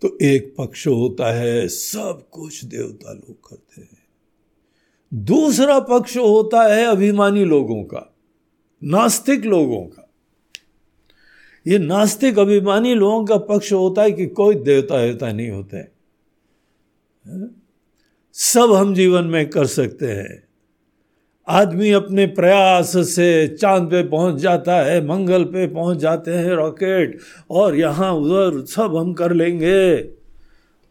तो 0.03 0.19
एक 0.23 0.55
पक्ष 0.59 0.87
होता 0.87 1.33
है, 1.33 1.69
सब 1.69 2.25
कुछ 2.31 2.65
देवता 2.65 3.13
लोग 3.13 3.49
करते 3.49 3.81
हैं। 3.81 4.07
दूसरा 5.15 5.81
पक्ष 5.81 6.17
होता 6.17 6.63
है 6.75 6.85
अभिमानी 6.85 7.45
लोगों 7.45 7.85
का, 7.85 8.15
नास्तिक 8.85 9.45
लोगों 9.45 9.83
का। 9.83 10.11
ये 11.67 11.79
नास्तिक 11.79 12.39
अभिमानी 12.39 12.95
लोगों 12.95 13.25
का 13.25 13.37
पक्ष 13.37 13.73
होता 13.73 14.03
है 14.03 14.13
कि 14.13 14.27
कोई 14.27 14.55
देवता 14.55 15.07
देवता 15.07 15.33
नहीं 15.33 15.51
होते। 15.51 15.85
सब 18.33 18.73
हम 18.73 18.95
जीवन 18.95 19.25
में 19.25 19.51
कर 19.51 19.67
सकते 19.67 20.07
हैं। 20.07 20.50
आदमी 21.51 21.91
अपने 21.91 22.27
प्रयास 22.27 22.93
से 23.09 23.49
चाँद 23.49 23.91
पे 23.91 24.03
पहुँच 24.03 24.35
जाता 24.35 24.77
है, 24.77 25.01
मंगल 25.07 25.45
पे 25.45 25.67
पहुँच 25.67 25.99
जाते 25.99 26.31
हैं 26.31 26.55
रॉकेट, 26.55 27.19
और 27.51 27.77
यहाँ 27.77 28.13
उधर 28.13 28.65
सब 28.67 28.97
हम 28.97 29.13
कर 29.13 29.33
लेंगे। 29.33 29.97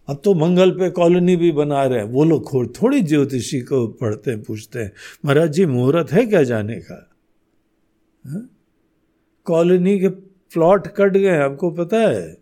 अब 0.08 0.22
तो 0.24 0.34
मंगल 0.34 0.72
पे 0.72 0.90
कॉलोनी 0.90 1.36
भी 1.36 1.52
बना 1.52 1.84
रहे 1.86 2.00
हैं। 2.00 2.06
वो 2.06 2.24
लोग 2.24 2.76
थोड़ी 2.76 3.02
ज्योतिषी 3.02 3.62
को 3.62 3.88
पढ़ते 3.88 4.32
हैं, 4.32 4.42
पूछते 4.44 4.80
हैं, 4.80 4.92
महाराज 5.26 5.52
जी, 5.52 5.66
मुहूर्त 5.66 6.12
है 6.12 6.26
क्या 6.26 6.44
जाने 6.44 6.80
का? 6.82 7.06
कॉलोनी 9.46 10.00
के 10.00 10.08
प्लॉट 10.08 10.88
कट 10.88 11.18
गए 11.18 11.38
आपको 11.38 11.72
पता 11.72 11.98
है? 12.00 12.38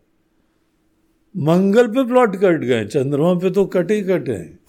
मंगल 1.35 1.87
पे 1.87 2.05
प्लॉट 2.07 2.35
कट 2.35 2.59
गए 2.59 2.85
चंद्रमा 2.85 3.33
पे 3.33 3.49
तो 3.49 3.65
कट 3.65 3.91
ही 3.91 4.01
कटे 4.01 4.31
हैं। 4.31 4.59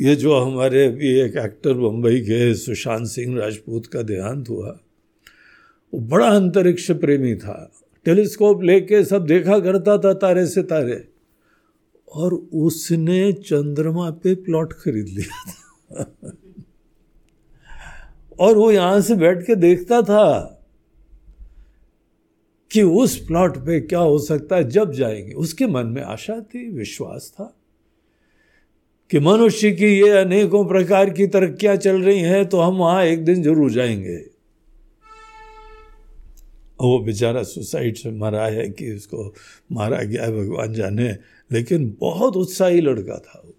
ये 0.00 0.16
जो 0.16 0.38
हमारे 0.38 0.86
अभी 0.86 1.20
एक 1.20 1.36
एक्टर 1.36 1.74
बम्बई 1.74 2.20
के 2.20 2.54
सुशांत 2.54 3.06
सिंह 3.06 3.38
राजपूत 3.38 3.86
का 3.86 4.02
देहांत 4.02 4.48
हुआ, 4.48 4.80
वो 5.94 6.00
बड़ा 6.00 6.26
अंतरिक्ष 6.26 6.90
प्रेमी 6.90 7.34
था। 7.34 7.72
टेलीस्कोप 8.04 8.62
लेके 8.62 9.04
सब 9.04 9.26
देखा 9.26 9.58
करता 9.58 9.98
था 9.98 10.14
तारे 10.14 10.46
से 10.46 10.62
तारे। 10.62 11.08
और 12.12 12.34
उसने 12.54 13.32
चंद्रमा 13.32 14.10
पे 14.10 14.34
प्लॉट 14.34 14.72
खरीद 14.72 15.06
लिया 15.08 15.52
था। 15.52 16.32
और 18.40 18.56
वो 18.56 18.72
यहाँ 18.72 19.00
से 19.00 19.14
बैठ 19.14 19.46
के 19.46 19.54
देखता 19.54 20.02
था 20.02 20.54
कि 22.72 22.82
उस 22.82 23.26
प्लॉट 23.26 23.56
पे 23.56 23.80
क्या 23.80 23.98
हो 23.98 24.18
सकता 24.18 24.56
है, 24.56 24.68
जब 24.68 24.92
जाएँगे। 24.92 25.32
उसके 25.32 25.66
मन 25.66 25.86
में 25.86 26.02
आशा 26.02 26.40
थी, 26.40 26.70
विश्वास 26.70 27.32
था। 27.34 27.57
कि 29.10 29.20
मनुष्य 29.20 29.70
की 29.72 29.86
ये 29.86 30.10
अनेकों 30.10 30.64
प्रकार 30.66 31.10
की 31.10 31.26
तरक्कियाँ 31.26 31.76
चल 31.76 32.02
रही 32.02 32.20
हैं 32.20 32.48
तो 32.48 32.60
हम 32.60 32.76
वहाँ 32.76 33.04
एक 33.04 33.24
दिन 33.24 33.42
ज़रूर 33.42 33.70
जाएँगे। 33.70 34.16
वो 36.80 36.98
बेचारा 36.98 37.42
सुसाइड 37.42 37.96
से 37.96 38.10
मरा 38.10 38.46
है 38.46 38.68
कि 38.68 38.92
उसको 38.92 39.34
मारा 39.72 40.02
गया 40.02 40.24
है, 40.24 40.32
भगवान 40.32 40.74
जाने। 40.74 41.08
लेकिन 41.52 41.96
बहुत 42.00 42.36
उत्साही 42.36 42.80
लड़का 42.80 43.18
था 43.18 43.42
वो। 43.44 43.54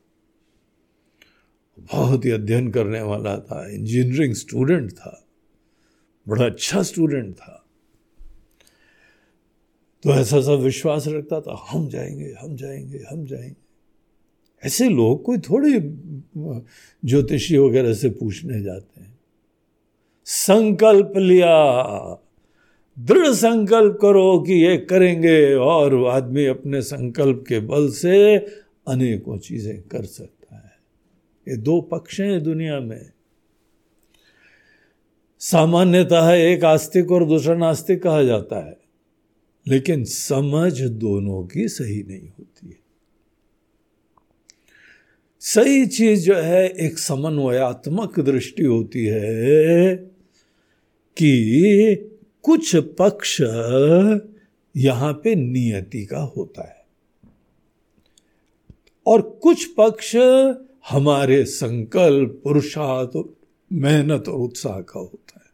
बहुत 1.94 2.26
ही 2.26 2.32
अध्ययन 2.32 2.72
करने 2.72 3.02
वाला 3.02 3.38
था 3.38 3.70
इंजीनियरिंग 3.70 4.34
स्टूडेंट 4.34 4.92
था। 4.92 5.26
बड़ा 6.28 6.46
अच्छा 6.46 6.84
स्टूडेंट 6.84 7.36
था। 7.36 7.66
तो 10.04 10.10
ऐसा 10.10 10.42
सब 10.42 10.60
विश्वास 10.60 11.08
रखता 11.08 11.42
था, 11.42 11.66
हम 11.70 11.90
जाएँगे 11.90 12.36
हम 12.42 12.56
जाएँगे 12.56 12.98
हम 13.12 13.26
जाएँगे। 13.26 13.69
ऐसे 14.64 14.90
लोग 14.90 15.22
कोई 15.24 15.38
थोड़े, 15.40 15.80
ज्योतिषी 17.04 17.58
वगैरह 17.58 17.94
से 17.94 18.10
पूछने 18.10 18.62
जाते 18.62 19.02
हैं। 19.02 19.18
संकल्प 20.28 21.14
लिया, 21.18 21.54
दृढ़ 22.98 23.28
संकल्प 23.28 23.98
करो 24.02 24.40
कि 24.40 24.54
ये 24.56 24.78
करेंगे 24.80 25.54
और 25.56 25.96
आदमी 26.08 26.46
अपने 26.46 26.82
संकल्प 26.82 27.44
के 27.48 27.60
बल 27.60 27.90
से 27.92 28.38
अनेकों 28.88 29.38
चीज़ें 29.38 29.82
कर 29.82 30.04
सकता 30.04 30.56
है। 30.56 30.72
ये 31.48 31.58
दो 31.58 31.80
पक्ष 31.82 32.20
हैं 32.20 32.42
दुनिया 32.44 32.80
में। 32.80 33.10
सामान्यतः 35.42 36.32
एक 36.32 36.64
आस्तिक 36.66 37.12
और 37.12 37.26
दूसरा 37.26 37.56
नास्तिक 37.56 38.02
कहा 38.04 38.24
जाता 38.24 38.66
है, 38.66 38.78
लेकिन 39.68 40.04
समझ 40.04 40.82
दोनों 40.82 41.44
की 41.44 41.68
सही 41.68 42.04
नहीं 42.04 42.28
होती 42.30 42.68
है। 42.68 42.79
सही 45.40 45.86
चीज़ 45.86 46.26
जो 46.26 46.36
है, 46.36 46.70
एक 46.70 47.00
समन्वयात्मक 47.00 48.20
दृष्टि 48.20 48.64
होती 48.64 49.06
है 49.06 49.96
कि 51.18 51.96
कुछ 52.44 52.76
पक्ष 52.76 53.42
यहाँ 54.78 55.14
पे 55.14 55.36
नियति 55.36 56.06
का 56.06 56.20
होता 56.20 56.68
है। 56.68 56.86
और 59.08 59.22
कुछ 59.22 59.74
पक्ष 59.78 60.16
हमारे 60.90 61.46
संकल्प, 61.46 62.42
पुरुषार्थ, 62.44 63.24
मेहनत 63.74 64.28
और 64.28 64.40
उत्साह 64.40 64.80
का 64.80 65.00
होता 65.00 65.42
है। 65.46 65.50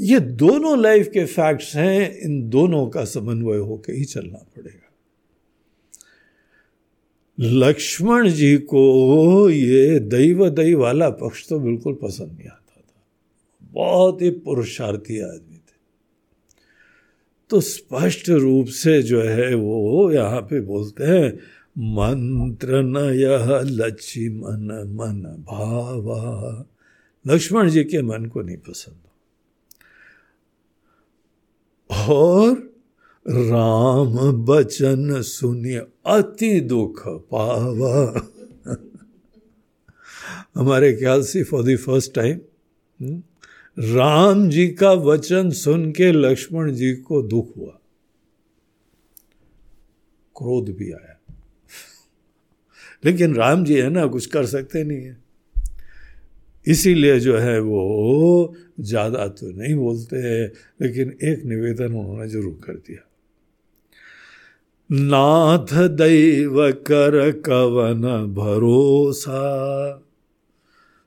ये 0.00 0.20
दोनों 0.20 0.82
लाइफ 0.82 1.08
के 1.08 1.24
फैक्ट्स 1.24 1.76
हैं, 1.76 2.18
इन 2.18 2.48
दोनों 2.48 2.86
का 2.86 3.04
समन्वय 3.04 3.56
होकर 3.56 3.92
ही 3.92 4.04
चलना 4.04 4.38
पड़ेगा। 4.38 4.81
लक्ष्मण 7.40 8.28
जी 8.28 8.56
को 8.56 9.50
ये 9.50 9.98
दैव 9.98 10.48
दैव 10.48 10.80
वाला 10.80 11.10
पक्ष 11.10 11.48
तो 11.48 11.58
बिल्कुल 11.58 11.94
पसंद 11.94 12.32
नहीं 12.38 12.48
आता 12.48 12.80
था। 12.80 13.06
बहुत 13.62 14.22
ही 14.22 14.30
पुरुषार्थी 14.30 15.20
आदमी 15.20 15.56
थे। 15.56 15.74
तो 17.50 17.60
स्पष्ट 17.60 18.28
रूप 18.28 18.66
से 18.66 19.02
जो 19.02 19.22
है 19.22 19.54
वो 19.54 20.12
यहाँ 20.12 20.40
पे 20.40 20.60
बोलते 20.60 21.04
हैं, 21.04 21.32
मंत्र 21.78 22.82
न 22.82 22.96
यह 22.96 23.60
लक्ष्मण 23.64 24.88
मन 24.88 25.44
भावा। 25.48 26.64
लक्ष्मण 27.26 27.70
जी 27.70 27.84
के 27.84 28.02
मन 28.02 28.26
को 28.26 28.42
नहीं 28.42 28.56
पसंद। 28.56 28.96
और 32.08 32.71
राम 33.26 34.14
बचन 34.44 35.20
सुनिए, 35.22 35.78
अति 36.06 36.60
दुख 36.60 37.02
पावा। 37.06 38.28
हमारे 40.54 40.92
ख्याल 40.92 41.22
से 41.22 41.42
for 41.44 41.62
the 41.64 41.76
first 41.76 42.14
time 42.14 42.40
Ram 43.76 44.48
ji 44.50 44.66
का 44.68 44.92
वचन 44.92 45.50
सुन 45.50 45.90
के 45.92 46.10
लक्ष्मण 46.12 46.72
जी 46.72 46.92
को 46.96 47.22
दुख 47.22 47.56
हुआ। 47.56 47.78
क्रोध 50.36 50.68
भी 50.76 50.90
आया। 50.92 51.18
लेकिन 53.04 53.34
राम 53.34 53.64
जी 53.64 53.74
है 53.74 53.88
ना, 53.90 54.06
कुछ 54.06 54.26
कर 54.26 54.46
सकते 54.46 54.84
नहीं 54.84 55.04
है। 55.04 55.16
इसीलिए 56.66 57.18
जो 57.20 57.36
है 57.38 57.58
वो 57.60 58.54
ज़्यादा 58.80 59.26
तो 59.28 59.50
नहीं 59.52 59.74
बोलते 59.74 60.16
हैं 60.16 60.44
लेकिन 60.82 61.16
एक 61.22 61.44
निवेदन 61.44 61.94
उन्होंने 61.94 62.28
ज़रूर 62.28 62.60
कर 62.64 62.74
दिया। 62.76 63.08
नाथ 64.94 65.88
दैव 65.88 66.72
कर 66.72 67.30
कवन 67.32 68.34
भरोसा। 68.34 69.42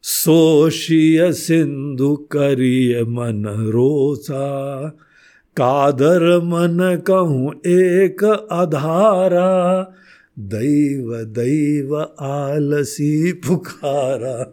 सोशिय 0.04 1.34
सिंधु 1.34 2.16
करिय 2.16 3.04
मन 3.04 3.70
रोसा। 3.70 4.90
कादर 5.58 6.40
मन 6.40 7.04
कहूँ 7.08 7.54
एक 7.54 8.48
अधारा। 8.52 9.92
दैव 10.40 11.24
दैव 11.24 11.98
आलसी 12.20 13.34
पुकारा। 13.34 14.44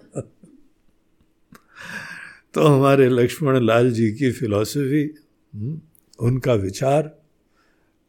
तो 2.54 2.62
हमारे 2.62 3.08
लक्ष्मण 3.08 3.64
लाल 3.64 3.90
जी 3.90 4.12
की 4.12 4.32
फिलॉसफी 4.32 5.14
हम्म, 5.54 5.80
उनका 6.18 6.54
विचार 6.54 7.21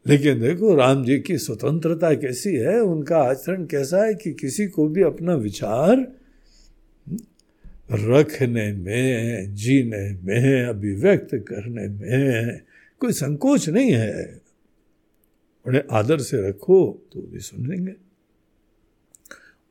लेकिन 0.06 0.40
देखो, 0.40 0.74
राम 0.74 1.04
जी 1.04 1.18
की 1.18 1.38
स्वतंत्रता 1.38 2.14
कैसी 2.14 2.54
है? 2.54 2.80
उनका 2.80 3.18
आचरण 3.18 3.66
कैसा 3.66 4.04
है 4.04 4.14
कि 4.14 4.32
किसी 4.32 4.66
को 4.66 4.88
भी 4.88 5.02
अपना 5.02 5.34
विचार 5.34 6.12
रखने 7.92 8.72
में, 8.72 9.54
जीने 9.54 10.12
में, 10.12 10.64
अभिव्यक्त 10.64 11.28
करने 11.34 11.88
में 11.88 12.60
कोई 12.98 13.12
संकोच 13.12 13.68
नहीं 13.68 13.92
है। 13.92 14.40
उन्हें 15.66 15.82
आदर 15.90 16.18
से 16.18 16.48
रखो 16.48 17.08
तो 17.12 17.20
भी 17.20 17.38
सुन 17.38 17.70
लेंगे। 17.70 17.94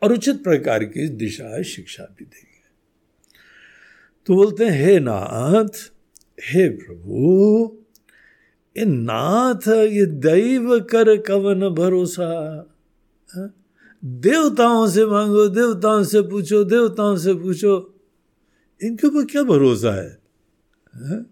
और 0.03 0.13
उचित 0.13 0.43
प्रकार 0.43 0.83
की 0.83 1.07
दिशा 1.07 1.61
शिक्षा 1.61 2.03
भी 2.03 2.25
देंगे। 2.25 2.53
तो 4.25 4.35
बोलते 4.35 4.65
हैं, 4.65 4.71
हे 4.71 4.99
नाथ, 4.99 5.91
हे 6.39 6.69
प्रभु 6.69 7.77
ये 8.77 8.85
नाथ, 8.85 9.67
ये 9.67 10.05
दैव 10.05 10.79
कर 10.79 11.17
कवन 11.17 11.69
भरोसा। 11.69 12.57
हाँ? 13.35 13.55
देवताओं 14.05 14.87
से 14.87 15.05
मांगो, 15.05 15.47
देवताओं 15.47 16.03
से 16.03 16.21
पूछो, 16.21 16.63
देवताओं 16.63 17.17
से 17.17 17.33
पूछो। 17.33 17.95
इनके 18.83 19.07
ऊपर 19.07 19.25
क्या 19.25 19.43
भरोसा 19.43 19.91
है? 19.91 20.17
हा? 20.95 21.25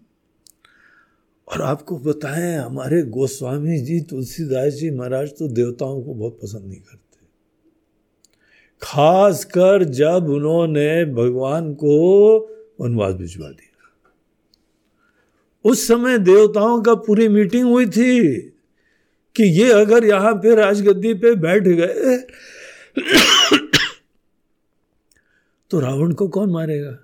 और 1.48 1.62
आपको 1.62 1.98
बताएँ, 1.98 2.58
हमारे 2.58 3.02
गोस्वामी 3.02 3.78
जी, 3.78 4.00
तुलसीदास 4.00 4.72
जी 4.72 4.90
महाराज 4.90 5.30
तो 5.30 5.48
देवताओं 5.48 6.02
को 6.02 6.14
बहुत 6.14 6.38
पसंद 6.42 6.68
नहीं 6.68 6.80
करते। 6.80 7.26
खासकर 8.82 9.84
जब 9.84 10.28
उन्होंने 10.28 11.04
भगवान 11.04 11.74
को 11.74 12.38
वनवास 12.80 13.14
भिजवा 13.14 13.48
दिया। 13.48 13.71
उस 15.64 15.86
समय 15.88 16.18
देवताओं 16.18 16.82
का 16.82 16.94
पूरी 16.94 17.28
मीटिंग 17.28 17.64
हुई 17.64 17.86
थी 17.86 18.38
कि 19.36 19.44
ये 19.44 19.72
अगर 19.72 20.04
यहाँ 20.04 20.34
पे 20.34 20.54
राजगद्दी 20.54 21.14
पे 21.14 21.34
बैठ 21.34 21.62
गए 21.62 22.16
तो 25.70 25.80
रावण 25.80 26.12
को 26.12 26.28
कौन 26.28 26.50
मारेगा? 26.50 26.98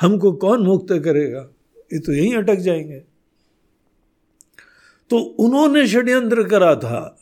हमको 0.00 0.32
कौन 0.32 0.62
मुक्त 0.62 0.92
करेगा? 1.04 1.48
ये 1.92 1.98
तो 1.98 2.12
यहीं 2.12 2.34
अटक 2.34 2.54
जाएँगे। 2.54 3.02
तो 5.10 5.18
उन्होंने 5.18 5.86
षड्यंत्र 5.86 6.44
करा 6.44 6.74
था। 6.74 7.18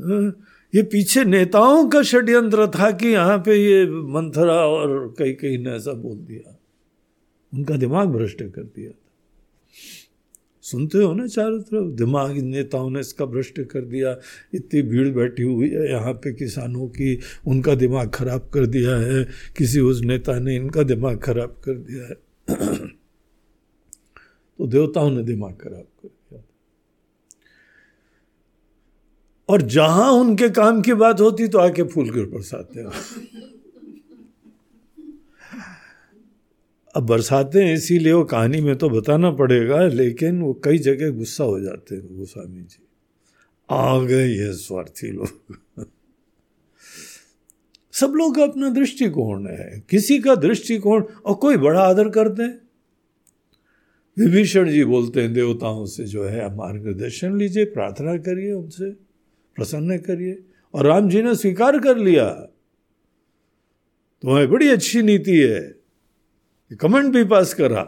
हाँ, 0.00 0.46
ये 0.74 0.82
पीछे 0.82 1.24
नेताओं 1.24 1.88
का 1.88 2.02
षड्यंत्र 2.02 2.66
था 2.66 2.90
कि 2.90 3.08
यहाँ 3.08 3.38
पे 3.38 3.56
ये 3.56 3.84
मंथरा 3.86 4.54
और 4.54 5.14
कई 5.18 5.32
कई 5.32 5.56
ने 5.58 5.70
ऐसा 5.70 5.92
बोल 5.92 6.18
दिया। 6.18 6.58
उनका 7.54 7.76
दिमाग 7.76 8.08
भ्रष्ट 8.08 8.42
कर 8.42 8.62
दिया। 8.62 8.99
सुनते 10.62 10.98
हो 10.98 11.14
ना 11.14 11.26
चारों 11.26 11.60
तरफ़? 11.60 11.96
दिमाग 11.96 12.38
नेताओं 12.38 12.90
ने 12.90 13.00
इसका 13.00 13.24
भ्रष्ट 13.24 13.60
कर 13.60 13.80
दिया। 13.80 14.18
इतनी 14.54 14.82
भीड़ 14.82 15.08
बैठी 15.08 15.42
हुई 15.42 15.68
है 15.68 15.90
यहाँ 15.90 16.12
पे 16.12 16.32
किसानों 16.32 16.88
की। 16.88 17.20
उनका 17.46 17.74
दिमाग 17.74 18.10
खराब 18.10 18.50
कर 18.54 18.66
दिया 18.66 18.96
है। 18.96 19.24
किसी 19.56 19.80
उस 19.80 20.00
नेता 20.00 20.38
ने 20.38 20.56
इनका 20.56 20.82
दिमाग 20.82 21.18
खराब 21.18 21.62
कर 21.64 21.74
दिया 21.74 22.04
है। 22.04 22.14
तो 24.58 24.66
देवताओं 24.66 25.10
ने 25.10 25.22
दिमाग 25.22 25.52
खराब 25.52 25.86
कर 26.02 26.08
दिया 26.08 26.42
और 29.48 29.62
जहाँ 29.62 30.12
उनके 30.12 30.48
काम 30.48 30.82
की 30.82 30.94
बात 30.94 31.20
होती 31.20 31.48
तो 31.48 31.58
आके 31.58 31.82
फूल 31.82 32.10
के 32.10 32.24
बरसाते 32.24 32.82
अब 36.96 37.06
बरसाते 37.06 37.62
हैं, 37.62 37.74
इसीलिए 37.74 38.12
वो 38.12 38.24
कहानी 38.24 38.60
में 38.60 38.76
तो 38.76 38.90
बताना 38.90 39.30
पड़ेगा, 39.30 39.86
लेकिन 39.86 40.40
वो 40.40 40.60
कई 40.64 40.78
जगह 40.78 41.10
गुस्सा 41.10 41.44
हो 41.44 41.60
जाते 41.60 41.94
हैं 41.94 42.16
गोस्वामी 42.16 42.62
जी। 42.62 42.88
आ 43.70 44.00
गए 44.00 44.26
ये 44.26 44.52
स्वार्थी 44.52 45.08
लोग। 45.08 45.56
सब 47.92 48.12
लोग 48.16 48.36
का 48.36 48.42
अपना 48.42 48.70
दृष्टिकोण 48.70 49.46
है, 49.46 49.82
किसी 49.90 50.18
का 50.18 50.34
दृष्टिकोण, 50.34 51.02
और 51.02 51.34
कोई 51.34 51.56
बड़ा 51.56 51.80
आदर 51.80 52.08
करते 52.08 52.42
हैं। 52.42 52.58
विभीषण 54.18 54.70
जी 54.70 54.84
बोलते 54.84 55.22
हैं, 55.22 55.32
देवताओं 55.32 55.86
से 55.86 56.04
जो 56.04 56.24
है 56.24 56.56
मार्गदर्शन 56.56 57.36
लीजिए, 57.36 57.64
प्रार्थना 57.64 58.16
करिए 58.16 58.52
उनसे, 58.52 58.90
प्रसन्न 59.56 59.98
करिए, 59.98 60.42
और 60.74 60.86
राम 60.86 61.08
जी 61.08 61.22
ने 61.22 61.34
स्वीकार 61.34 61.78
कर 61.78 61.98
लिया। 61.98 62.30
तुम्हारी 64.22 64.46
बड़ी 64.46 64.68
अच्छी 64.68 65.02
नीति 65.02 65.36
है। 65.36 65.79
कमेंट 66.76 67.14
भी 67.14 67.24
पास 67.24 67.54
करा। 67.54 67.84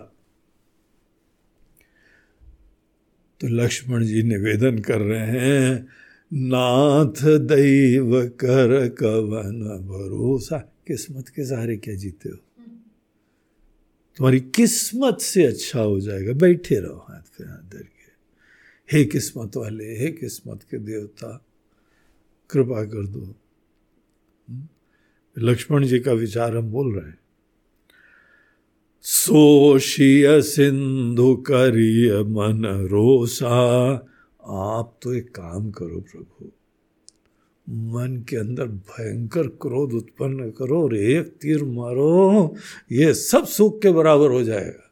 तो 3.40 3.48
लक्ष्मण 3.48 4.04
जी 4.04 4.22
निवेदन 4.22 4.78
कर 4.78 5.00
रहे 5.00 5.26
हैं, 5.26 5.88
नाथ 6.32 7.38
दैव 7.38 8.28
कर 8.28 8.88
कवन 8.88 9.60
भरोसा। 9.88 10.58
किस्मत 10.58 11.28
के 11.28 11.46
सहारे 11.46 11.76
क्या 11.76 11.94
जीते 11.94 12.28
हो? 12.28 12.36
तुम्हारी 14.16 14.40
किस्मत 14.40 15.18
से 15.20 15.44
अच्छा 15.44 15.80
हो 15.80 16.00
जाएगा। 16.00 16.32
बैठे 16.32 16.80
रहो 16.80 17.06
हाथ 17.08 17.38
पे, 17.38 17.44
हाथ 17.44 17.70
धर 17.70 17.82
के। 17.82 18.02
हे 18.96 19.04
किस्मत 19.04 19.56
वाले, 19.56 19.98
हे 19.98 20.10
किस्मत 20.12 20.62
के 20.70 20.78
देवता, 20.78 21.44
कृपा 22.50 22.84
कर 22.84 23.06
दो। 23.06 23.34
हम्म? 24.50 24.68
लक्ष्मण 25.38 25.86
जी 25.86 25.98
का 25.98 26.12
विचार 26.12 26.56
हम 26.56 26.70
बोल 26.70 26.98
रहे 26.98 27.10
हैं। 27.10 27.21
सोशिय 29.04 30.40
सिंधु 30.42 31.34
करिय 31.46 32.12
मन 32.24 32.64
रोसा। 32.90 33.58
आप 34.42 34.92
तो 35.02 35.12
एक 35.14 35.30
काम 35.30 35.70
करो 35.70 36.00
प्रभु, 36.00 36.50
मन 37.92 38.16
के 38.28 38.36
अंदर 38.36 38.66
भयंकर 38.66 39.46
क्रोध 39.62 39.92
उत्पन्न 39.92 40.50
करो 40.50 40.82
और 40.82 40.94
एक 40.96 41.26
तीर 41.42 41.64
मारो, 41.64 42.54
ये 42.92 43.12
सब 43.14 43.46
सुख 43.46 43.80
के 43.82 43.92
बराबर 43.92 44.30
हो 44.30 44.42
जाएगा। 44.42 44.88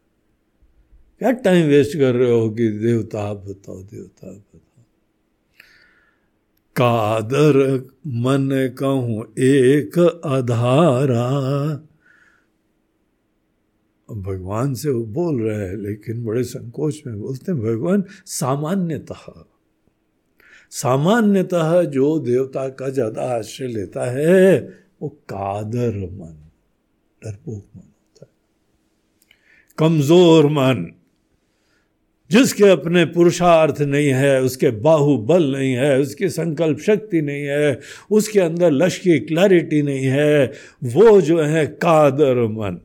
क्या 1.20 1.30
टाइम 1.40 1.66
वेस्ट 1.66 1.96
कर 1.98 2.14
रहे 2.14 2.30
हो 2.30 2.48
कि 2.50 2.68
देवता 2.70 3.22
आप 3.22 3.36
बताओ, 3.36 3.76
देवता 3.76 4.28
आप 4.28 4.34
बताओ। 4.34 4.84
कादर 6.76 7.58
मन 8.06 8.48
कहूँ 8.78 9.22
एक 9.38 9.98
आधारा 10.26 11.28
भगवान 14.14 14.74
से 14.74 14.90
वो 14.90 15.04
बोल 15.04 15.42
रहे 15.42 15.68
हैं, 15.68 15.76
लेकिन 15.76 16.24
बड़े 16.24 16.44
संकोच 16.44 17.02
में 17.06 17.20
बोलते 17.20 17.52
हैं, 17.52 17.60
भगवान, 17.60 18.04
सामान्यतः 18.26 19.44
सामान्यतः 20.70 21.82
जो 21.82 22.18
देवता 22.18 22.68
का 22.68 22.88
ज़्यादा 22.88 23.22
आश्रय 23.22 23.68
लेता 23.68 24.10
है, 24.10 24.60
वो 25.02 25.08
कादर 25.08 25.96
मन, 25.96 26.36
डरपोक 27.24 27.64
मन 27.76 27.82
होता 27.82 28.24
है। 28.24 28.30
कमज़ोर 29.78 30.46
मन, 30.46 30.92
जिसके 32.30 32.64
अपने 32.64 33.04
पुरुषार्थ 33.04 33.80
नहीं 33.80 34.08
है, 34.08 34.42
उसके 34.42 34.70
बाहुबल 34.70 35.56
नहीं 35.56 35.72
है, 35.72 35.98
उसकी 35.98 36.28
संकल्प 36.28 36.78
शक्ति 36.78 37.22
नहीं 37.22 37.42
है, 37.42 37.80
उसके 38.10 38.40
अंदर 38.40 38.70
लश 38.70 38.98
की 38.98 39.18
क्लैरिटी 39.18 39.82
नहीं 39.82 40.06
है, 40.06 40.52
वो 40.84 41.20
जो 41.20 41.40
है 41.40 41.66
कादर 41.66 42.46
मन। 42.46 42.80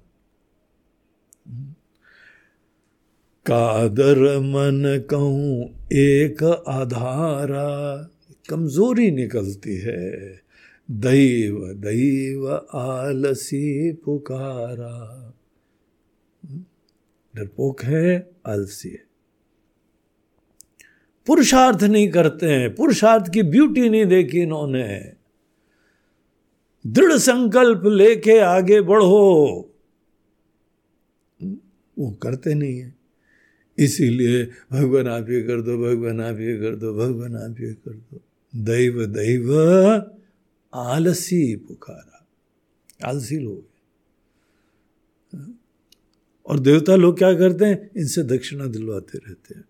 कादर 3.46 4.40
मन 4.40 5.06
कहूँ 5.10 5.66
एक 5.94 6.64
आधारा। 6.68 8.10
कमज़ोरी 8.50 9.12
निकलती 9.12 9.78
है। 9.78 10.12
दैव 10.92 11.74
दैव 11.74 12.68
आलसी 12.74 13.94
पुकारा। 13.94 15.34
डरपोक 17.36 17.84
है, 17.84 18.32
आलसी 18.48 18.90
है। 18.90 19.04
पुरुषार्थ 21.28 21.84
नहीं 21.84 22.10
करते 22.10 22.46
हैं, 22.46 22.76
पुरुषार्थ 22.76 23.32
की 23.34 23.44
ब्यूटी 23.44 23.90
नहीं 23.90 24.06
देखी 24.06 24.40
इन्होंने। 24.40 25.12
दृढ़ 26.88 27.14
संकल्प 27.14 27.82
लेके 27.86 28.40
आगे 28.40 28.82
बढ़ो। 28.82 29.46
वो 32.00 32.12
करते 32.12 32.54
नहीं 32.54 32.80
है। 32.80 32.95
इसीलिए 33.78 34.44
भगवान 34.72 35.08
आप 35.08 35.30
ये 35.30 35.42
कर 35.42 35.62
दो, 35.62 35.78
भगवान 35.78 36.22
आप 36.22 36.40
ये 36.40 36.58
कर 36.58 36.76
दो, 36.76 36.94
भगवान 36.94 37.36
आप 37.36 37.56
ये 37.60 37.74
कर 37.74 37.94
दो। 37.94 38.22
दैव 38.56 39.06
दैव, 39.06 39.54
आलसी 40.74 41.56
पुकारा। 41.56 42.28
आलसी 43.10 43.40
लोग 43.40 43.64
और 46.46 46.60
देवता 46.60 46.96
लोग 46.96 47.18
क्या 47.18 47.34
करते 47.34 47.66
हैं? 47.66 47.92
इनसे 47.98 48.24
दक्षिणा 48.24 48.66
दिलवाते 48.66 49.18
रहते 49.18 49.56
हैं। 49.56 49.66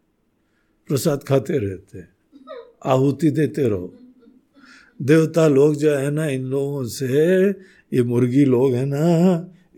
प्रसाद 0.87 1.23
खाते 1.23 1.57
रहते 1.57 1.97
हैं। 1.97 2.09
आहुति 2.85 3.29
देते 3.29 3.63
रहो। 3.63 3.99
देवता 5.01 5.47
लोग 5.47 5.75
जो 5.75 5.95
है 5.95 6.11
ना, 6.11 6.27
इन 6.27 6.43
लोगों 6.43 6.85
से, 6.85 7.49
ये 7.93 8.03
मुर्गी 8.03 8.45
लोग 8.45 8.73
है 8.73 8.85
ना, 8.85 8.99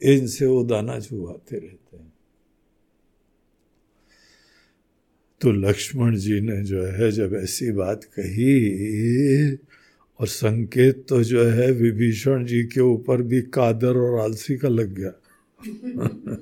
इनसे 0.03 0.45
वो 0.45 0.63
दाना 0.63 0.99
छुआते 0.99 1.57
रहते 1.57 1.86
तो 5.41 5.51
लक्ष्मण 5.51 6.15
जी 6.15 6.41
ने 6.41 6.61
जो 6.63 6.83
है 6.83 7.11
जब 7.11 7.33
ऐसी 7.43 7.71
बात 7.71 8.03
कही, 8.03 9.55
और 10.19 10.27
संकेत 10.27 11.05
तो 11.09 11.23
जो 11.23 11.43
है 11.43 11.71
विभीषण 11.71 12.45
जी 12.45 12.63
के 12.63 12.81
ऊपर 12.81 13.21
भी 13.21 13.41
कादर 13.41 13.97
और 13.97 14.19
आलसी 14.19 14.57
का 14.57 14.67
लग 14.67 14.93
गया। 14.95 15.11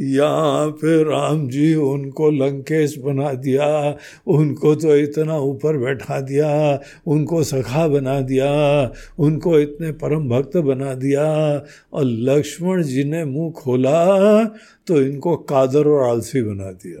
यहाँ 0.00 0.70
पे 0.70 1.02
राम 1.04 1.48
जी 1.48 1.74
उनको 1.74 2.30
लंकेश 2.30 2.96
बना 2.98 3.32
दिया, 3.32 3.96
उनको 4.26 4.74
तो 4.74 4.96
इतना 4.96 5.36
ऊपर 5.38 5.76
बैठा 5.76 6.20
दिया, 6.20 6.80
उनको 7.06 7.42
सखा 7.42 7.86
बना 7.88 8.20
दिया, 8.20 8.48
उनको 9.18 9.58
इतने 9.58 9.92
परम 9.92 10.28
भक्त 10.28 10.56
बना 10.56 10.94
दिया, 10.94 11.24
और 11.92 12.04
लक्ष्मण 12.04 12.82
जी 12.82 13.04
ने 13.04 13.24
मुँह 13.24 13.50
खोला 13.52 14.44
तो 14.86 15.02
इनको 15.02 15.36
कादर 15.36 15.88
और 15.88 16.08
आलसी 16.10 16.42
बना 16.42 16.70
दिया। 16.72 17.00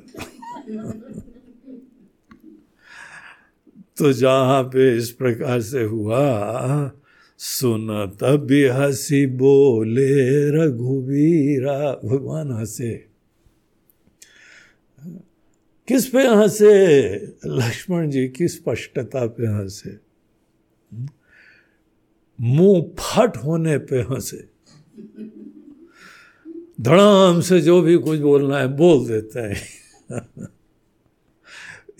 तो 3.96 4.12
जहाँ 4.12 4.62
पे 4.62 4.96
इस 4.96 5.10
प्रकार 5.10 5.60
से 5.60 5.82
हुआ 5.82 6.92
सुन 7.38 8.06
तभी 8.06 8.64
हसी 8.64 9.26
बोले, 9.26 10.50
रघुवीरा, 10.50 12.00
भगवान 12.04 12.52
हंसे। 12.52 13.06
किस 15.88 16.06
पे 16.06 16.26
हंसे? 16.26 17.16
लक्ष्मण 17.46 18.10
जी 18.10 18.28
की 18.28 18.48
स्पष्टता 18.48 19.26
पे 19.26 19.46
हंसे? 19.46 19.96
मुँह 22.40 22.82
फट 22.82 23.36
होने 23.36 23.78
पे 23.78 24.00
हंसे। 24.00 24.48
धड़ाम 26.80 27.40
से 27.40 27.60
जो 27.60 27.82
भी 27.82 27.96
कुछ 27.96 28.20
बोलना 28.20 28.58
है, 28.58 28.68
बोल 28.68 29.08
देते 29.08 29.40
हैं। 29.40 29.56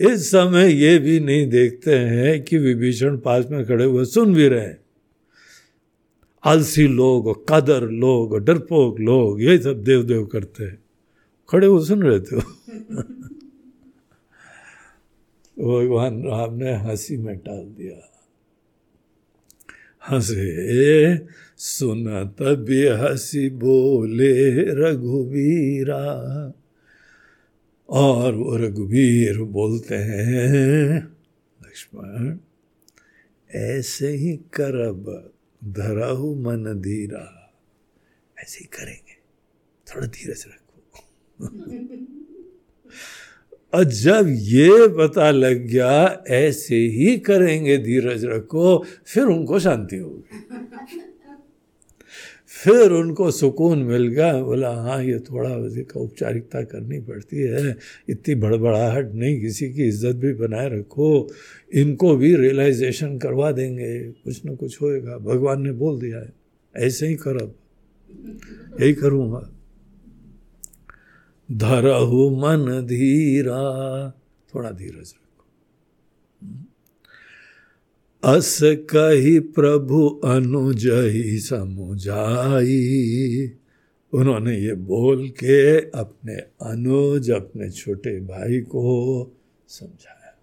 इस 0.01 0.27
समय 0.27 0.73
ये 0.73 0.99
भी 0.99 1.19
नहीं 1.19 1.49
देखते 1.49 1.95
हैं 1.95 2.43
कि 2.43 2.57
विभीषण 2.57 3.17
पास 3.17 3.45
में 3.51 3.65
खड़े 3.65 3.85
हुए 3.85 4.05
सुन 4.05 4.33
भी 4.33 4.47
रहे 4.47 4.65
हैं। 4.65 4.81
आलसी 6.43 6.87
लोग, 6.87 7.51
कदर 7.51 7.81
लोग, 7.81 8.39
डरपोक 8.39 8.99
लोग, 8.99 9.41
ये 9.41 9.57
सब 9.57 9.83
देव 9.83 10.03
देव 10.03 10.25
करते 10.25 10.63
हैं। 10.63 10.83
खड़े 11.49 11.67
हुए 11.67 11.85
सुन 11.85 12.03
रहे 12.03 12.19
थे 12.19 12.35
भगवान 15.59 16.23
राम 16.23 16.53
ने 16.53 16.73
हँसी 16.73 17.17
में 17.17 17.37
टाल 17.37 17.65
दिया। 17.65 18.07
हंसे 20.09 21.17
सुन 21.57 22.25
तभी 22.27 22.87
हँसी 22.87 23.49
बोले, 23.49 24.61
रघुवीरा। 24.63 26.53
और 27.91 28.35
वो 28.35 28.57
रघुवीर 28.57 29.39
बोलते 29.39 29.95
हैं, 29.95 31.17
लक्ष्मण, 31.63 32.37
ऐसे 33.55 34.07
ही 34.07 34.37
करब 34.37 35.33
धराहु 35.65 36.35
मन 36.35 36.81
धीरा। 36.81 37.53
ऐसे 38.39 38.59
ही 38.59 38.65
करेंगे। 38.65 39.17
थोड़ा 39.87 40.07
धीरज 40.07 40.45
रखो। 40.47 40.61
और 43.73 43.83
जब 43.83 44.25
ये 44.27 44.87
पता 44.87 45.31
लग 45.31 45.53
गया, 45.53 46.23
ऐसे 46.27 46.75
ही 46.75 47.17
करेंगे, 47.17 47.77
धीरज 47.77 48.25
रखो, 48.25 48.85
फिर 49.05 49.23
उनको 49.23 49.59
शांति 49.59 49.97
होगी। 49.97 50.47
फिर 52.63 52.91
उनको 52.91 53.29
सुकून 53.31 53.79
मिल 53.79 54.07
गया। 54.07 54.41
बोला 54.43 54.69
हाँ 54.69 55.01
ये 55.03 55.19
थोड़ा 55.19 55.49
औपचारिकता 55.49 56.61
करनी 56.63 56.99
पड़ती 56.99 57.37
है। 57.37 57.77
इतनी 58.09 58.35
बड़बड़ाहट 58.35 59.13
नहीं, 59.13 59.39
किसी 59.41 59.69
की 59.73 59.87
इज़्ज़त 59.87 60.15
भी 60.15 60.33
बनाए 60.33 60.69
रखो। 60.69 61.29
इनको 61.73 62.15
भी 62.15 62.35
रियलाइजेशन 62.35 63.17
करवा 63.17 63.51
देंगे। 63.51 63.97
कुछ 64.23 64.45
ना 64.45 64.55
कुछ 64.55 64.81
होएगा। 64.81 65.17
भगवान 65.17 65.61
ने 65.61 65.71
बोल 65.71 65.99
दिया 65.99 66.19
है। 66.19 66.33
ऐसे 66.75 67.07
ही 67.07 67.15
कर। 67.15 67.41
अब 67.41 67.55
यही 68.81 68.93
करूँगा। 68.93 69.49
धरहु 71.49 72.29
मन 72.29 72.85
धीरा। 72.87 73.61
थोड़ा 74.55 74.71
धीरज 74.71 75.13
अस 78.23 78.59
कही 78.63 79.39
प्रभु 79.39 80.07
अनुजही 80.07 81.39
समुझाई। 81.39 82.71
उन्होंने 84.13 84.57
ये 84.57 84.73
बोल 84.73 85.29
के 85.29 85.77
अपने 85.77 86.35
अनुज, 86.69 87.31
अपने 87.31 87.71
छोटे 87.71 88.19
भाई 88.19 88.59
को 88.59 89.31
समझाया। 89.67 90.39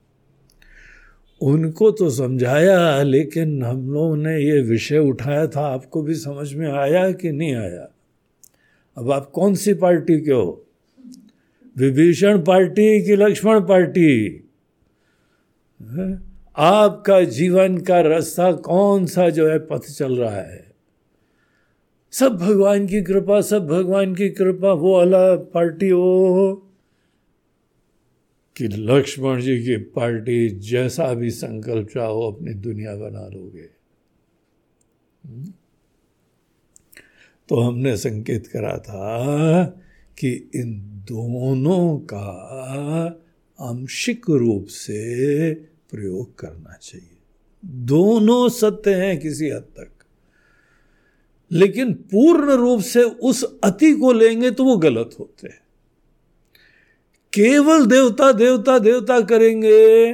उनको 1.43 1.91
तो 1.91 2.11
समझाया, 2.11 3.03
लेकिन 3.03 3.63
हम 3.63 3.93
लोगों 3.93 4.17
ने 4.17 4.41
ये 4.41 4.63
विषय 4.63 4.99
उठाया 4.99 5.47
था, 5.47 5.61
आपको 5.61 6.03
भी 6.03 6.15
समझ 6.15 6.55
में 6.55 6.73
आया 6.73 7.13
कि 7.13 7.33
नहीं 7.33 7.55
आया? 7.55 7.89
अब 8.97 9.11
आप 9.11 9.31
कौन 9.31 9.55
सी 9.55 9.75
पार्टी 9.75 10.21
के 10.21 10.33
हो? 10.33 10.67
विभीषण 11.77 12.39
पार्टी 12.39 13.03
की 13.03 13.17
लक्ष्मण 13.17 13.61
पार्टी? 13.61 14.45
है? 15.83 16.28
आपका 16.59 17.25
जीवन 17.25 17.79
का 17.79 18.01
रास्ता 18.01 18.53
कौन 18.53 19.07
सा 19.07 19.31
जो 19.31 19.49
है 19.49 19.59
पथ 19.59 19.79
चल 19.79 20.17
रहा 20.17 20.37
है? 20.37 20.73
सब 22.11 22.37
भगवान 22.37 22.87
की 22.87 23.03
कृपा, 23.03 23.41
सब 23.41 23.67
भगवान 23.67 24.15
की 24.15 24.29
कृपा, 24.29 24.73
वो 24.73 24.95
अलग 24.95 25.53
पार्टी 25.53 25.89
हो 25.89 26.55
कि 28.57 28.65
लक्ष्मण 28.65 29.41
जी 29.41 29.65
की 29.65 29.77
पार्टी 29.77 30.49
जैसा 30.49 31.15
भी 31.15 31.31
संकल्प 31.31 31.89
चाहो, 31.89 32.33
अपनी 32.33 32.55
दुनिया 32.55 32.97
बना 32.97 33.29
लोगे। 33.29 33.71
हम्म? 35.27 35.53
तो 37.49 37.61
हमने 37.61 37.97
संकेत 37.97 38.47
करा 38.47 38.79
था 38.79 39.65
कि 40.19 40.51
इन 40.55 40.81
दोनों 41.09 41.99
का 41.99 42.27
आंशिक 43.61 44.31
रूप 44.31 44.67
से 44.67 45.78
प्रयोग 45.91 46.39
करना 46.39 46.79
चाहिए। 46.83 47.19
दोनों 47.65 48.49
सत्य 48.49 48.95
हैं 48.95 49.21
किसी 49.21 49.51
हद 49.51 49.63
तक। 49.63 49.91
लेकिन 51.53 51.95
पूर्ण 51.95 52.51
रूप 52.51 52.81
से 52.81 53.03
उस 53.03 53.59
अति 53.65 53.93
को 53.93 54.13
लेंगे 54.13 54.51
तो 54.51 54.65
वो 54.65 54.77
गलत 54.77 55.11
होते 55.21 55.49
हैं। 55.49 55.61
केवल 57.33 57.87
देवता 57.87 58.33
देवता 58.33 58.79
देवता 58.79 59.21
करेंगे। 59.21 60.13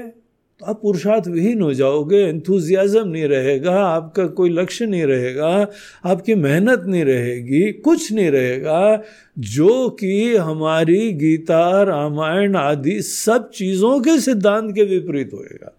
आप 0.68 0.82
पुरुषार्थ 0.82 1.28
विहीन 1.28 1.62
हो 1.62 1.74
जाओगे 1.74 2.16
एंथुजियाजम 2.16 3.08
नहीं 3.08 3.24
रहेगा, 3.24 3.74
आपका 3.84 4.26
कोई 4.26 4.50
लक्ष्य 4.50 4.86
नहीं 4.86 5.04
रहेगा, 5.04 5.68
आपकी 6.04 6.34
मेहनत 6.34 6.82
नहीं 6.86 7.04
रहेगी, 7.04 7.72
कुछ 7.72 8.12
नहीं 8.12 8.30
रहेगा, 8.30 9.02
जो 9.38 9.90
कि 9.90 10.36
हमारी 10.36 11.12
गीता, 11.12 11.82
रामायण 11.82 12.56
आदि 12.56 13.02
सब 13.02 13.50
चीज़ों 13.50 14.00
के 14.00 14.20
सिद्धांत 14.20 14.74
के 14.74 14.82
विपरीत 14.82 15.30
होएगा। 15.34 15.78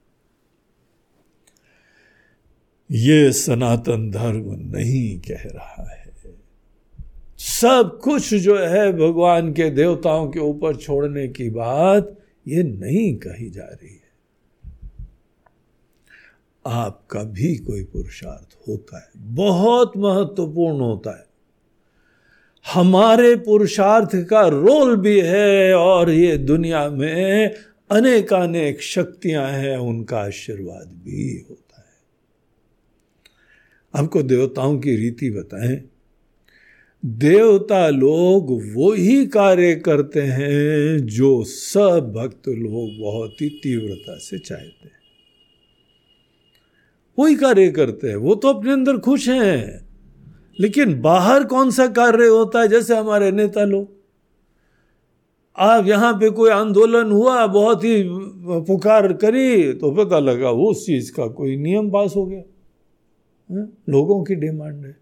ये 2.91 3.31
सनातन 3.31 4.11
धर्म 4.11 4.43
नहीं 4.77 5.19
कह 5.19 5.43
रहा 5.45 5.89
है। 5.91 6.05
सब 7.37 7.99
कुछ 8.03 8.33
जो 8.33 8.57
है 8.57 8.93
भगवान 8.93 9.53
के 9.53 9.69
देवताओं 9.69 10.29
के 10.29 10.39
ऊपर 10.39 10.75
छोड़ने 10.75 11.27
की 11.27 11.49
बात 11.49 12.17
ये 12.47 12.63
नहीं 12.63 13.15
कही 13.15 13.49
जा 13.49 13.63
रही 13.63 13.93
है। 13.93 14.04
आपका 16.67 17.23
भी 17.23 17.55
कोई 17.55 17.83
पुरुषार्थ 17.83 18.69
होता 18.69 18.97
है। 18.97 19.11
बहुत 19.17 19.97
महत्वपूर्ण 19.97 20.79
होता 20.79 21.19
है। 21.19 21.25
हमारे 22.73 23.35
पुरुषार्थ 23.35 24.09
का 24.15 24.47
रोल 24.47 24.95
भी 24.95 25.21
है 25.21 25.73
और 25.73 26.09
ये 26.09 26.37
दुनिया 26.37 26.89
में 26.89 27.53
अनेकानेक 27.91 28.81
शक्तियाँ 28.81 29.49
हैं, 29.49 29.77
उनका 29.77 30.17
आशीर्वाद 30.17 30.87
भी 30.87 31.45
होता 31.49 31.77
है। 31.77 31.85
हमको 33.95 34.23
देवताओं 34.23 34.79
की 34.79 34.95
रीति 34.95 35.29
बताएँ। 35.29 35.83
देवता 37.05 37.89
लोग 37.89 38.63
वो 38.73 38.93
ही 38.93 39.25
कार्य 39.25 39.75
करते 39.75 40.21
हैं 40.21 41.05
जो 41.05 41.43
सब 41.43 42.13
भक्त 42.15 42.47
लोग 42.47 42.99
बहुत 42.99 43.41
ही 43.41 43.49
तीव्रता 43.49 44.17
से 44.17 44.39
चाहते 44.39 44.85
हैं। 44.85 45.04
वही 47.19 47.35
कार्य 47.35 47.69
करते 47.71 48.07
हैं, 48.07 48.15
वो 48.15 48.35
तो 48.35 48.47
अपने 48.47 48.71
अंदर 48.71 48.97
खुश 48.97 49.29
हैं। 49.29 49.85
लेकिन 50.59 51.01
बाहर 51.01 51.43
कौन 51.43 51.71
सा 51.71 51.87
कार्य 51.87 52.27
होता 52.27 52.61
है, 52.61 52.67
जैसे 52.67 52.95
हमारे 52.95 53.31
नेता 53.31 53.63
लोग? 53.63 53.95
आप 55.57 55.87
यहाँ 55.87 56.13
पे 56.13 56.29
कोई 56.29 56.49
आंदोलन 56.49 57.11
हुआ, 57.11 57.47
बहुत 57.47 57.83
ही 57.83 58.03
पुकार 58.67 59.13
करी 59.13 59.73
तो 59.73 59.91
पता 59.91 60.19
लगा 60.19 60.49
वो 60.49 60.69
उस 60.71 60.85
चीज़ 60.85 61.11
का 61.11 61.27
कोई 61.27 61.55
नियम 61.57 61.89
पास 61.89 62.13
हो 62.15 62.25
गया। 62.25 62.43
है? 63.51 63.65
लोगों 63.89 64.23
की 64.23 64.35
डिमांड 64.35 64.85
है। 64.85 64.97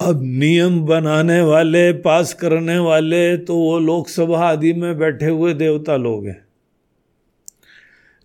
अब 0.00 0.20
नियम 0.22 0.80
बनाने 0.80 1.40
वाले, 1.40 1.92
पास 1.92 2.34
करने 2.34 2.78
वाले 2.78 3.36
तो 3.36 3.56
वो 3.56 3.78
लोकसभा 3.78 4.38
आदि 4.38 4.72
में 4.72 4.98
बैठे 4.98 5.26
हुए 5.26 5.54
देवता 5.54 5.96
लोग 5.96 6.26
हैं। 6.26 6.47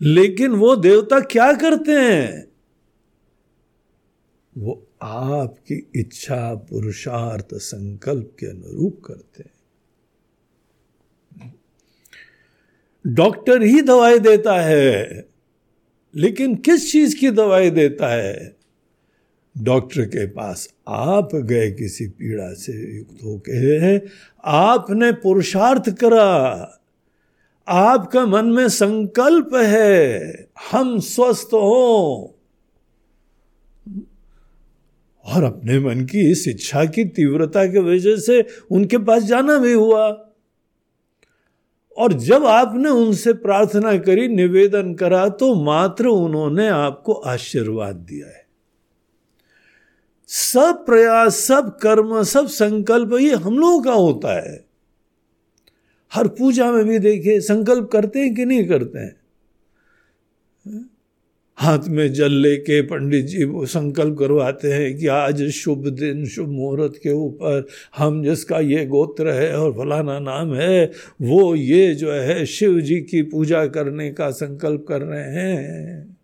लेकिन 0.04 0.52
वो 0.52 0.76
देवता 0.76 1.20
क्या 1.20 1.54
करते 1.54 1.92
हैं? 1.92 2.48
वो 4.58 4.88
आपकी 5.02 5.90
इच्छा 5.96 6.56
पुरुषार्थ 6.56 7.48
संकल्प 7.54 8.36
के 8.40 8.46
अनुरूप 8.46 9.02
करते 9.06 9.44
हैं। 9.44 9.54
डॉक्टर 13.08 13.62
ही 13.62 13.82
दवाई 13.82 14.20
देता 14.20 14.62
है, 14.62 15.26
लेकिन 16.16 16.56
किस 16.56 16.92
चीज़ 16.92 17.18
की 17.18 17.30
दवाई 17.32 17.70
देता 17.70 18.08
है? 18.08 18.56
डॉक्टर 19.58 20.06
के 20.06 20.28
पास 20.28 20.74
आप 20.88 21.36
गए, 21.36 21.72
किसी 21.72 22.08
पीड़ा 22.08 22.54
से 22.54 22.98
युक्त 22.98 23.24
होके 23.24 23.98
आपने 24.44 25.12
पुरुषार्थ 25.12 25.90
करा। 25.90 26.80
आपका 27.68 28.26
मन 28.26 28.46
में 28.46 28.70
संकल्प 28.70 29.56
है, 29.56 30.20
हम 30.72 31.00
स्वस्थ 31.00 31.50
हो। 31.54 32.30
और 35.26 35.44
अपने 35.44 35.80
मन 35.80 36.06
की 36.06 36.32
इस 36.32 36.48
इच्छा 36.48 36.86
की 36.86 37.06
तीव्रता 37.06 37.66
की 37.66 37.80
वजह 37.80 38.16
से 38.18 38.46
उनके 38.72 38.98
पास 38.98 39.24
जाना 39.24 39.58
भी 39.58 39.74
हुआ। 39.74 40.30
और 41.98 42.14
जब 42.14 42.46
आपने 42.46 42.90
उनसे 42.90 43.34
प्रार्थना 43.34 43.98
करी, 43.98 44.28
निवेदन 44.28 44.94
करा 44.94 45.30
तो 45.30 45.64
मात्र 45.64 46.08
उन्होंने 46.08 46.68
आपको 46.68 47.14
आशीर्वाद 47.14 47.96
दिया 47.96 48.28
है। 48.28 48.46
सब 50.28 50.86
प्रयास, 50.86 51.36
सब 51.36 51.78
कर्म, 51.78 52.24
सब 52.24 52.48
संकल्प, 52.48 53.14
ये 53.14 53.36
हम 53.36 53.60
लोगों 53.60 53.82
का 53.82 53.94
होता 53.94 54.50
है। 54.50 54.73
हर 56.14 56.28
पूजा 56.28 56.72
में 56.72 56.86
भी 56.86 57.00
देखिए 57.00 57.40
संकल्प 57.40 57.90
करते 57.94 58.20
हैं 58.20 58.36
कि 58.36 58.46
नहीं 58.46 58.68
करते 58.68 59.00
हैं। 59.00 59.16
हाथ 61.56 61.80
में 61.88 62.14
जल 62.14 62.32
लेके 62.32 62.82
पंडित 62.82 63.26
जी 63.26 63.44
वो 63.44 63.66
संकल्प 63.66 64.18
करवाते 64.20 64.74
हैं 64.74 64.98
कि 64.98 65.08
आज 65.08 65.44
शुभ 65.50 65.88
दिन, 65.88 66.26
शुभ 66.26 66.50
मुहूर्त 66.50 67.00
के 67.04 67.10
ऊपर 67.10 67.68
हम 67.98 68.24
जिसका 68.24 68.60
ये 68.60 68.86
गोत्र 68.86 69.30
है 69.30 69.58
और 69.58 69.74
फलाना 69.74 70.20
नाम 70.20 70.54
है, 70.54 70.92
वो 71.22 71.56
ये 71.56 71.96
जो 71.96 72.12
है 72.12 72.46
शिव 72.46 72.82
जी 72.82 73.02
की 73.02 73.22
पूजा 73.22 73.68
करने 73.68 74.12
का 74.12 74.32
संकल्प 74.32 74.86
कर 74.90 75.02
रहे 75.02 75.54
हैं। 75.54 76.18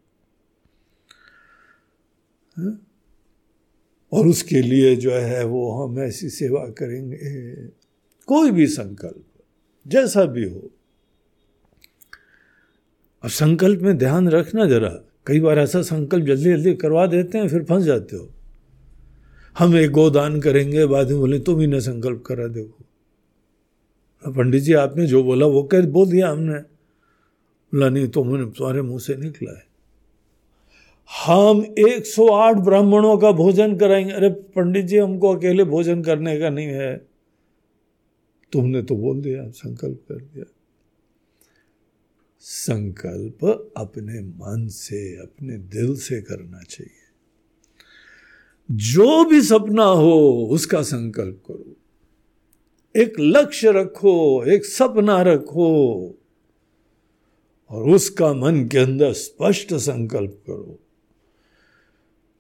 और 4.13 4.27
उसके 4.27 4.61
लिए 4.61 4.95
जो 4.95 5.11
है 5.11 5.45
वो 5.45 5.71
हम 5.71 5.99
ऐसी 5.99 6.29
सेवा 6.29 6.65
करेंगे। 6.65 7.53
कोई 8.25 8.51
भी 8.51 8.67
संकल्प। 8.67 9.25
जैसा 9.87 10.25
भी 10.25 10.49
हो। 10.49 10.71
अब 13.23 13.29
संकल्प 13.29 13.79
में 13.79 13.97
ध्यान 13.97 14.29
रखना 14.29 14.65
जरा। 14.65 14.99
कई 15.25 15.39
बार 15.39 15.59
ऐसा 15.59 15.81
संकल्प 15.81 16.25
जल्दी 16.25 16.43
जल्दी 16.43 16.73
करवा 16.73 17.05
देते 17.05 17.37
हैं, 17.37 17.47
फिर 17.47 17.63
फंस 17.63 17.83
जाते 17.83 18.15
हो। 18.15 18.29
हम 19.59 19.75
एक 19.75 19.91
गोदान 19.91 20.41
करेंगे, 20.41 20.85
बाद 20.85 21.09
में 21.09 21.19
बोले, 21.19 21.39
तुम 21.39 21.59
ही 21.59 21.67
ने 21.67 21.81
संकल्प 21.81 22.23
करा, 22.25 22.47
देखो। 22.47 22.85
पंडित 24.31 24.63
जी, 24.63 24.73
आपने 24.73 25.07
जो 25.07 25.23
बोला, 25.23 25.45
वो 25.45 25.63
कह 25.63 25.81
बोल 25.81 26.09
दिया 26.09 26.29
हमने। 26.29 26.53
बोला, 26.53 27.89
नहीं 27.89 28.07
तो 28.07 28.23
मैंने 28.23 28.45
तुम्हारे 28.45 28.81
मुँह 28.81 28.99
से 28.99 29.15
निकला 29.15 29.51
है। 29.51 29.65
हम 31.25 31.75
108 31.79 32.55
ब्राह्मणों 32.55 33.17
का 33.17 33.31
भोजन 33.31 33.75
कराएँगे। 33.75 34.11
अरे, 34.11 34.29
पंडित 34.29 34.85
जी, 34.85 34.97
हमको 34.97 35.35
अकेले 35.35 35.63
भोजन 35.63 36.01
करने 36.01 36.39
का 36.39 36.49
नहीं 36.49 36.67
है। 36.67 37.08
तुमने 38.51 38.83
तो 38.83 38.95
बोल 38.95 39.21
दिया, 39.21 39.49
संकल्प 39.49 40.05
कर 40.09 40.15
दिया। 40.15 40.45
संकल्प 42.39 43.71
अपने 43.77 44.21
मन 44.21 44.67
से, 44.67 45.15
अपने 45.15 45.57
दिल 45.57 45.95
से 45.95 46.21
करना 46.21 46.61
चाहिए। 46.61 46.99
जो 48.71 49.25
भी 49.25 49.41
सपना 49.41 49.83
हो, 49.83 50.47
उसका 50.51 50.81
संकल्प 50.81 51.43
करो। 51.47 51.75
एक 53.01 53.13
लक्ष्य 53.19 53.71
रखो, 53.71 54.45
एक 54.45 54.65
सपना 54.65 55.21
रखो, 55.21 55.99
और 57.69 57.89
उसका 57.89 58.33
मन 58.33 58.67
के 58.67 58.77
अंदर 58.77 59.13
स्पष्ट 59.13 59.73
संकल्प 59.73 60.43
करो। 60.47 60.79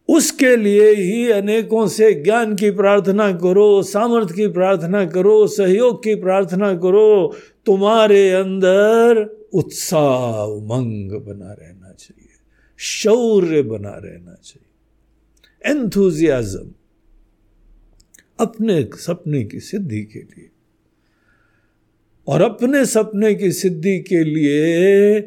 उसके 0.09 0.55
लिए 0.55 0.93
ही 0.95 1.31
अनेकों 1.31 1.87
से 1.87 2.13
ज्ञान 2.13 2.55
की 2.55 2.71
प्रार्थना 2.71 3.31
करो 3.31 3.83
सामर्थ्य 3.83 4.33
की 4.33 4.47
प्रार्थना 4.47 5.05
करो, 5.05 5.47
सहयोग 5.47 6.03
की 6.03 6.15
प्रार्थना 6.15 6.73
करो। 6.73 7.35
तुम्हारे 7.65 8.31
अंदर 8.31 9.25
उत्साह, 9.53 10.43
उमंग 10.43 11.11
बना 11.11 11.53
रहना 11.53 11.91
चाहिए, 11.91 12.29
शौर्य 12.77 13.61
बना 13.61 13.93
रहना 14.05 14.37
चाहिए। 14.43 14.65
एंथुजियाजम 15.71 16.71
अपने 18.39 18.83
सपने 18.83 19.43
की 19.43 19.59
सिद्धि 19.59 20.01
के 20.01 20.19
लिए। 20.19 20.49
और 22.27 22.41
अपने 22.41 22.85
सपने 22.85 23.35
की 23.35 23.51
सिद्धि 23.51 23.99
के 23.99 24.23
लिए 24.23 25.19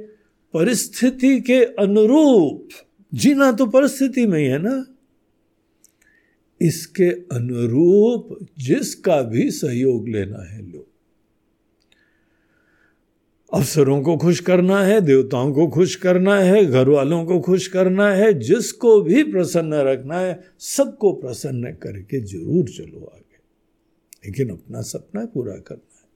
परिस्थिति 0.55 1.41
के 1.41 1.64
अनुरूप 1.64 2.68
जीना 3.15 3.53
तो 3.53 3.67
परिस्थिति 3.67 4.27
में 4.27 4.39
ही 4.39 4.47
है 4.47 4.59
ना। 4.59 4.87
इसके 6.61 7.05
अनुरूप 7.05 8.47
जिसका 8.59 9.23
भी 9.23 9.51
सहयोग 9.51 10.09
लेना 10.09 10.43
है 10.43 10.73
लो। 10.73 10.87
अफसरों 13.55 14.03
को 14.03 14.17
खुश 14.17 14.41
करना 14.41 14.81
है, 14.83 15.01
देवताओं 15.01 15.53
को 15.53 15.69
खुश 15.69 15.97
करना 15.97 16.37
है 16.39 16.67
घर 16.67 16.89
वालों 16.89 17.25
को 17.25 17.41
खुश 17.41 17.67
करना 17.67 18.09
है, 18.11 18.35
जिसको 18.35 19.01
भी 19.01 19.23
प्रसन्न 19.23 19.75
रखना 19.75 20.19
है, 20.19 20.45
सबको 20.59 21.13
प्रसन्न 21.13 21.73
करके 21.73 22.21
ज़रूर 22.21 22.69
चलो 22.69 23.05
आगे। 23.05 23.39
लेकिन 24.27 24.51
अपना 24.51 24.81
सपना 24.81 25.25
पूरा 25.25 25.57
करना 25.57 25.77
है। 25.77 26.09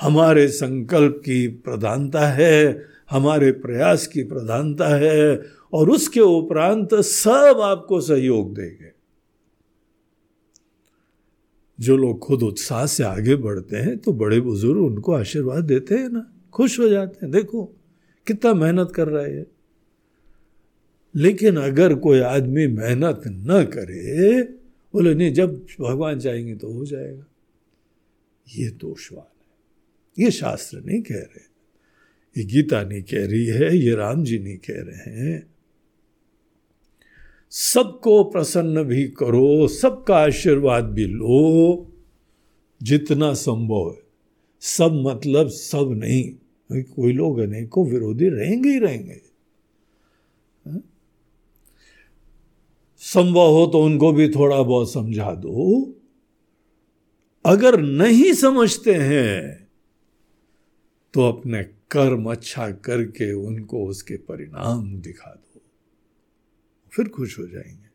हमारे 0.00 0.48
संकल्प 0.48 1.22
की 1.24 1.48
प्रधानता 1.48 2.28
है 2.28 2.86
हमारे 3.10 3.52
प्रयास 3.52 4.06
की 4.06 4.22
प्रधानता 4.22 4.88
है 4.88 5.46
और 5.72 5.90
उसके 5.90 6.20
उपरांत 6.20 6.94
सब 6.94 7.60
आपको 7.62 8.00
सहयोग 8.00 8.54
देंगे। 8.54 8.92
जो 11.80 11.96
लोग 11.96 12.18
खुद 12.18 12.42
उत्साह 12.42 12.86
से 12.86 13.04
आगे 13.04 13.36
बढ़ते 13.36 13.76
हैं 13.76 13.98
तो 13.98 14.12
बड़े 14.12 14.40
बुज़ुर्ग 14.40 14.80
उनको 14.80 15.12
आशीर्वाद 15.12 15.64
देते 15.64 15.94
हैं 15.94 16.08
ना, 16.08 16.32
खुश 16.52 16.80
हो 16.80 16.88
जाते 16.88 17.26
हैं। 17.26 17.32
देखो, 17.32 17.64
कितना 18.26 18.54
मेहनत 18.54 18.92
कर 18.94 19.08
रहा 19.08 19.22
है। 19.22 19.46
लेकिन 21.16 21.56
अगर 21.56 21.94
कोई 21.94 22.20
आदमी 22.20 22.66
मेहनत 22.66 23.22
न 23.26 23.64
करे, 23.64 24.42
बोले, 24.92 25.14
नहीं, 25.14 25.32
जब 25.32 25.66
भगवान 25.80 26.20
चाहेंगे 26.20 26.56
तो 26.56 26.72
हो 26.72 26.86
जाएगा। 26.86 27.24
ये 28.56 28.70
दोषवान 28.70 29.40
है। 29.40 30.24
ये 30.24 30.30
शास्त्र 30.30 30.80
नहीं 30.80 31.02
कह 31.02 31.14
रहे। 31.14 31.49
ये 32.38 32.44
गीता 32.44 32.82
नहीं 32.82 33.02
कह 33.02 33.26
रही 33.26 33.46
है, 33.46 33.76
ये 33.76 33.94
राम 33.94 34.24
जी 34.24 34.38
नहीं 34.38 34.56
कह 34.56 34.74
रहे 34.76 35.28
हैं। 35.28 35.54
सबको 37.50 38.24
प्रसन्न 38.24 38.82
भी 38.82 39.08
करो, 39.08 39.68
सबका 39.68 40.16
आशीर्वाद 40.16 40.84
भी 40.84 41.04
लो, 41.04 41.92
जितना 42.82 43.34
संभव 43.34 43.90
है। 43.90 44.02
सब 44.60 44.92
मतलब 45.06 45.48
सब 45.48 45.90
नहीं। 45.92 46.34
कोई 46.82 47.12
लोग 47.12 47.38
अनेकों 47.38 47.86
विरोधी 47.86 48.28
रहेंगे 48.28 48.68
ही 48.68 48.78
रहेंगे। 48.78 49.20
हाँ? 50.66 50.82
संभव 52.98 53.50
हो 53.50 53.66
तो 53.66 53.84
उनको 53.84 54.12
भी 54.12 54.28
थोड़ा 54.28 54.62
बहुत 54.62 54.92
समझा 54.92 55.34
दो। 55.34 55.94
अगर 57.46 57.80
नहीं 57.80 58.32
समझते 58.32 58.94
हैं 58.94 59.68
तो 61.14 61.22
अपने 61.22 61.79
कर्म 61.90 62.30
अच्छा 62.30 62.70
करके 62.70 63.32
उनको 63.32 63.86
उसके 63.86 64.16
परिणाम 64.16 65.00
दिखा 65.00 65.30
दो। 65.30 65.60
फिर 66.92 67.08
खुश 67.08 67.38
हो 67.38 67.46
जाएँगे। 67.46 67.90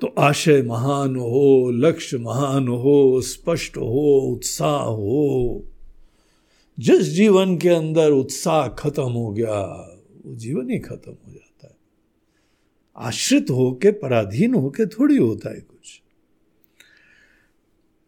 तो 0.00 0.06
आशय 0.18 0.62
महान 0.62 1.16
हो, 1.16 1.70
लक्ष्य 1.70 2.18
महान 2.18 2.68
हो, 2.68 3.20
स्पष्ट 3.20 3.76
हो, 3.76 4.18
उत्साह 4.18 4.82
हो, 4.82 5.64
जिस 6.78 7.00
जीवन 7.00 7.58
के 7.58 7.68
अंदर 7.68 8.10
उत्साह 8.10 8.68
खत्म 8.68 9.12
हो 9.12 9.32
गया, 9.32 9.62
वो 10.26 10.34
जीवन 10.34 10.70
ही 10.70 10.78
खत्म 10.78 11.12
हो 11.12 11.32
जाता 11.32 11.66
है। 11.66 11.76
आश्रित 12.96 13.50
होके, 13.50 13.90
पराधीन 13.90 14.54
होके 14.54 14.86
थोड़ी 14.86 15.16
होता 15.16 15.50
है 15.50 15.75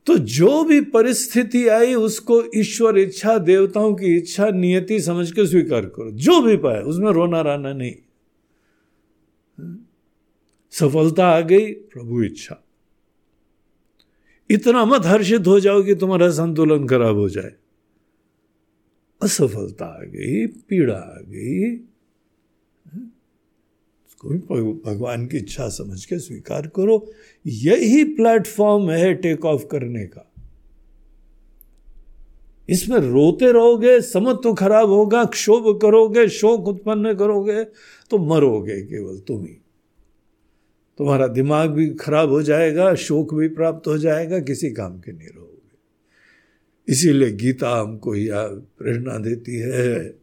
तो 0.09 0.19
जो 0.19 0.65
भी 0.65 0.81
परिस्थिति 0.81 1.69
आई, 1.69 1.95
उसको 1.95 2.45
ईश्वर 2.57 2.99
इच्छा, 2.99 3.39
देवताओं 3.39 3.95
की 3.95 4.17
इच्छा, 4.17 4.51
नियति 4.51 5.01
समझ 5.01 5.33
के 5.33 5.47
स्वीकार 5.47 5.87
करो। 5.87 6.11
जो 6.11 6.43
भी 6.43 6.57
पाए 6.57 6.83
उसमें 6.83 7.13
रोना 7.13 7.41
राना 7.41 7.73
नहीं। 7.73 7.95
सफलता 10.71 11.29
आ 11.29 11.41
गई, 11.41 11.73
प्रभु 11.73 12.23
इच्छा। 12.23 12.65
इतना 14.51 14.85
मत 14.85 15.07
हर्षित 15.07 15.47
हो 15.47 15.61
जाओ 15.61 15.83
कि 15.83 15.95
तुम्हारा 15.95 16.31
संतुलन 16.31 16.87
खराब 16.87 17.17
हो 17.17 17.29
जाए। 17.29 17.53
असफलता 19.23 19.85
आ 19.85 20.03
गई, 20.03 20.47
पीड़ा 20.47 20.99
आ 20.99 21.21
गई 21.21 21.88
उसको 24.25 24.73
भगवान 24.85 25.27
की 25.27 25.37
इच्छा 25.37 25.69
समझ 25.69 26.05
के 26.05 26.19
स्वीकार 26.19 26.67
करो। 26.67 27.13
यही 27.47 28.05
प्लेटफॉर्म 28.05 28.91
है 28.91 29.15
टेक 29.15 29.45
ऑफ़ 29.45 29.67
करने 29.67 30.05
का। 30.07 30.25
इसमें 32.69 32.99
रोते 32.99 33.53
रहोगे, 33.53 34.01
समत्व 34.01 34.41
तो 34.43 34.55
खराब 34.55 34.89
होगा, 34.89 35.25
क्षोभ 35.25 35.79
करोगे, 35.83 36.29
शोक 36.29 36.69
उत्पन्न 36.69 37.15
करोगे 37.15 37.65
तो 38.11 38.19
मरोगे 38.19 38.81
केवल 38.81 39.19
तुम 39.19 39.41
ही। 39.41 39.57
तुम्हारा 40.99 41.27
दिमाग 41.27 41.71
भी 41.71 41.89
खराब 41.91 42.31
हो 42.31 42.43
जाएगा, 42.43 42.95
शोक 42.95 43.35
भी 43.35 43.49
प्राप्त 43.49 43.87
हो 43.87 43.99
जाएगा, 43.99 44.39
किसी 44.39 44.71
काम 44.71 44.99
के 44.99 45.13
नहीं 45.13 45.29
रहोगे। 45.29 46.93
इसीलिए 46.93 47.31
गीता 47.31 47.71
हमको 47.81 48.15
यह 48.15 48.43
प्रेरणा 48.79 49.19
देती 49.19 49.57
है 49.57 50.15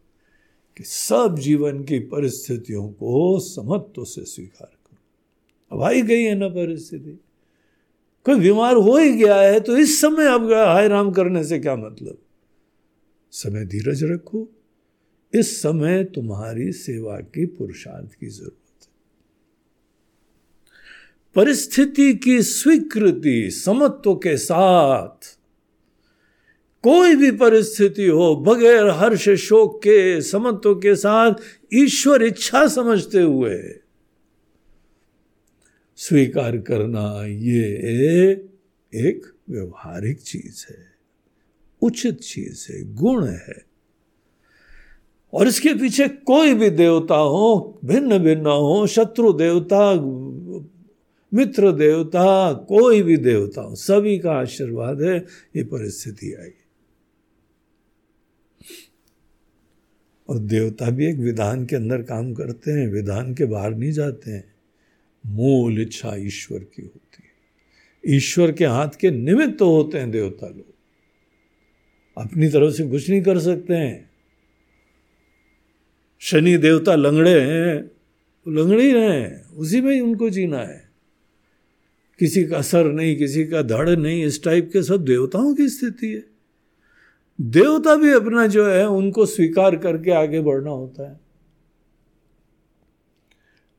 कि 0.77 0.84
सब 0.84 1.35
जीवन 1.39 1.84
की 1.84 1.99
परिस्थितियों 1.99 2.89
को 2.89 3.39
समत्व 3.39 4.03
से 4.03 4.26
स्वीकार 4.26 4.68
करो। 4.68 5.77
अब 5.77 5.84
आई 5.84 6.02
गई 6.02 6.23
है 6.23 6.35
ना 6.35 6.47
परिस्थिति। 6.47 7.19
कोई 8.26 8.39
बीमार 8.39 8.76
हो 8.76 8.97
ही 8.97 9.14
गया 9.14 9.35
है 9.35 9.60
तो 9.60 9.77
इस 9.77 10.02
समय 10.02 10.26
अब 10.26 10.53
हाय 10.53 10.88
राम 10.88 11.11
करने 11.11 11.43
से 11.43 11.60
क्या 11.60 11.76
मतलब? 11.76 12.18
समय 13.31 13.65
धीरज 13.65 14.03
रखो। 14.03 14.49
इस 15.34 15.61
समय 15.61 16.03
तुम्हारी 16.03 16.72
सेवा 16.72 17.18
की 17.19 17.45
पुरुषार्थ 17.45 18.14
की 18.14 18.27
ज़रूरत 18.27 18.53
है। 18.81 18.88
परिस्थिति 21.35 22.14
की 22.14 22.41
स्वीकृति 22.41 23.52
समत्व 23.52 24.15
के 24.15 24.38
साथ 24.38 25.35
कोई 26.86 27.16
भी 27.16 27.32
परिस्थिति 27.32 28.06
हो, 28.06 28.36
बगैर 28.36 28.90
हर्ष 28.90 29.30
शोक 29.30 29.78
के 29.84 30.22
समत्व 30.22 30.74
के 30.76 30.95
साथ 30.95 31.34
ईश्वर 31.74 32.24
इच्छा 32.24 32.68
समझते 32.68 33.22
हुए 33.22 33.57
स्वीकार 35.99 36.57
करना 36.57 37.26
ये 37.26 38.32
एक 38.94 39.26
व्यवहारिक 39.49 40.20
चीज़ 40.22 40.66
है, 40.70 40.78
उचित 41.82 42.20
चीज़ 42.20 42.66
है, 42.72 42.94
गुण 42.94 43.26
है। 43.26 43.66
और 45.34 45.48
इसके 45.48 45.74
पीछे 45.74 46.07
कोई 46.07 46.53
भी 46.53 46.70
देवता 46.70 47.16
हो, 47.16 47.80
भिन्न 47.86 48.18
भिन्न 48.20 48.45
हो, 48.45 48.86
शत्रु 48.88 49.34
देवता, 49.34 49.94
मित्र 51.32 51.72
देवता, 51.72 52.53
कोई 52.53 53.02
भी 53.02 53.18
देवता 53.18 53.62
हो, 53.62 53.76
सभी 53.76 54.18
का 54.20 54.32
आशीर्वाद 54.32 55.02
है, 55.02 55.18
ये 55.56 55.64
परिस्थिति 55.64 56.34
आई। 56.34 56.53
और 60.30 60.39
देवता 60.39 60.89
भी 60.89 61.06
एक 61.06 61.15
विधान 61.15 61.65
के 61.65 61.76
अंदर 61.76 62.02
काम 62.02 62.34
करते 62.34 62.72
हैं, 62.72 62.88
विधान 62.88 63.34
के 63.34 63.45
बाहर 63.45 63.76
नहीं 63.76 63.91
जाते 63.91 64.31
हैं। 64.31 64.56
मूल 65.26 65.81
इच्छा 65.81 66.15
ईश्वर 66.15 66.60
की 66.60 66.81
होती 66.81 67.23
है। 67.23 68.15
ईश्वर 68.18 68.52
के 68.52 68.65
हाथ 68.65 68.89
के 68.99 69.11
निमित्त 69.11 69.60
तो 69.60 69.76
होते 69.76 69.97
हैं 69.97 70.11
देवता 70.11 70.47
लोग। 70.47 70.76
अपनी 72.18 72.49
तरफ़ 72.49 72.73
से 72.73 72.88
कुछ 72.88 73.10
नहीं 73.10 73.22
कर 73.22 73.39
सकते 73.39 73.73
हैं। 73.73 74.10
शनि 76.19 76.57
देवता 76.57 76.95
लंगड़े 76.95 77.41
हैं 77.41 77.91
लंगड़े 78.47 78.84
ही 78.84 78.91
रहे 78.91 79.22
हैं, 79.22 79.49
उसी 79.49 79.81
में 79.81 79.93
ही 79.93 79.99
उनको 79.99 80.30
जीना 80.30 80.60
है। 80.60 80.89
किसी 82.19 82.43
का 82.43 82.61
सर 82.61 82.91
नहीं, 82.91 83.18
किसी 83.18 83.45
का 83.45 83.61
धड़ 83.61 83.89
नहीं, 83.89 84.26
इस 84.26 84.43
टाइप 84.43 84.69
के 84.73 84.84
सब 84.84 85.06
देवताओं 85.06 85.56
की 85.56 85.69
स्थिति 85.69 86.07
है। 86.07 86.35
देवता 87.41 87.95
भी 87.95 88.12
अपना 88.12 88.48
जो 88.48 88.68
है, 88.68 88.88
उनको 88.88 89.26
स्वीकार 89.26 89.76
करके 89.76 90.12
आगे 90.12 90.41
बढ़ना 90.41 90.70
होता 90.70 91.10
है। 91.10 91.20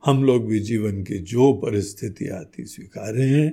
हम 0.05 0.24
लोग 0.24 0.47
भी 0.47 0.61
जीवन 0.61 1.03
की 1.03 1.19
जो 1.19 1.53
परिस्थिति 1.53 2.28
आती, 2.28 2.65
स्वीकारें 2.65 3.53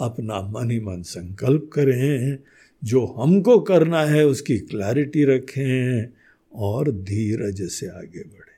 अपना 0.00 0.42
मन 0.42 0.70
ही 0.70 0.80
मन 0.80 1.02
संकल्प 1.02 1.70
करें, 1.72 2.38
जो 2.84 3.06
हमको 3.06 3.58
करना 3.58 4.04
है 4.04 4.26
उसकी 4.26 4.58
क्लैरिटी 4.58 5.24
रखें 5.24 6.08
और 6.54 6.92
धीरज 6.92 7.62
से 7.62 7.86
आगे 7.86 8.22
बढ़े। 8.22 8.50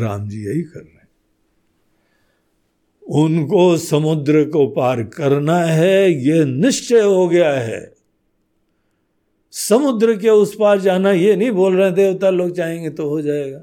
राम 0.00 0.28
जी 0.28 0.44
यही 0.44 0.62
कर 0.62 0.80
रहे 0.80 0.94
हैं। 0.94 1.08
उनको 3.08 3.76
समुद्र 3.76 4.44
को 4.44 4.66
पार 4.66 5.02
करना 5.02 5.58
है, 5.58 6.12
ये 6.12 6.44
निश्चय 6.44 7.00
हो 7.00 7.28
गया 7.28 7.52
है। 7.52 7.93
समुद्र 9.56 10.16
के 10.16 10.28
उस 10.28 10.56
पार 10.60 10.80
जाना, 10.80 11.12
ये 11.12 11.36
नहीं 11.36 11.50
बोल 11.50 11.76
रहे 11.76 11.90
देवता 11.90 12.30
लोग 12.30 12.56
चाहेंगे 12.56 12.90
तो 12.90 13.08
हो 13.08 13.22
जाएगा। 13.22 13.58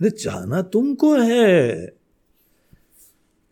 अरे 0.00 0.10
चाहना 0.10 0.62
तुमको 0.62 1.16
है। 1.16 1.78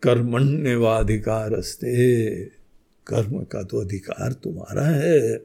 कर्मण्यवाधिकार 0.01 1.53
अस्ते 1.53 2.45
कर्म 3.07 3.43
का 3.43 3.63
तो 3.63 3.81
अधिकार 3.81 4.33
तुम्हारा 4.33 4.83
है। 4.83 5.37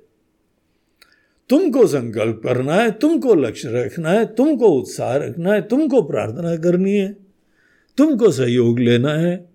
तुमको 1.49 1.87
संकल्प 1.87 2.41
करना 2.45 2.75
है, 2.75 2.91
तुमको 2.91 3.35
लक्ष्य 3.35 3.69
रखना 3.69 4.11
है, 4.11 4.35
तुमको 4.35 4.67
उत्साह 4.67 5.17
रखना 5.17 5.53
है, 5.53 5.63
तुमको 5.63 6.03
प्रार्थना 6.03 6.57
करनी 6.57 6.93
है, 6.93 7.17
तुमको 7.97 8.31
सहयोग 8.31 8.79
लेना 8.79 9.15
है। 9.15 9.51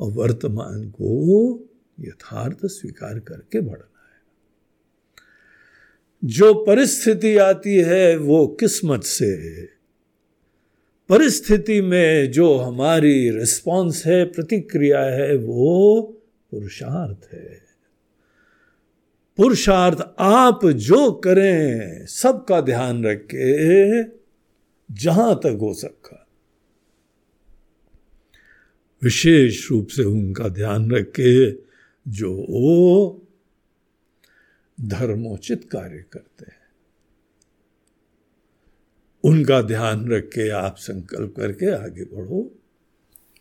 और 0.00 0.10
वर्तमान 0.10 0.90
को 0.90 1.60
यथार्थ 2.00 2.66
स्वीकार 2.66 3.18
करके 3.18 3.60
बढ़ना। 3.60 3.91
जो 6.24 6.54
परिस्थिति 6.54 7.36
आती 7.36 7.74
है 7.74 8.16
वो 8.16 8.46
किस्मत 8.46 9.04
से 9.04 9.26
है। 9.26 9.68
परिस्थिति 11.08 11.80
में 11.80 12.30
जो 12.30 12.56
हमारी 12.56 13.30
रिस्पॉन्स 13.30 14.06
है, 14.06 14.24
प्रतिक्रिया 14.24 15.00
है, 15.00 15.36
वो 15.36 16.02
पुरुषार्थ 16.50 17.32
है। 17.32 17.62
पुरुषार्थ 19.36 19.98
आप 20.18 20.66
जो 20.66 21.12
करें, 21.12 22.06
सबका 22.06 22.60
ध्यान 22.60 23.04
रख 23.04 23.28
के 23.34 24.02
जहाँ 24.94 25.34
तक 25.34 25.58
हो 25.60 25.74
सका 25.74 26.18
विशेष 29.02 29.70
रूप 29.70 29.88
से 29.88 30.02
उनका 30.02 30.48
ध्यान 30.48 30.90
रख 30.90 31.12
के 31.20 31.50
जो 32.10 32.32
धर्मोचित 34.84 35.68
कार्य 35.72 36.04
करते 36.12 36.44
हैं। 36.48 36.62
उनका 39.24 39.62
ध्यान 39.62 40.08
रख 40.08 40.24
के 40.24 40.48
आप 40.48 40.76
संकल्प 40.78 41.34
करके 41.36 41.74
आगे 41.74 42.04
बढ़ो। 42.04 42.58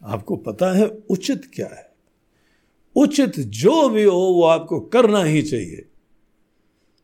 आपको 0.04 0.36
पता 0.36 0.74
है 0.74 0.86
उचित 0.86 1.42
क्या 1.54 1.68
है? 1.68 1.92
उचित 2.96 3.40
जो 3.40 3.90
भी 3.90 4.04
हो, 4.04 4.18
वो 4.18 4.44
आपको 4.44 4.80
करना 4.80 5.24
ही 5.24 5.42
चाहिए। 5.42 5.86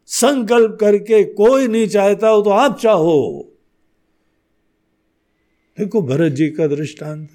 संकल्प 0.06 0.78
करके 0.82 1.24
कोई 1.24 1.68
नहीं 1.68 1.88
चाहता 1.88 2.28
हो 2.28 2.42
तो 2.42 2.50
आप 2.50 2.80
चाहो। 2.80 3.54
देखो, 5.80 6.02
भरत 6.02 6.32
जी 6.32 6.50
का 6.50 6.68
दृष्टांत। 6.68 7.30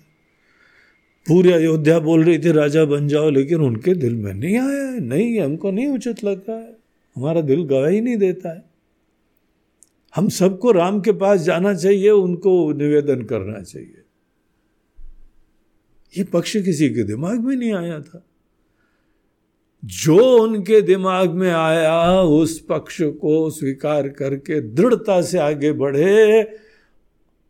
पूरी 1.28 1.52
अयोध्या 1.52 1.98
बोल 1.98 2.24
रही 2.24 2.38
थी, 2.38 2.52
राजा 2.52 2.84
बन 2.84 3.08
जाओ, 3.08 3.30
लेकिन 3.30 3.60
उनके 3.60 3.94
दिल 3.94 4.14
में 4.14 4.34
नहीं 4.34 4.58
आया 4.58 4.98
नहीं, 4.98 5.40
हमको 5.40 5.70
नहीं 5.70 5.88
उचित 5.88 6.24
लगता 6.24 6.52
है। 6.52 6.81
हमारा 7.16 7.40
दिल 7.40 7.64
गवाही 7.64 8.00
नहीं 8.00 8.16
देता 8.16 8.56
है। 8.56 8.64
हम 10.14 10.28
सबको 10.28 10.72
राम 10.72 11.00
के 11.00 11.12
पास 11.12 11.40
जाना 11.40 11.74
चाहिए, 11.74 12.10
उनको 12.10 12.72
निवेदन 12.72 13.22
करना 13.22 13.62
चाहिए। 13.62 14.02
ये 16.18 16.24
पक्ष 16.24 16.52
किसी 16.52 16.90
के 16.90 17.02
दिमाग 17.02 17.40
में 17.40 17.56
नहीं 17.56 17.72
आया 17.72 18.00
था। 18.00 18.24
जो 19.84 20.42
उनके 20.42 20.80
दिमाग 20.80 21.30
में 21.30 21.52
आया, 21.52 22.20
उस 22.20 22.60
पक्ष 22.60 23.02
को 23.02 23.50
स्वीकार 23.50 24.08
करके 24.08 24.60
दृढ़ता 24.60 25.22
से 25.22 25.38
आगे 25.38 25.72
बढ़े, 25.72 26.42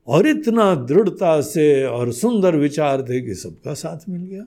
और 0.07 0.27
इतना 0.27 0.75
दृढ़ता 0.75 1.41
से 1.41 1.85
और 1.85 2.13
सुंदर 2.13 2.57
विचार 2.57 3.03
थे 3.03 3.21
कि 3.21 3.35
सबका 3.35 3.75
साथ 3.75 4.09
मिल 4.09 4.23
गया। 4.23 4.45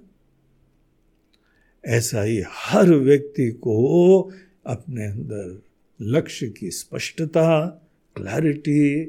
ऐसा 1.85 2.21
ही 2.21 2.43
हर 2.49 2.89
व्यक्ति 2.89 3.51
को 3.51 4.31
अपने 4.65 5.05
अंदर 5.05 5.63
लक्ष्य 6.01 6.49
की 6.49 6.71
स्पष्टता 6.71 7.67
क्लैरिटी 8.15 9.05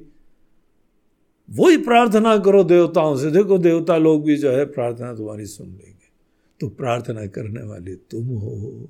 वही 1.50 1.76
प्रार्थना 1.76 2.38
करो 2.38 2.64
देवताओं 2.64 3.16
से। 3.16 3.30
देखो, 3.30 3.58
देवता 3.58 3.96
लोग 3.96 4.24
भी 4.24 4.36
जो 4.36 4.50
है 4.50 4.64
प्रार्थना 4.64 5.14
तुम्हारी 5.14 5.46
सुन 5.46 5.66
लेंगे। 5.66 6.06
तो 6.60 6.68
प्रार्थना 6.68 7.26
करने 7.26 7.62
वाले 7.62 7.94
तुम 7.94 8.26
हो, 8.26 8.88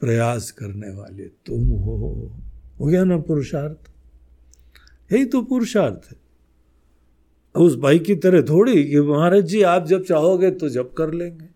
प्रयास 0.00 0.50
करने 0.50 0.90
वाले 0.90 1.22
तुम 1.22 1.68
हो। 1.68 2.32
हो 2.80 2.86
गया 2.86 3.04
ना 3.04 3.18
पुरुषार्थ? 3.18 3.90
यही 5.12 5.24
तो 5.24 5.42
पुरुषार्थ 5.42 6.10
है। 6.10 6.16
उस 7.62 7.76
भाई 7.76 7.98
की 7.98 8.14
तरह 8.14 8.42
थोड़ी 8.42 8.84
कि 8.84 9.00
महाराज 9.00 9.44
जी, 9.44 9.62
आप 9.62 9.86
जब 9.86 10.04
चाहोगे 10.04 10.50
तो 10.50 10.68
जब 10.68 10.94
कर 10.94 11.12
लेंगे। 11.12 11.46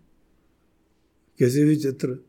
कैसे 1.39 1.63
भी 1.63 1.75
चित्र 1.75 2.28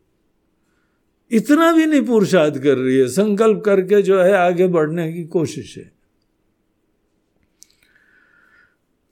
इतना 1.30 1.72
भी 1.72 1.86
नहीं 1.86 2.02
पुरुषार्थ 2.02 2.62
कर 2.62 2.78
रही 2.78 2.96
है। 2.96 3.08
संकल्प 3.08 3.62
करके 3.66 4.02
जो 4.02 4.22
है 4.22 4.32
आगे 4.32 4.66
बढ़ने 4.66 5.12
की 5.12 5.24
कोशिश 5.24 5.78
है। 5.78 5.92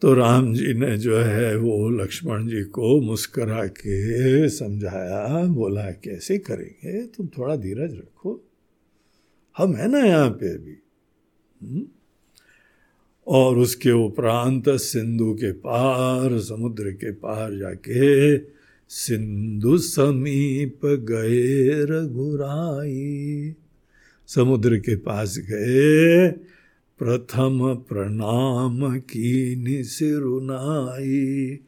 तो 0.01 0.15
राम 0.15 0.55
जी 0.55 0.75
ने 0.75 0.99
जो 0.99 1.19
है 1.19 1.57
वो 1.57 1.91
लक्ष्मण 1.91 2.49
जी 2.49 2.63
को 2.63 3.01
मुस्करा 3.01 3.67
के 3.67 4.49
समझाया, 4.49 5.45
बोला, 5.45 5.83
कैसे 5.83 6.39
करेंगे? 6.39 7.07
तुम 7.07 7.27
थोड़ा 7.27 7.57
धीरज 7.57 7.95
रखो। 7.95 8.45
हम 9.59 9.75
है 9.75 9.89
ना 9.89 9.99
यहाँ 9.99 10.31
पे 10.31 10.55
अभी। 10.55 10.77
हम्म? 11.63 11.87
और 13.27 13.59
उसके 13.59 13.91
उपरांत 13.91 14.69
सिंधु 14.69 15.35
के 15.35 15.53
पार, 15.53 16.41
समुद्र 16.41 16.91
के 16.91 17.13
पार 17.13 17.55
जाके 17.55 18.37
सिंधु 18.89 19.79
समीप 19.79 20.81
गए 20.85 21.85
रघुराई। 21.85 23.55
समुद्र 24.27 24.79
के 24.79 24.97
पास 24.97 25.39
गए, 25.39 26.29
प्रथम 26.99 27.75
प्रणाम 27.75 28.99
की 28.99 29.57
निसिरुनाई 29.57 31.59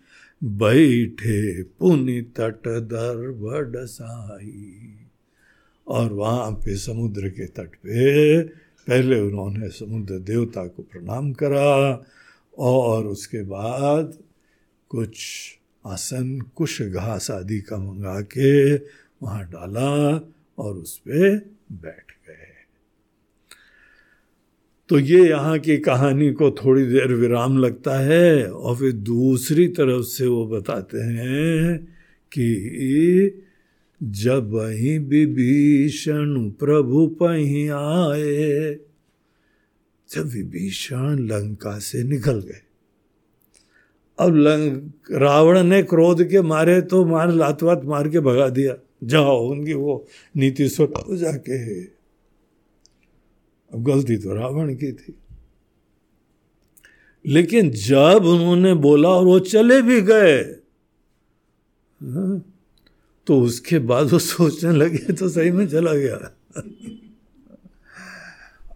बैठे 0.44 1.62
पुनि 1.62 2.22
तट 2.22 2.62
दर 2.66 3.30
बडसाई। 3.30 4.94
और 5.88 6.12
वहाँ 6.12 6.50
पे 6.50 6.76
समुद्र 6.76 7.28
के 7.28 7.46
तट 7.46 7.66
पे 7.66 8.42
पहले 8.88 9.20
उन्होंने 9.20 9.68
समुद्र 9.68 10.18
देवता 10.18 10.66
को 10.66 10.82
प्रणाम 10.82 11.32
करा 11.32 12.04
और 12.58 13.06
उसके 13.06 13.42
बाद 13.42 14.18
कुछ 14.88 15.16
आसन 15.86 16.40
कुश 16.40 16.82
घास 16.82 17.30
आदि 17.30 17.60
का 17.60 17.76
मंगा 17.78 18.20
के 18.20 18.74
वहाँ 19.22 19.44
डाला 19.44 20.16
और 20.58 20.74
उस 20.74 20.98
पर 20.98 21.38
बैठ 21.72 22.12
गए। 22.28 22.46
तो 24.88 24.98
ये 24.98 25.28
यहाँ 25.28 25.58
की 25.58 25.78
कहानी 25.78 26.32
को 26.32 26.50
थोड़ी 26.50 26.86
देर 26.86 27.12
विराम 27.12 27.58
लगता 27.58 27.98
है 27.98 28.52
और 28.52 28.76
फिर 28.76 28.92
दूसरी 28.92 29.68
तरफ़ 29.68 30.04
से 30.04 30.26
वो 30.26 30.46
बताते 30.46 30.98
हैं 30.98 31.84
कि 32.32 33.42
जब 34.02 34.56
ही 34.56 34.98
विभीषण 34.98 36.50
प्रभु 36.50 37.06
पही 37.06 37.68
आए, 37.68 38.74
जब 40.10 40.26
विभीषण 40.26 41.18
लंका 41.18 41.78
से 41.78 42.02
निकल 42.02 42.40
गए। 42.40 42.69
अब 44.20 44.92
रावण 45.12 45.62
ने 45.62 45.82
क्रोध 45.82 46.22
के 46.24 46.40
मारे 46.42 46.80
तो 46.82 47.04
मार 47.04 47.30
लातवात 47.32 47.84
मार 47.84 48.08
के 48.08 48.20
भगा 48.20 48.48
दिया। 48.48 48.74
जाओ 49.04 49.38
उनकी 49.48 49.72
वो 49.72 50.06
नीति 50.36 50.68
स्वतः 50.68 51.16
जाके 51.16 51.58
अब 53.70 53.82
गलती 53.84 54.16
तो 54.16 54.34
रावण 54.34 54.74
की 54.74 54.92
थी। 54.92 55.14
लेकिन 57.24 57.70
जब 57.70 58.24
उन्होंने 58.24 58.74
बोला 58.74 59.08
और 59.08 59.24
वो 59.24 59.38
चले 59.38 59.80
भी 59.82 60.00
गए 60.02 60.38
हाँ, 62.00 62.42
तो 63.26 63.40
उसके 63.40 63.78
बाद 63.78 64.10
वो 64.12 64.18
सोचने 64.18 64.72
लगे 64.72 65.12
तो 65.12 65.28
सही 65.28 65.50
में 65.50 65.66
चला 65.68 65.94
गया। 65.94 66.16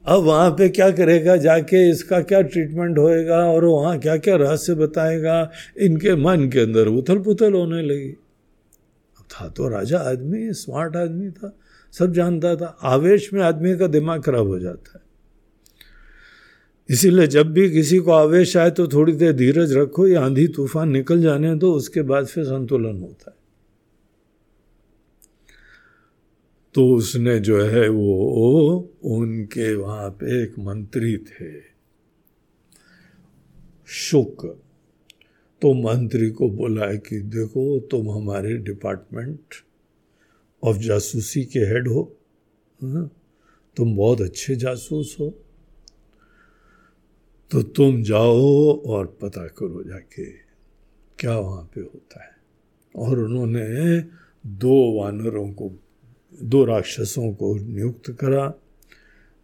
अब 0.05 0.22
वहाँ 0.22 0.51
पे 0.51 0.68
क्या 0.68 0.90
करेगा? 0.90 1.36
जाके 1.36 1.89
इसका 1.90 2.20
क्या 2.22 2.40
ट्रीटमेंट 2.43 2.98
होएगा 2.98 3.36
और 3.44 3.64
वहाँ 3.64 3.98
क्या 3.98 4.16
क्या 4.16 4.36
रहस्य 4.36 4.74
बताएगा? 4.74 5.51
इनके 5.78 6.14
मन 6.16 6.48
के 6.52 6.60
अंदर 6.60 6.89
उथल 6.89 7.18
पुथल 7.18 7.52
होने 7.52 7.82
लगी। 7.82 8.09
अब 8.09 9.24
था 9.31 9.48
तो 9.48 9.68
राजा 9.68 9.98
आदमी 10.01 10.52
स्मार्ट 10.52 10.97
आदमी 10.97 11.31
था, 11.31 11.56
सब 11.94 12.12
जानता 12.12 12.55
था। 12.56 12.76
आवेश 12.85 13.32
में 13.35 13.43
आदमी 13.43 13.76
का 13.78 13.86
दिमाग 13.86 14.22
खराब 14.22 14.47
हो 14.47 14.59
जाता 14.59 14.93
है। 14.94 15.02
इसीलिए 16.89 17.26
जब 17.26 17.52
भी 17.52 17.68
किसी 17.70 17.98
को 17.98 18.12
आवेश 18.12 18.56
आए 18.56 18.70
तो 18.70 18.86
थोड़ी 18.89 19.12
देर 19.12 19.32
धीरज 19.32 19.72
रखो, 19.72 20.06
या 20.06 20.24
आंधी 20.24 20.47
तूफ़ान 20.48 20.90
निकल 20.90 21.22
जाने 21.22 21.55
दो, 21.55 21.72
उसके 21.72 22.02
बाद 22.02 22.26
फिर 22.26 22.44
संतुलन 22.44 23.01
होता 23.01 23.31
है। 23.31 23.36
तो 26.75 26.95
उसने 26.95 27.39
जो 27.39 27.65
है 27.65 27.89
वो 27.89 28.93
उनके 29.05 29.75
वहाँ 29.75 30.11
पे 30.11 30.43
एक 30.43 30.59
मंत्री 30.59 31.17
थे। 31.17 31.61
शुक 33.87 34.61
तो 35.63 35.75
मंत्री 35.75 36.31
को 36.31 36.51
बोला 36.51 36.95
कि 36.95 37.21
देखो, 37.21 37.81
तुम 37.81 38.11
हमारे 38.11 38.57
डिपार्टमेंट 38.57 39.41
ऑफ़ 40.65 40.77
जासूसी 40.77 41.45
के 41.45 41.59
हेड 41.59 41.89
हो 41.89 42.17
हाँ? 42.83 43.11
तुम 43.77 43.97
बहुत 43.97 44.21
अच्छे 44.21 44.57
जासूस 44.57 45.17
हो। 45.21 45.35
तो 47.51 47.63
तुम 47.63 48.03
जाओ 48.03 48.77
और 48.81 49.19
पता 49.23 49.47
करो 49.47 49.85
जाके 49.85 50.31
क्या 51.19 51.39
वहाँ 51.39 51.71
पे 51.75 51.81
होता 51.81 52.25
है। 52.25 52.31
और 52.97 53.19
उन्होंने 53.19 54.01
दो 54.47 55.01
वानरों 55.01 55.53
को 55.53 55.73
दो 56.43 56.65
राक्षसों 56.65 57.32
को 57.32 57.55
नियुक्त 57.56 58.11
करा, 58.11 58.55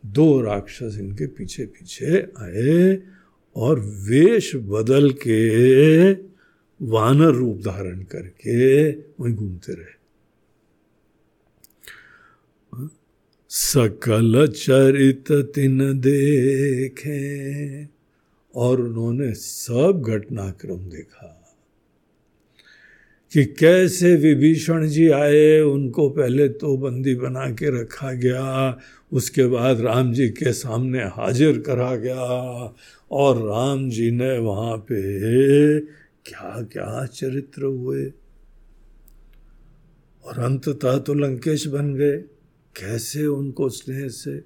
दो 0.07 0.41
राक्षस 0.41 0.99
इनके 1.01 1.27
पीछे 1.27 1.67
पीछे 1.67 2.21
आए 2.39 3.03
और 3.57 3.81
वेश 3.81 4.57
बदल 4.57 5.11
के 5.11 6.13
वानर 6.83 7.33
रूप 7.35 7.59
धारण 7.59 8.03
करके 8.03 8.91
वहीं 8.91 9.35
घूमते 9.35 9.73
रहे। 9.73 9.99
सकल 13.49 14.47
चरित 14.47 15.33
तिन 15.33 16.01
देखे 16.01 17.85
और 18.55 18.81
उन्होंने 18.81 19.35
सब 19.35 20.03
घटनाक्रम 20.07 20.79
देखा। 20.79 21.40
कि 23.33 23.45
कैसे 23.45 24.17
विभीषण 24.17 24.87
जी 24.87 25.09
आए, 25.09 25.61
उनको 25.61 26.09
पहले 26.11 26.49
तो 26.49 26.77
बंदी 26.77 27.15
बना 27.15 27.51
के 27.51 27.81
रखा 27.81 28.13
गया, 28.13 28.79
उसके 29.13 29.47
बाद 29.47 29.81
राम 29.81 30.13
जी 30.13 30.29
के 30.29 30.53
सामने 30.53 30.99
हाजिर 30.99 31.59
करा 31.59 31.97
गया, 31.97 32.75
और 33.11 33.39
राम 33.39 33.91
जी 33.91 34.11
ने 34.11 34.39
वहाँ 34.39 34.77
पे 34.77 35.81
क्या 35.81 36.63
क्या 36.63 37.07
चरित्र 37.07 37.65
हुए 37.65 38.05
और 40.25 40.39
अंततः 40.39 40.99
तो 40.99 41.15
लंकेश 41.15 41.67
बन 41.67 41.95
गए 41.95 42.17
कैसे 42.77 43.27
उनको 43.27 43.69
स्नेह 43.69 44.09
से 44.09 44.43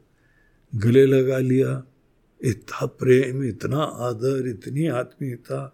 गले 0.75 1.07
लगा 1.07 1.39
लिया 1.39 1.83
इतना 2.41 2.87
प्रेम, 2.87 3.45
इतना 3.45 3.79
आदर, 3.79 4.49
इतनी 4.49 4.87
आत्मीयता। 4.87 5.74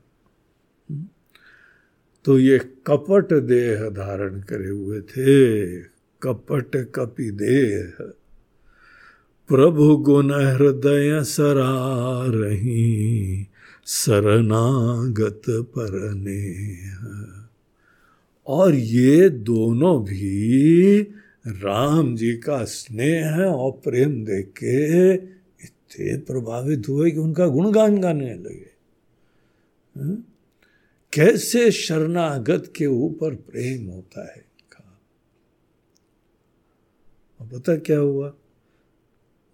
तो 2.24 2.38
ये 2.38 2.59
कपट 2.59 3.32
देह 3.32 3.88
धारण 3.88 4.40
करे 4.40 4.68
हुए 4.68 5.01
थे, 5.01 5.80
कपट 6.22 6.76
कपि 6.94 7.30
देह। 7.30 8.12
प्रभु 9.48 9.97
गुण 9.97 10.32
हृदय 10.32 11.22
सरा 11.24 11.72
रही, 12.26 13.47
शरणागत 13.86 15.42
परने 15.51 16.76
और 18.47 18.74
ये 18.74 19.28
दोनों 19.28 20.05
भी 20.05 21.01
राम 21.47 22.16
जी 22.16 22.32
का 22.36 22.64
स्नेह 22.64 23.40
और 23.40 23.70
प्रेम 23.84 24.24
देख 24.24 24.47
के 24.47 25.14
इतने 25.64 26.16
प्रभावित 26.16 26.88
हुए 26.88 27.10
कि 27.10 27.18
उनका 27.18 27.47
गुणगान 27.47 27.98
गाने 28.01 28.34
लगे। 28.34 28.70
हाँ? 29.97 30.24
कैसे 31.12 31.70
शरणागत 31.70 32.73
के 32.77 32.87
ऊपर 32.87 33.35
प्रेम 33.35 33.87
होता 33.87 34.24
है? 34.32 34.45
कहा। 34.73 34.99
पता 37.41 37.77
क्या 37.77 37.99
हुआ? 37.99 38.32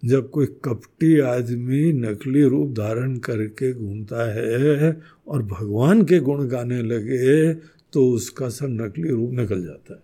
जब 0.03 0.29
कोई 0.29 0.45
कपटी 0.65 1.19
आदमी 1.19 1.91
नकली 1.93 2.43
रूप 2.43 2.71
धारण 2.71 3.17
करके 3.17 3.73
घूमता 3.73 4.31
है 4.33 5.01
और 5.27 5.43
भगवान 5.43 6.03
के 6.03 6.19
गुण 6.19 6.47
गाने 6.47 6.81
लगे 6.81 7.53
तो 7.93 8.07
उसका 8.11 8.49
सब 8.49 8.67
नकली 8.71 9.09
रूप 9.09 9.31
निकल 9.31 9.63
जाता 9.65 9.93
है। 9.93 10.03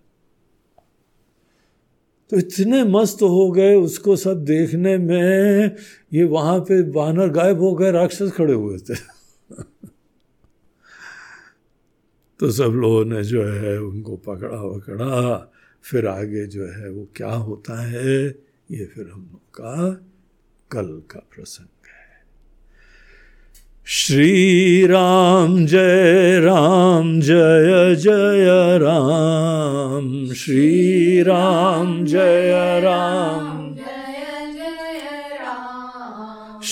तो 2.30 2.36
इतने 2.36 2.82
मस्त 2.84 3.22
हो 3.22 3.50
गए 3.52 3.74
उसको 3.74 4.16
सब 4.16 4.44
देखने 4.44 4.96
में, 4.98 5.76
ये 6.12 6.24
वहाँ 6.24 6.60
पे 6.60 6.82
बानर 6.82 7.28
गायब 7.28 7.60
हो 7.60 7.74
गए, 7.74 7.90
राक्षस 7.90 8.32
खड़े 8.32 8.54
हुए 8.54 8.78
थे। 8.78 8.94
तो 12.40 12.50
सब 12.50 12.70
लोगों 12.74 13.04
ने 13.04 13.22
जो 13.24 13.44
है 13.44 13.78
उनको 13.80 14.16
पकड़ा 14.16 14.62
वकड़ा, 14.62 15.52
फिर 15.82 16.06
आगे 16.06 16.46
जो 16.46 16.66
है 16.66 16.90
वो 16.90 17.08
क्या 17.16 17.30
होता 17.30 17.82
है, 17.82 18.26
ये 18.70 18.84
फिर 18.84 19.10
हम 19.14 19.20
लोग 19.20 19.40
का 19.60 19.92
कल 20.70 21.02
का 21.10 21.18
प्रसंग 21.36 21.66
है। 21.66 22.04
श्री 23.86 24.86
राम 24.86 25.66
जय 25.66 26.40
राम, 26.40 27.20
जय 27.20 27.94
जय 27.94 28.78
राम। 28.78 30.32
श्री 30.34 31.22
राम 31.22 32.06
जय 32.06 32.80
राम। 32.84 33.53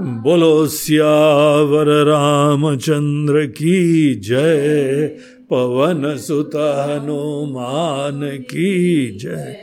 बोलो, 0.00 0.66
सियावर 0.66 1.86
रामचंद्र 1.86 3.46
की 3.46 4.14
जय। 4.14 5.06
पवन 5.50 6.16
सुत 6.16 6.50
हनुमान 6.56 8.38
की 8.38 9.06
जय। 9.16 9.56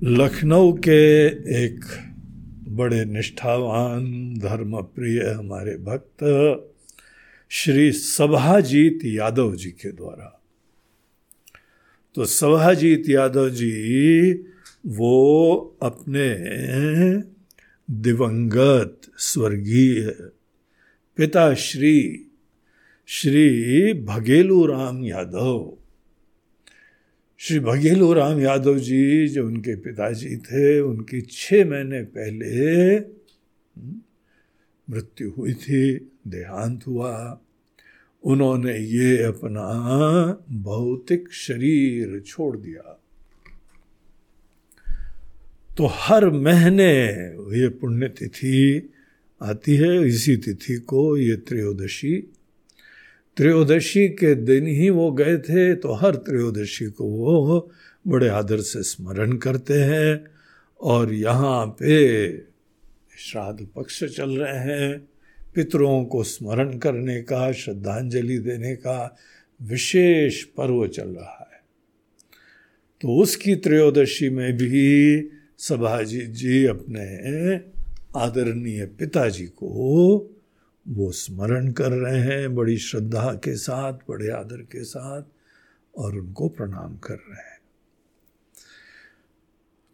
लखनऊ 0.03 0.73
के 0.73 1.25
एक 1.65 1.79
बड़े 2.67 3.05
निष्ठावान 3.05 4.33
धर्म 4.37 4.81
प्रिय 4.81 5.21
हमारे 5.21 5.77
भक्त, 5.77 6.23
श्री 7.49 7.91
सभाजीत 7.91 8.99
यादव 9.05 9.55
जी 9.55 9.69
के 9.69 9.91
द्वारा। 9.91 10.41
तो 12.15 12.25
सभाजीत 12.25 13.09
यादव 13.09 13.49
जी, 13.49 14.31
वो 14.85 15.77
अपने 15.81 16.27
दिवंगत 18.01 19.01
स्वर्गीय 19.17 20.15
पिता 21.17 21.53
श्री 21.53 22.25
श्री 23.07 23.93
भगेलू 23.93 24.65
राम 24.65 25.03
यादव। 25.03 25.77
श्री 27.37 27.59
भगेलू 27.59 28.13
राम 28.13 28.39
यादव 28.39 28.79
जी 28.79 29.27
जो 29.27 29.45
उनके 29.45 29.75
पिताजी 29.75 30.37
थे, 30.37 30.79
उनकी 30.79 31.21
छः 31.21 31.69
महीने 31.69 32.01
पहले 32.03 32.99
मृत्यु 34.89 35.31
हुई 35.31 35.53
थी, 35.53 35.95
देहांत 36.27 36.87
हुआ। 36.87 37.41
उन्होंने 38.25 38.77
ये 38.77 39.23
अपना 39.23 39.65
भौतिक 40.51 41.33
शरीर 41.33 42.19
छोड़ 42.19 42.57
दिया। 42.57 43.01
तो 45.77 45.85
हर 45.91 46.29
महीने 46.29 46.93
ये 47.59 47.67
पुण्यतिथि 47.69 48.89
आती 49.41 49.75
है। 49.75 50.07
इसी 50.07 50.37
तिथि 50.37 50.75
को 50.77 51.17
ये 51.17 51.35
त्रयोदशी। 51.35 52.15
त्रयोदशी 53.37 54.07
के 54.09 54.35
दिन 54.35 54.67
ही 54.67 54.89
वो 54.89 55.11
गए 55.11 55.37
थे 55.37 55.75
तो 55.75 55.93
हर 55.93 56.15
त्रयोदशी 56.15 56.85
को 56.85 57.03
वो 57.03 57.71
बड़े 58.07 58.27
आदर 58.27 58.59
से 58.61 58.83
स्मरण 58.83 59.37
करते 59.37 59.73
हैं 59.73 60.25
और 60.81 61.13
यहाँ 61.13 61.65
पे 61.67 62.37
श्राद्ध 63.17 63.67
पक्ष 63.75 64.03
चल 64.03 64.29
रहे 64.37 64.59
हैं। 64.59 65.07
पितरों 65.55 66.05
को 66.05 66.23
स्मरण 66.23 66.77
करने 66.77 67.21
का, 67.21 67.51
श्रद्धांजलि 67.51 68.37
देने 68.37 68.75
का 68.75 69.17
विशेष 69.61 70.43
पर्व 70.43 70.87
चल 70.87 71.09
रहा 71.09 71.49
है। 71.53 71.63
तो 73.01 73.21
उसकी 73.21 73.55
त्रयोदशी 73.55 74.29
में 74.29 74.53
भी 74.53 75.29
सभाजी 75.57 76.21
जी 76.21 76.65
अपने 76.65 77.55
आदरणीय 78.19 78.85
पिताजी 78.85 79.45
को 79.45 79.69
वो 80.87 81.11
स्मरण 81.11 81.71
कर 81.71 81.91
रहे 81.91 82.19
हैं, 82.19 82.55
बड़ी 82.55 82.77
श्रद्धा 82.77 83.33
के 83.33 83.55
साथ, 83.55 83.93
बड़े 83.93 84.29
आदर 84.29 84.57
के 84.57 84.83
साथ, 84.83 85.23
और 85.97 86.15
उनको 86.15 86.49
प्रणाम 86.49 86.97
कर 86.97 87.13
रहे 87.13 87.49
हैं। 87.51 87.54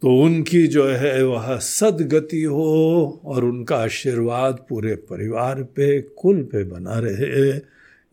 तो 0.02 0.22
उनकी 0.22 0.66
जो 0.66 0.86
है, 0.86 1.24
वह 1.24 1.58
सदगति 1.58 2.42
हो 2.42 3.20
और 3.24 3.44
उनका 3.44 3.76
आशीर्वाद 3.76 4.66
पूरे 4.68 4.94
परिवार 4.94 5.62
पे, 5.62 6.00
कुल 6.00 6.42
पे 6.42 6.64
बना 6.64 6.98
रहे। 6.98 7.60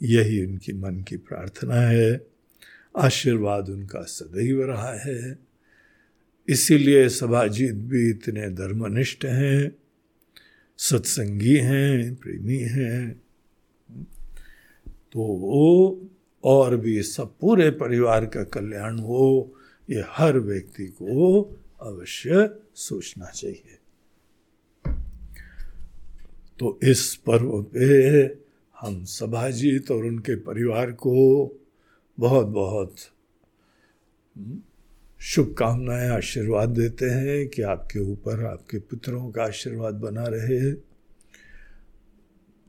यही 0.03 0.45
उनकी 0.45 0.73
मन 0.73 1.01
की 1.01 1.17
प्रार्थना 1.17 1.75
है। 1.75 2.27
आशीर्वाद 2.97 3.69
उनका 3.69 4.01
सदैव 4.01 4.65
रहा 4.65 4.93
है। 4.93 5.39
इसीलिए 6.49 7.09
सभाजीत 7.09 7.75
भी 7.75 8.09
इतने 8.09 8.49
धर्मनिष्ठ 8.49 9.25
हैं, 9.25 9.75
सत्संगी 10.77 11.55
हैं, 11.55 12.15
प्रेमी 12.15 12.57
हैं। 12.57 13.21
तो 14.87 15.19
वो 15.19 16.01
और 16.43 16.77
भी 16.77 17.03
सब 17.03 17.33
पूरे 17.41 17.69
परिवार 17.69 18.25
का 18.25 18.43
कल्याण 18.43 18.99
हो, 18.99 19.53
ये 19.89 20.03
हर 20.07 20.39
व्यक्ति 20.39 20.83
को 20.83 21.43
अवश्य 21.81 22.59
सोचना 22.75 23.25
चाहिए। 23.25 23.77
तो 26.59 26.79
इस 26.83 27.15
पर्व 27.15 27.63
पे 27.63 27.85
हम 28.81 29.03
सभाजीत 29.03 29.91
और 29.91 30.05
उनके 30.05 30.35
परिवार 30.35 30.91
को 30.91 31.45
बहुत 32.19 32.47
बहुत 32.47 32.95
शुभकामनाएँ, 35.21 36.09
आशीर्वाद 36.09 36.69
देते 36.69 37.05
हैं 37.05 37.47
कि 37.47 37.61
आपके 37.61 37.99
ऊपर, 37.99 38.45
आपके 38.45 38.79
पुत्रों 38.79 39.31
का 39.31 39.43
आशीर्वाद 39.43 39.93
बना 39.93 40.23
रहे 40.23 40.73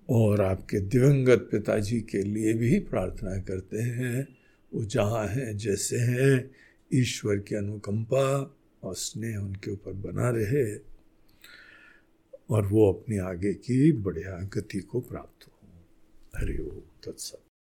और 0.08 0.40
आपके 0.40 0.80
दिवंगत 0.80 1.48
पिताजी 1.52 2.00
के 2.00 2.22
लिए 2.22 2.52
भी 2.52 2.78
प्रार्थना 2.78 3.38
करते 3.38 3.78
हैं। 3.78 4.28
वो 4.74 4.84
जहाँ 4.84 5.26
हैं, 5.26 5.56
जैसे 5.56 5.96
हैं, 5.96 6.50
ईश्वर 6.94 7.36
की 7.36 7.54
अनुकंपा 7.54 8.56
और 8.82 8.94
स्नेह 8.94 9.36
उनके 9.36 9.70
ऊपर 9.70 9.92
बना 9.92 10.30
रहे 10.30 10.76
और 12.50 12.66
वो 12.66 12.92
अपने 12.92 13.18
आगे 13.18 13.54
की 13.54 13.92
बढ़िया 13.92 14.38
गति 14.38 14.80
को 14.80 15.00
प्राप्त 15.00 15.46
हो। 15.46 15.52
हरिओ 16.36 16.68
तत्सत। 17.04 17.42